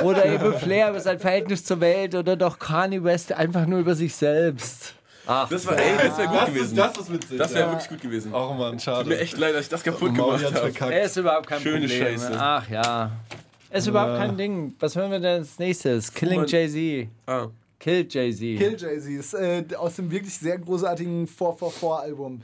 [0.02, 3.94] Oder eben Flair über sein Verhältnis zur Welt oder doch Kanye West einfach nur über
[3.94, 4.94] sich selbst.
[5.26, 6.64] Ach, Das war, ey, das wäre gut Das gewesen.
[6.64, 7.38] ist, das ist witzig.
[7.38, 7.70] das wäre ja.
[7.72, 8.32] wirklich gut gewesen.
[8.34, 9.08] Ach man, schade.
[9.08, 10.94] Mir echt leid, dass ich das kaputt Mauli gemacht habe.
[10.94, 12.02] er ist überhaupt kein Schöne Problem.
[12.18, 12.32] Scheiße.
[12.38, 13.10] Ach ja.
[13.68, 14.74] Es ist überhaupt kein Ding.
[14.80, 16.12] Was hören wir denn als nächstes?
[16.12, 17.08] Killing Jay-Z.
[17.26, 17.46] Ah.
[17.78, 18.40] Kill Jay-Z.
[18.58, 22.42] Kill Jay-Z ist äh, aus dem wirklich sehr großartigen 444-Album.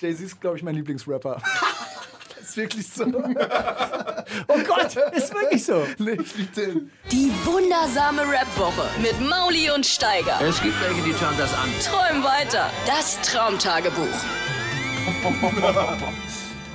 [0.00, 1.40] Jay-Z ist, glaube ich, mein Lieblingsrapper.
[2.40, 3.04] ist wirklich so.
[4.48, 5.86] Oh Gott, ist wirklich so.
[5.98, 10.40] Die wundersame Rap-Woche mit Mauli und Steiger.
[10.40, 11.68] Es gibt welche, die schauen das an.
[11.82, 12.70] Träum weiter.
[12.86, 14.06] Das Traumtagebuch.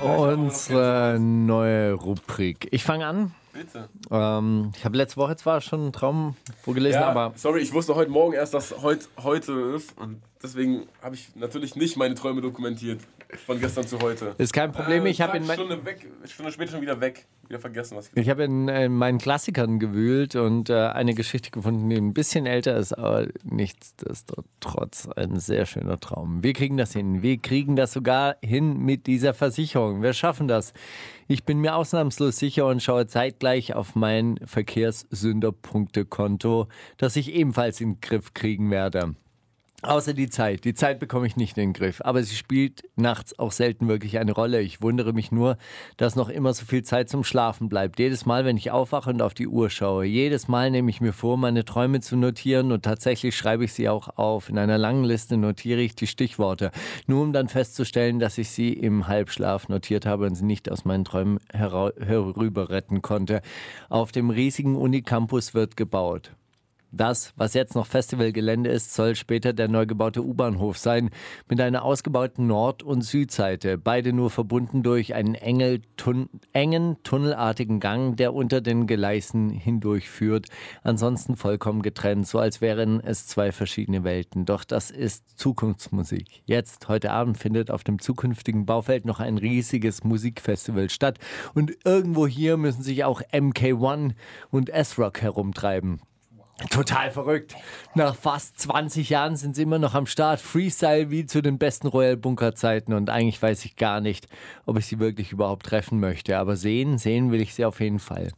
[0.02, 2.68] Unsere neue Rubrik.
[2.70, 3.34] Ich fange an.
[3.52, 3.88] Bitte.
[4.10, 7.94] Ähm, ich habe letzte Woche zwar schon einen Traum vorgelesen, Ja, aber sorry, ich wusste
[7.94, 9.96] heute Morgen erst, dass heut, heute ist.
[9.98, 13.00] Und deswegen habe ich natürlich nicht meine Träume dokumentiert.
[13.46, 14.34] Von gestern zu heute.
[14.38, 17.26] Ist kein Problem, ich habe in Stunde, weg, Stunde später schon wieder weg.
[17.46, 21.52] Wieder vergessen, was ich Ich habe in, in meinen Klassikern gewühlt und äh, eine Geschichte
[21.52, 26.42] gefunden, die ein bisschen älter ist, aber nichtsdestotrotz ein sehr schöner Traum.
[26.42, 27.22] Wir kriegen das hin.
[27.22, 30.02] Wir kriegen das sogar hin mit dieser Versicherung.
[30.02, 30.72] Wir schaffen das.
[31.28, 37.94] Ich bin mir ausnahmslos sicher und schaue zeitgleich auf mein Verkehrssünderpunktekonto, das ich ebenfalls in
[37.94, 39.14] den Griff kriegen werde.
[39.82, 40.64] Außer die Zeit.
[40.64, 42.02] Die Zeit bekomme ich nicht in den Griff.
[42.04, 44.60] Aber sie spielt nachts auch selten wirklich eine Rolle.
[44.60, 45.56] Ich wundere mich nur,
[45.96, 47.98] dass noch immer so viel Zeit zum Schlafen bleibt.
[47.98, 51.14] Jedes Mal, wenn ich aufwache und auf die Uhr schaue, jedes Mal nehme ich mir
[51.14, 54.50] vor, meine Träume zu notieren und tatsächlich schreibe ich sie auch auf.
[54.50, 56.72] In einer langen Liste notiere ich die Stichworte,
[57.06, 60.84] nur um dann festzustellen, dass ich sie im Halbschlaf notiert habe und sie nicht aus
[60.84, 63.40] meinen Träumen herüber retten konnte.
[63.88, 66.32] Auf dem riesigen Unicampus wird gebaut.
[66.92, 71.10] Das, was jetzt noch Festivalgelände ist, soll später der neu gebaute U-Bahnhof sein,
[71.48, 75.36] mit einer ausgebauten Nord- und Südseite, beide nur verbunden durch einen
[75.96, 80.46] tun engen, tunnelartigen Gang, der unter den Gleisen hindurchführt,
[80.82, 84.44] ansonsten vollkommen getrennt, so als wären es zwei verschiedene Welten.
[84.44, 86.42] Doch das ist Zukunftsmusik.
[86.44, 91.18] Jetzt, heute Abend, findet auf dem zukünftigen Baufeld noch ein riesiges Musikfestival statt
[91.54, 94.14] und irgendwo hier müssen sich auch MK1
[94.50, 96.00] und S-Rock herumtreiben.
[96.68, 97.56] Total verrückt.
[97.94, 100.40] Nach fast 20 Jahren sind sie immer noch am Start.
[100.40, 104.28] Freestyle wie zu den besten Royal Bunker Zeiten und eigentlich weiß ich gar nicht,
[104.66, 106.38] ob ich sie wirklich überhaupt treffen möchte.
[106.38, 108.32] Aber sehen, sehen will ich sie auf jeden Fall.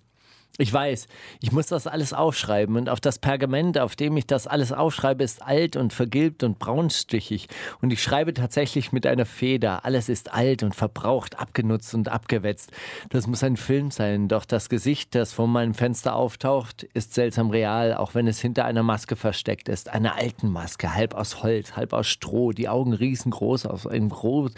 [0.58, 1.06] Ich weiß,
[1.40, 5.24] ich muss das alles aufschreiben und auf das Pergament, auf dem ich das alles aufschreibe,
[5.24, 7.48] ist alt und vergilbt und braunstichig.
[7.80, 9.86] Und ich schreibe tatsächlich mit einer Feder.
[9.86, 12.70] Alles ist alt und verbraucht, abgenutzt und abgewetzt.
[13.08, 17.48] Das muss ein Film sein, doch das Gesicht, das vor meinem Fenster auftaucht, ist seltsam
[17.48, 19.88] real, auch wenn es hinter einer Maske versteckt ist.
[19.88, 24.52] Einer alten Maske, halb aus Holz, halb aus Stroh, die Augen riesengroß, aus einem groß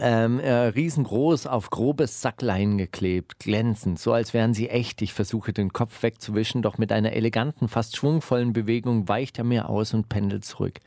[0.00, 5.02] ähm, äh, riesengroß auf grobes Sacklein geklebt, glänzend, so als wären sie echt.
[5.02, 9.68] Ich versuche den Kopf wegzuwischen, doch mit einer eleganten, fast schwungvollen Bewegung weicht er mir
[9.68, 10.80] aus und pendelt zurück.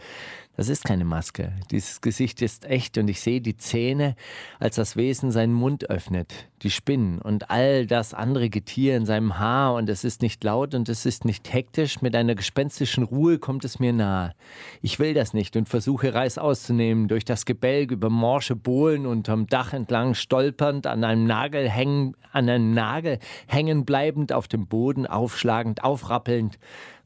[0.60, 1.54] Das ist keine Maske.
[1.72, 4.18] Dieses Gesicht ist echt und ich sehe die Zähne,
[4.60, 9.40] als das Wesen seinen Mund öffnet, die Spinnen und all das andere Getier in seinem
[9.40, 12.02] Haar und es ist nicht laut und es ist nicht hektisch.
[12.02, 14.34] Mit einer gespenstischen Ruhe kommt es mir nahe.
[14.82, 19.48] Ich will das nicht und versuche Reis auszunehmen, durch das Gebälk über morsche Bohlen unterm
[19.48, 25.08] Dach entlang stolpernd, an einem Nagel hängen, an einem Nagel hängen bleibend, auf dem Boden
[25.08, 26.60] aufschlagend, aufrappelnd,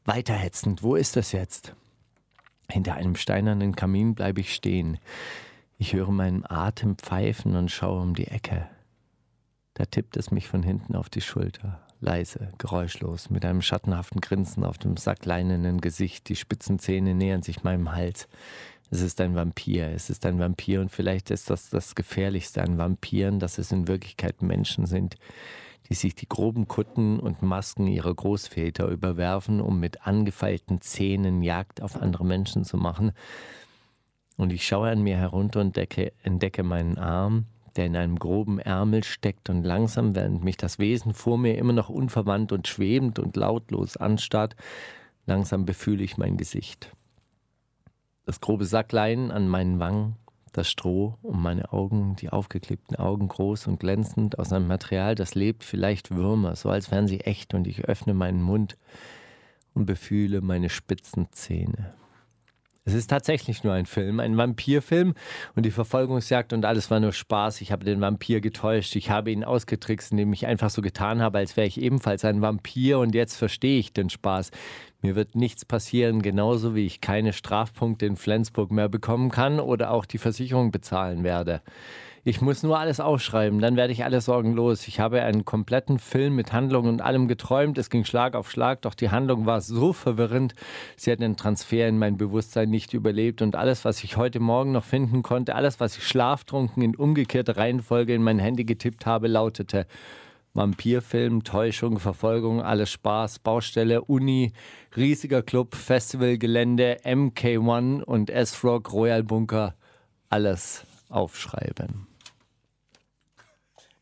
[0.04, 0.82] weiterhetzend.
[0.82, 1.76] Wo ist das jetzt?
[2.70, 4.98] Hinter einem steinernen Kamin bleibe ich stehen.
[5.78, 8.68] Ich höre meinen Atem pfeifen und schaue um die Ecke.
[9.74, 14.64] Da tippt es mich von hinten auf die Schulter, leise, geräuschlos, mit einem schattenhaften Grinsen
[14.64, 16.28] auf dem sackleinenen Gesicht.
[16.28, 18.28] Die spitzen Zähne nähern sich meinem Hals.
[18.90, 22.78] Es ist ein Vampir, es ist ein Vampir und vielleicht ist das das Gefährlichste an
[22.78, 25.16] Vampiren, dass es in Wirklichkeit Menschen sind,
[25.88, 31.82] die sich die groben Kutten und Masken ihrer Großväter überwerfen, um mit angefeilten Zähnen Jagd
[31.82, 33.12] auf andere Menschen zu machen.
[34.36, 37.46] Und ich schaue an mir herunter und decke, entdecke meinen Arm,
[37.76, 41.72] der in einem groben Ärmel steckt und langsam, während mich das Wesen vor mir immer
[41.72, 44.56] noch unverwandt und schwebend und lautlos anstarrt,
[45.26, 46.92] langsam befühle ich mein Gesicht.
[48.26, 50.16] Das grobe Sacklein an meinen Wangen,
[50.56, 55.34] das Stroh um meine Augen, die aufgeklebten Augen groß und glänzend aus einem Material, das
[55.34, 58.76] lebt, vielleicht Würmer, so als wären sie echt, und ich öffne meinen Mund
[59.74, 61.94] und befühle meine spitzen Zähne.
[62.86, 65.14] Es ist tatsächlich nur ein Film, ein Vampirfilm
[65.56, 67.62] und die Verfolgungsjagd und alles war nur Spaß.
[67.62, 71.38] Ich habe den Vampir getäuscht, ich habe ihn ausgetrickst, indem ich einfach so getan habe,
[71.38, 74.50] als wäre ich ebenfalls ein Vampir und jetzt verstehe ich den Spaß.
[75.00, 79.90] Mir wird nichts passieren, genauso wie ich keine Strafpunkte in Flensburg mehr bekommen kann oder
[79.90, 81.62] auch die Versicherung bezahlen werde.
[82.26, 84.88] Ich muss nur alles aufschreiben, dann werde ich alle Sorgen los.
[84.88, 87.76] Ich habe einen kompletten Film mit Handlung und allem geträumt.
[87.76, 90.54] Es ging Schlag auf Schlag, doch die Handlung war so verwirrend.
[90.96, 94.72] Sie hat den Transfer in mein Bewusstsein nicht überlebt und alles, was ich heute Morgen
[94.72, 99.28] noch finden konnte, alles, was ich schlaftrunken in umgekehrter Reihenfolge in mein Handy getippt habe,
[99.28, 99.86] lautete
[100.54, 104.54] Vampirfilm, Täuschung, Verfolgung, alles Spaß, Baustelle, Uni,
[104.96, 109.74] riesiger Club, Festivalgelände, MK1 und S-Rock, Royal Bunker,
[110.30, 112.13] alles aufschreiben.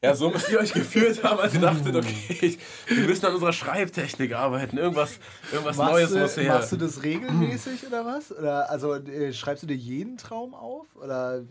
[0.05, 2.59] Ja, so müsst ihr euch gefühlt haben, als ihr dachtet, okay,
[2.89, 4.77] wir müssen an unserer Schreibtechnik arbeiten.
[4.77, 5.21] Irgendwas,
[5.53, 6.55] irgendwas machst Neues du, muss her.
[6.55, 8.37] Machst du das regelmäßig oder was?
[8.37, 10.87] Oder also äh, schreibst du dir jeden Traum auf?
[10.97, 11.43] Oder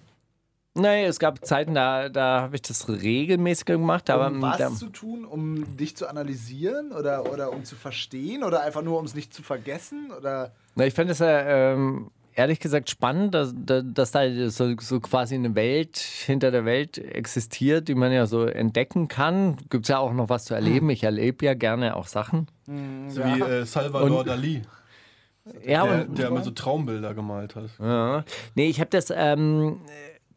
[0.74, 4.10] Nein, es gab Zeiten, da, da habe ich das regelmäßig gemacht.
[4.10, 8.44] Aber um was da, zu tun, um dich zu analysieren oder, oder um zu verstehen
[8.44, 10.12] oder einfach nur um es nicht zu vergessen?
[10.18, 15.00] Oder na, ich fände es ja, ähm, ehrlich gesagt spannend, dass, dass da so, so,
[15.00, 19.58] quasi eine Welt hinter der Welt existiert, die man ja so entdecken kann.
[19.70, 20.90] Gibt es ja auch noch was zu erleben.
[20.90, 22.48] Ich erlebe ja gerne auch Sachen.
[22.66, 24.62] So wie äh, Salvador Und- Dali,
[25.66, 27.70] Ja, der, und, der immer so Traumbilder gemalt hat.
[27.80, 28.24] ja.
[28.56, 29.82] Nee, ich habe das ähm,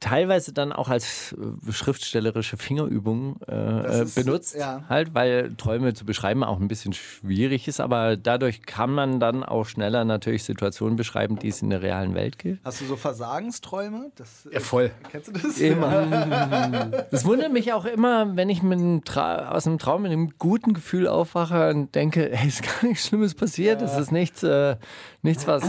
[0.05, 1.35] teilweise dann auch als
[1.67, 4.83] äh, schriftstellerische Fingerübung äh, ist- benutzt, ja.
[4.91, 9.43] halt, weil Träume zu beschreiben auch ein bisschen schwierig ist, aber dadurch kann man dann
[9.43, 12.63] auch schneller natürlich Situationen beschreiben, die es in der realen Welt gibt.
[12.67, 14.11] Hast du so Versagensträume?
[14.17, 14.91] Das, äh, voll.
[15.11, 15.59] Kennst du das?
[15.59, 17.05] Immer.
[17.11, 20.33] Das wundert mich auch immer, wenn ich mit einem Tra aus einem Traum mit einem
[20.39, 23.81] guten Gefühl aufwache und denke, hey, ist gar nichts Schlimmes passiert.
[23.83, 24.77] Es ist nichts, äh,
[25.23, 25.63] nichts was,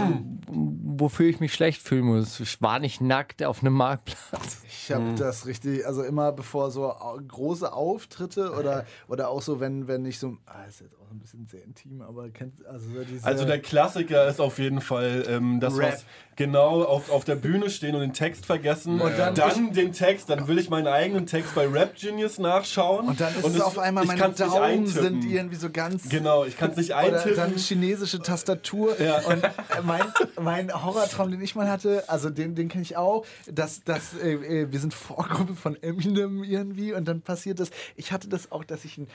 [0.48, 2.40] wofür ich mich schlecht fühlen muss.
[2.40, 4.25] Ich war nicht nackt auf einem Marktplatz.
[4.68, 6.94] Ich habe das richtig, also immer bevor so
[7.28, 11.48] große Auftritte oder, oder auch so, wenn, wenn ich so, ah, ist jetzt ein bisschen
[11.48, 12.86] sehr intim, aber kennt, also
[13.24, 15.94] Also der Klassiker ist auf jeden Fall ähm, das, Rap.
[15.94, 16.06] was
[16.36, 19.00] genau auf, auf der Bühne stehen und den Text vergessen.
[19.00, 23.08] Und dann- dann, den Text, dann will ich meinen eigenen Text bei Rap Genius nachschauen.
[23.08, 25.22] und dann ist es auf einmal, meine Daumen eintippen.
[25.22, 27.36] sind irgendwie so ganz Genau, ich kann es nicht Oder eintippen.
[27.38, 29.00] dann chinesische Tastatur.
[29.00, 29.20] Ja.
[29.22, 29.50] Und äh,
[29.84, 30.02] mein,
[30.42, 34.34] mein Horrortraum, den ich mal hatte, also den, den kenne ich auch, dass, dass äh,
[34.34, 37.70] äh, wir sind Vorgruppe von Eminem irgendwie und dann passiert das.
[37.96, 39.08] Ich hatte das auch, dass ich ein,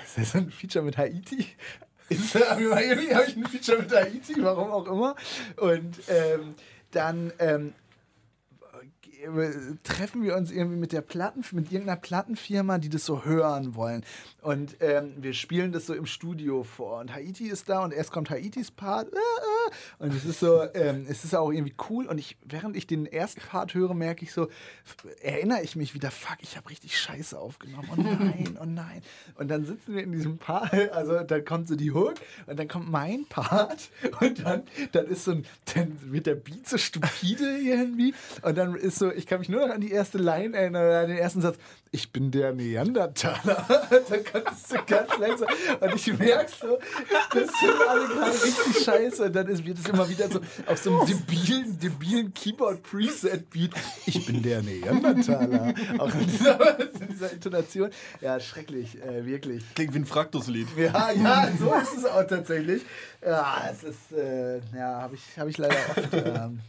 [0.00, 1.46] das ist ein Feature mit Haiti.
[2.08, 5.16] Ist, irgendwie habe ich ein Feature mit Haiti, warum auch immer.
[5.56, 6.54] Und ähm,
[6.90, 7.81] dann ähm, äh,
[9.82, 14.04] treffen wir uns irgendwie mit der Platten, mit irgendeiner Plattenfirma, die das so hören wollen.
[14.40, 17.00] Und ähm, wir spielen das so im Studio vor.
[17.00, 19.12] Und Haiti ist da und erst kommt Haitis Part.
[19.12, 22.06] Äh, äh, und es ist so, ähm, es ist auch irgendwie cool.
[22.06, 24.48] Und ich, während ich den ersten Part höre, merke ich so,
[25.22, 27.88] erinnere ich mich wieder, fuck, ich habe richtig Scheiße aufgenommen.
[27.92, 29.02] Oh nein, oh nein.
[29.36, 32.14] Und dann sitzen wir in diesem Part, also dann kommt so die Hook
[32.46, 33.90] und dann kommt mein Part
[34.20, 34.62] und dann,
[34.92, 39.11] dann ist so ein, dann wird der Beat so stupide irgendwie und dann ist so,
[39.16, 41.56] ich kann mich nur noch an die erste Line erinnern, an den ersten Satz,
[41.90, 43.66] ich bin der Neandertaler.
[44.08, 45.48] dann kannst du ganz langsam
[45.80, 46.78] und ich merke so,
[47.32, 50.78] das sind alle gerade richtig scheiße und dann ist, wird es immer wieder so auf
[50.78, 53.72] so einem debilen, debilen Keyboard-Preset-Beat,
[54.06, 55.74] ich bin der Neandertaler.
[55.98, 57.90] Auch in dieser, in dieser Intonation.
[58.20, 59.62] Ja, schrecklich, äh, wirklich.
[59.74, 60.68] Klingt wie ein Fraktuslied.
[60.76, 62.82] Ja, ja, so ist es auch tatsächlich.
[63.24, 66.08] Ja, es ist, äh, ja, habe ich, hab ich leider oft.
[66.12, 66.60] ähm,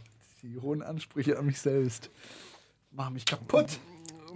[0.44, 2.10] die hohen Ansprüche an mich selbst
[2.90, 3.78] machen mich kaputt.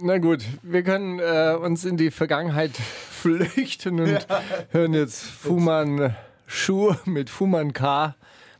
[0.01, 2.71] Na gut, wir können äh, uns in die Vergangenheit
[3.11, 4.25] flüchten und
[4.71, 6.15] hören jetzt Fuman
[6.47, 8.15] Schuh mit Fuman K.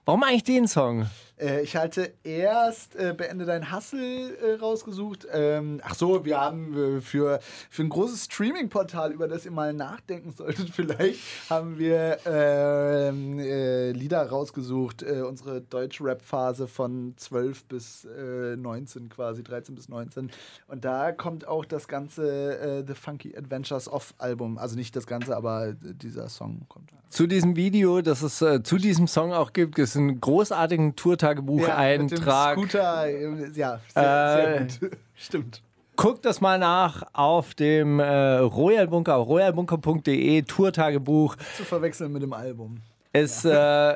[0.05, 1.09] Warum eigentlich den Song?
[1.39, 5.27] Äh, ich halte erst äh, Beende dein Hassel äh, rausgesucht.
[5.31, 7.39] Ähm, ach so, wir haben äh, für,
[7.69, 13.91] für ein großes Streaming-Portal, über das ihr mal nachdenken solltet, vielleicht haben wir ähm, äh,
[13.91, 15.03] Lieder rausgesucht.
[15.03, 20.31] Äh, unsere Deutsch-Rap-Phase von 12 bis äh, 19 quasi, 13 bis 19.
[20.67, 24.57] Und da kommt auch das ganze The Funky Adventures Off-Album.
[24.57, 26.91] Also nicht das ganze, aber dieser Song kommt.
[27.09, 31.28] Zu diesem Video, das es zu diesem Song auch gibt, ist ein großartigen Tourtagebuch-Eintrag.
[31.35, 34.97] Mit dem Scooter, äh, ja, sehr, Äh, sehr gut.
[35.15, 35.61] Stimmt.
[35.95, 41.35] Guckt das mal nach auf dem äh, Royal Bunker, royalbunker.de, Tourtagebuch.
[41.57, 42.77] Zu verwechseln mit dem Album.
[43.11, 43.49] Ist äh,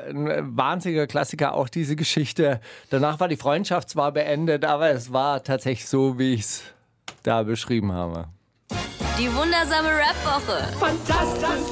[0.10, 2.60] ein wahnsinniger Klassiker, auch diese Geschichte.
[2.90, 6.64] Danach war die Freundschaft zwar beendet, aber es war tatsächlich so, wie ich es
[7.22, 8.26] da beschrieben habe.
[9.18, 10.74] Die wundersame Rap-Woche.
[10.78, 11.72] Fantastisch.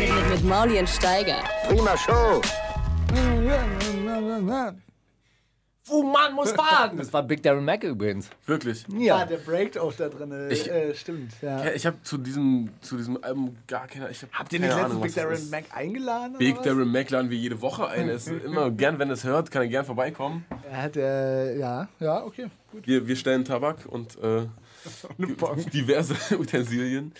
[0.00, 1.36] Mit, mit, mit Mauli und Steiger.
[1.68, 2.40] Prima Show.
[5.88, 6.96] Oh Mann, muss fahren!
[6.96, 8.28] Das war Big Darren Mac übrigens.
[8.44, 8.84] Wirklich.
[8.98, 9.18] Ja.
[9.18, 10.32] Ah, der breakt auch da drin.
[10.50, 11.32] Ich- äh, stimmt.
[11.40, 11.64] Ja.
[11.64, 14.10] Ja, ich habe zu diesem, zu diesem Album gar keine.
[14.10, 15.50] Ich hab Habt ihr keine nicht letztens Ahnung, Big was das Darren ist.
[15.52, 16.30] Mac eingeladen?
[16.30, 16.64] oder Big was?
[16.64, 18.08] Darren Mac laden wir jede Woche ein.
[18.08, 20.44] Er ist immer gern, wenn er es hört, kann er gern vorbeikommen.
[20.68, 22.46] Er hat, äh, ja, ja, okay.
[22.72, 22.84] Gut.
[22.84, 24.46] Wir, wir stellen Tabak und äh,
[25.72, 27.12] diverse Utensilien.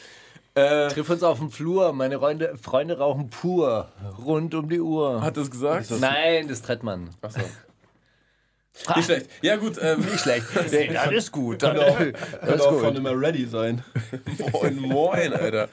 [0.57, 3.91] Äh, Triff uns auf dem Flur, meine Freunde, Freunde rauchen pur,
[4.25, 5.21] rund um die Uhr.
[5.21, 5.91] hat es gesagt?
[6.01, 7.11] Nein, das Trettmann.
[7.21, 7.41] Achso.
[8.95, 9.27] Nicht schlecht.
[9.43, 9.79] Ja, gut.
[9.81, 10.47] Ähm, Nicht schlecht.
[10.71, 11.63] Nee, das ist gut.
[11.63, 12.99] Das, Könnte das ist auch von gut.
[12.99, 13.83] immer ready sein.
[14.53, 15.69] Moin, moin, Alter.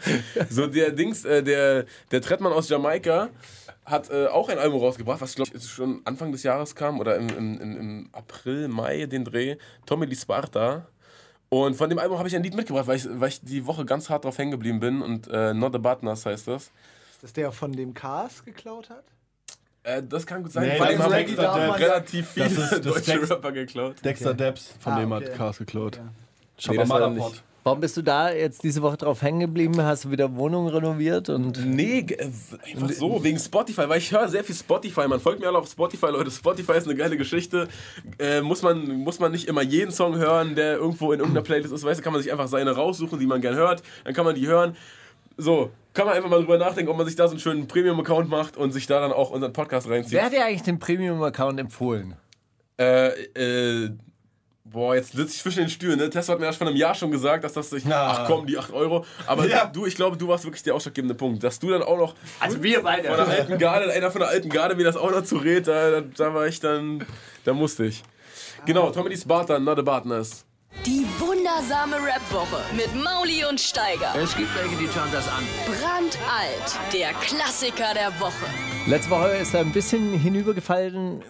[0.50, 3.30] So, der Dings, äh, der, der Trettmann aus Jamaika
[3.86, 7.18] hat äh, auch ein Album rausgebracht, was, glaube ich, schon Anfang des Jahres kam oder
[7.18, 9.58] im, im, im, im April, Mai, den Dreh.
[9.86, 10.88] Tommy Lee Sparta.
[11.50, 13.86] Und von dem Album habe ich ein Lied mitgebracht, weil ich, weil ich die Woche
[13.86, 15.02] ganz hart drauf hängen geblieben bin.
[15.02, 16.72] Und äh, Not the Butners heißt das.
[17.22, 19.04] Dass der von dem Cars geklaut hat?
[19.84, 20.64] Äh, das kann gut sein.
[20.68, 23.96] Nee, weil das ist haben Dexter relativ viele Das ist- das deutsche Dex- Rapper geklaut.
[24.04, 25.26] Dexter Debs, von Ah, dem okay.
[25.26, 26.00] hat Cars geklaut.
[26.02, 26.08] Nee,
[26.56, 27.18] das war Shabba nicht.
[27.20, 27.44] Malapot.
[27.64, 29.82] Warum bist du da jetzt diese Woche drauf hängen geblieben?
[29.82, 31.30] Hast du wieder Wohnungen renoviert?
[31.30, 32.30] Und Nee, äh,
[32.74, 35.08] einfach so, wegen Spotify, weil ich höre sehr viel Spotify.
[35.08, 36.30] Man folgt mir alle auf Spotify, Leute.
[36.30, 37.70] Spotify ist eine geile Geschichte.
[38.20, 41.74] Äh, muss, man, muss man nicht immer jeden Song hören, der irgendwo in irgendeiner Playlist
[41.74, 41.86] ist.
[41.86, 43.82] Weißt du, kann man sich einfach seine raussuchen, die man gern hört.
[44.04, 44.76] Dann kann man die hören.
[45.38, 48.30] So, kann man einfach mal drüber nachdenken, ob man sich da so einen schönen Premium-Account
[48.30, 50.14] macht und sich da dann auch unseren Podcast reinzieht.
[50.14, 52.16] wer hat dir eigentlich den Premium-Account empfohlen?
[52.78, 53.92] Äh, äh,
[54.66, 56.00] boah, jetzt sitze ich zwischen den Stühlen.
[56.00, 56.10] Ne?
[56.10, 57.84] Tesla hat mir erst vor einem Jahr schon gesagt, dass das sich.
[57.90, 59.06] Ach komm, die 8 Euro.
[59.28, 59.66] Aber Ja.
[59.66, 61.44] du, ich glaube, du warst wirklich der ausschlaggebende Punkt.
[61.44, 63.26] Dass du dann auch noch Also wir von der beide.
[63.28, 66.34] alten Garde, einer von der alten Garde mir das auch noch zurät, da, da, da
[66.34, 67.06] war ich dann.
[67.46, 68.04] Da musste ich.
[68.66, 70.46] Genau, Tommy Spartan, not a Bartness.
[70.88, 74.16] Die wundersame Rap-Woche mit Mauli und Steiger.
[74.16, 75.44] Es gibt welche, die schauen das an.
[75.66, 78.46] Brandalt, der Klassiker der Woche.
[78.88, 81.24] Letzte Woche ist er ein bisschen hinübergefallen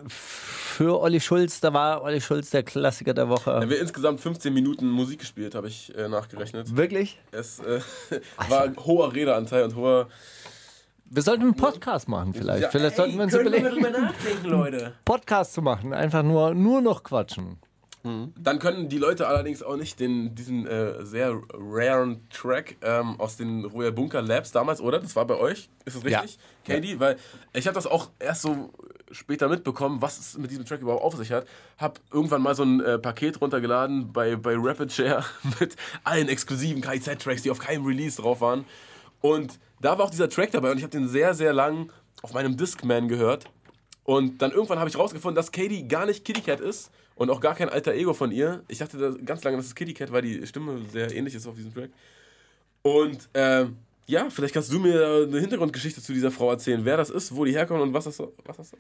[0.74, 1.60] für Olli Schulz.
[1.60, 3.54] Da war Olli Schulz der Klassiker der Da Woche.
[3.54, 6.76] haben wir insgesamt 15 Minuten Musik gespielt, habe ich äh, nachgerechnet.
[6.76, 7.20] Wirklich?
[7.32, 7.80] Es äh,
[8.50, 10.08] war hoher Redeanteil und hoher.
[11.06, 12.64] Wir sollten einen Podcast machen vielleicht.
[12.64, 14.94] Ja, vielleicht sollten wir uns können überlegen, drüber nachdenken, Leute.
[15.06, 15.94] Podcast zu machen.
[15.94, 17.60] Einfach nur, nur noch quatschen.
[18.04, 23.38] Dann können die Leute allerdings auch nicht den, diesen äh, sehr raren Track ähm, aus
[23.38, 25.00] den Royal Bunker Labs damals, oder?
[25.00, 26.38] Das war bei euch, ist das richtig?
[26.66, 27.00] Katie?
[27.00, 27.18] Weil
[27.54, 28.74] ich habe das auch erst so
[29.10, 31.48] später mitbekommen, was es mit diesem Track überhaupt auf sich hat.
[31.78, 35.24] Hab irgendwann mal so ein äh, Paket runtergeladen bei, bei Rapid Share
[35.60, 38.66] mit allen exklusiven KIZ-Tracks, die auf keinem Release drauf waren.
[39.22, 41.90] Und da war auch dieser Track dabei und ich habe den sehr, sehr lang
[42.22, 43.46] auf meinem Discman gehört.
[44.04, 47.40] Und dann irgendwann habe ich rausgefunden, dass Katie gar nicht Kitty Cat ist und auch
[47.40, 48.64] gar kein alter Ego von ihr.
[48.68, 51.48] Ich dachte da ganz lange, dass es Kitty Cat, weil die Stimme sehr ähnlich ist
[51.48, 51.90] auf diesem Track.
[52.82, 53.78] Und ähm,
[54.08, 57.46] ja, vielleicht kannst du mir eine Hintergrundgeschichte zu dieser Frau erzählen, wer das ist, wo
[57.46, 58.80] die herkommt und was das, was das soll.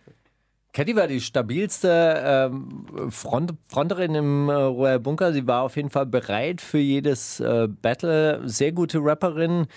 [0.74, 5.32] Catty war die stabilste ähm, Front Fronterin im äh, Royal Bunker.
[5.32, 8.42] Sie war auf jeden Fall bereit für jedes äh, Battle.
[8.46, 9.68] Sehr gute Rapperin.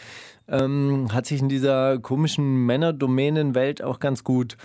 [0.49, 4.57] Ähm, hat sich in dieser komischen Männerdomänenwelt auch ganz gut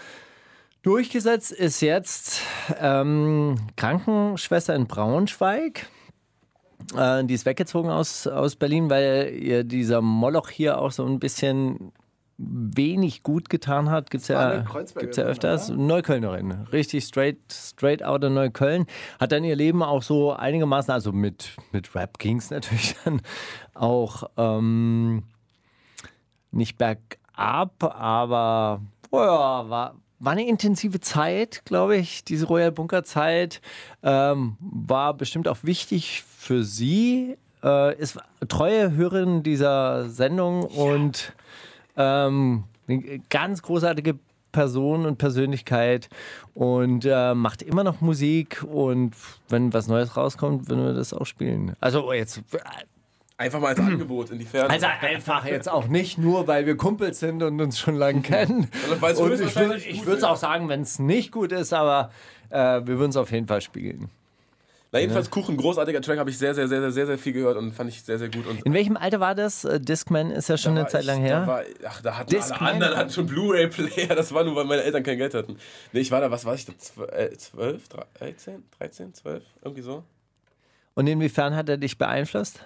[0.82, 1.52] durchgesetzt.
[1.52, 2.42] Ist jetzt
[2.80, 5.88] ähm, Krankenschwester in Braunschweig.
[6.96, 11.20] Äh, die ist weggezogen aus, aus Berlin, weil ihr dieser Moloch hier auch so ein
[11.20, 11.92] bisschen
[12.44, 14.10] wenig gut getan hat.
[14.10, 14.66] Gibt es ja,
[14.98, 15.70] gibt's ja öfters.
[15.70, 16.52] Neuköllnerin.
[16.72, 18.88] Richtig straight, straight out of Neukölln.
[19.20, 23.22] Hat dann ihr Leben auch so einigermaßen, also mit, mit Rap ging es natürlich dann
[23.74, 25.24] auch ähm,
[26.52, 28.82] nicht bergab, aber
[29.12, 32.24] oh ja, war, war eine intensive Zeit, glaube ich.
[32.24, 33.60] Diese Royal Bunker Zeit
[34.04, 37.38] ähm, war bestimmt auch wichtig für sie.
[37.64, 41.34] Äh, ist treue Hörerin dieser Sendung und
[41.98, 44.20] ähm, eine ganz großartige
[44.52, 46.10] Person und Persönlichkeit
[46.54, 49.16] und äh, macht immer noch Musik und
[49.50, 51.76] wenn was Neues rauskommt, würden wir das auch spielen.
[51.80, 52.44] Also jetzt
[53.42, 54.70] Einfach mal als Angebot in die Ferne.
[54.70, 58.70] also einfach jetzt auch nicht nur, weil wir Kumpels sind und uns schon lange kennen.
[58.82, 61.74] Sondern weil es Und ich würde ich es auch sagen, wenn es nicht gut ist,
[61.74, 62.12] aber
[62.52, 64.10] äh, wir würden es auf jeden Fall spielen.
[64.94, 67.56] Na, jedenfalls Kuchen, großartiger Track, habe ich sehr, sehr, sehr, sehr, sehr, sehr viel gehört
[67.56, 68.46] und fand ich sehr, sehr gut.
[68.46, 69.64] Und In welchem Alter war das?
[69.64, 71.48] Äh, Discman ist ja schon Da eine Zeit ich- lang Da her.
[71.48, 72.60] war, ach, da hatten Discman?
[72.60, 74.08] alle anderen hatten schon Blu-ray-Player.
[74.16, 75.56] Das war nur, weil meine Eltern kein Geld hatten.
[75.94, 76.74] Nee, ich war da, was war ich da?
[76.74, 77.88] Zw- äh, 12,
[78.20, 79.44] 13, 13, 12?
[79.64, 80.04] Irgendwie so.
[80.94, 82.60] Und inwiefern hat er dich beeinflusst?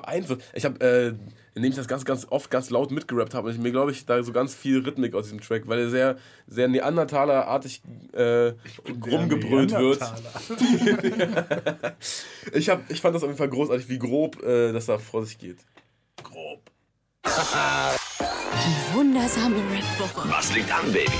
[0.00, 0.42] Beeinflusst.
[0.54, 1.14] Ich habe, äh,
[1.54, 4.22] indem ich das ganz, ganz oft ganz laut mitgerappt habe, ich mir, glaube ich, da
[4.22, 6.16] so ganz viel Rhythmik aus diesem Track, weil er sehr,
[6.46, 8.52] sehr Neandertaler-artig äh,
[9.04, 10.00] rumgebrüllt wird.
[12.52, 15.24] ich, hab, ich fand das auf jeden Fall großartig, wie grob äh, das da vor
[15.24, 15.58] sich geht.
[16.22, 16.60] Grob.
[17.24, 20.28] Die wundersame Rap-Woche.
[20.30, 21.10] Was liegt an, Baby?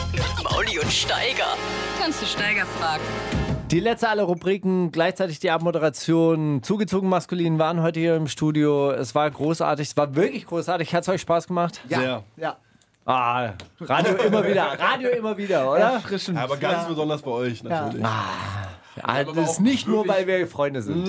[0.44, 1.56] Mauli und Steiger.
[2.00, 3.02] Kannst du Steiger fragen?
[3.70, 6.62] Die letzte aller Rubriken, gleichzeitig die Abmoderation.
[6.62, 8.92] Zugezogen maskulin waren heute hier im Studio.
[8.92, 10.94] Es war großartig, es war wirklich großartig.
[10.94, 11.82] Hat es euch Spaß gemacht?
[11.86, 12.24] Sehr.
[12.38, 12.56] Ja.
[13.04, 15.80] Ah, Radio immer wieder, Radio immer wieder, oder?
[15.80, 16.38] Erfrischend.
[16.38, 16.88] Aber ganz ja.
[16.88, 18.04] besonders bei euch natürlich.
[18.04, 21.06] Ah, das ist nicht nur, weil wir Freunde sind.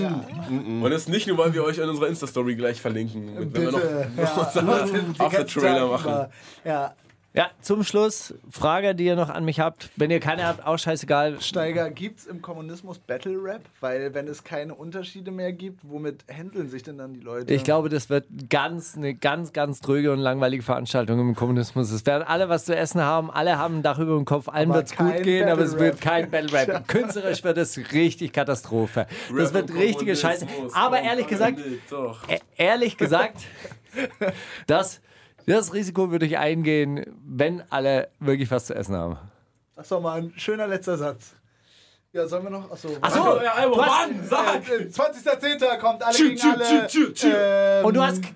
[0.49, 3.71] Und das ist nicht nur, weil wir euch in unserer Insta-Story gleich verlinken, wenn wir
[3.71, 4.11] noch, Bitte.
[4.63, 5.25] noch Ja.
[5.25, 6.25] After-Trailer machen.
[6.65, 6.93] Ja,
[7.31, 9.91] Ja, zum Schluss, Frage, die ihr noch an mich habt.
[9.95, 11.39] Wenn ihr keine habt, auch scheißegal.
[11.41, 13.61] Steiger, gibt's im Kommunismus Battle Rap?
[13.81, 17.53] Weil wenn es keine Unterschiede mehr gibt, womit hänseln sich denn dann die Leute?
[17.53, 21.91] Ich glaube, das wird ganz, eine ganz, ganz dröge und langweilige Veranstaltung im Kommunismus.
[21.91, 24.73] Es werden alle was zu essen haben, alle haben ein Dach über dem Kopf, allen
[24.73, 26.87] wird es gut gehen, aber es wird kein Battle Rap.
[26.87, 29.05] Künstlerisch wird es richtig Katastrophe.
[29.37, 30.47] Das wird richtige Scheiße.
[30.73, 31.59] Aber kommt ehrlich gesagt,
[32.27, 33.37] e- ehrlich gesagt,
[34.67, 34.99] das,
[35.55, 39.17] das Risiko würde ich eingehen, wenn alle wirklich was zu essen haben.
[39.75, 41.35] Das doch mal ein schöner letzter Satz.
[42.11, 42.71] Ja, sollen wir noch?
[42.71, 42.89] Achso.
[43.01, 44.67] Ach so, Ja, hast- Mann, sag!
[44.69, 45.77] Äh, 20.10.
[45.79, 46.63] kommt alle Tschü, gegen tschü, alle.
[46.65, 47.31] tschü, tschü, tschü.
[47.35, 48.29] Ähm, Und du hast, äh,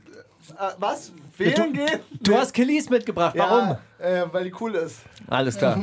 [0.78, 1.12] was?
[1.38, 2.00] Wählen gehen?
[2.22, 3.36] du hast Killis mitgebracht.
[3.38, 3.78] Warum?
[4.00, 5.00] Ja, äh, weil die cool ist.
[5.28, 5.78] Alles klar.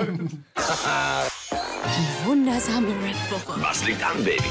[2.24, 3.60] Wundersame Rap-Woche.
[3.60, 4.42] Was liegt an, Baby?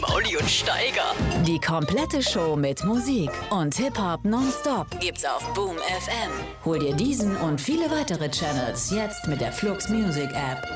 [0.00, 1.14] Mauli und Steiger.
[1.46, 6.30] Die komplette Show mit Musik und Hip-Hop nonstop Gibt's auf Boom FM.
[6.64, 10.66] Hol dir diesen und viele weitere Channels jetzt mit der Flux Music App.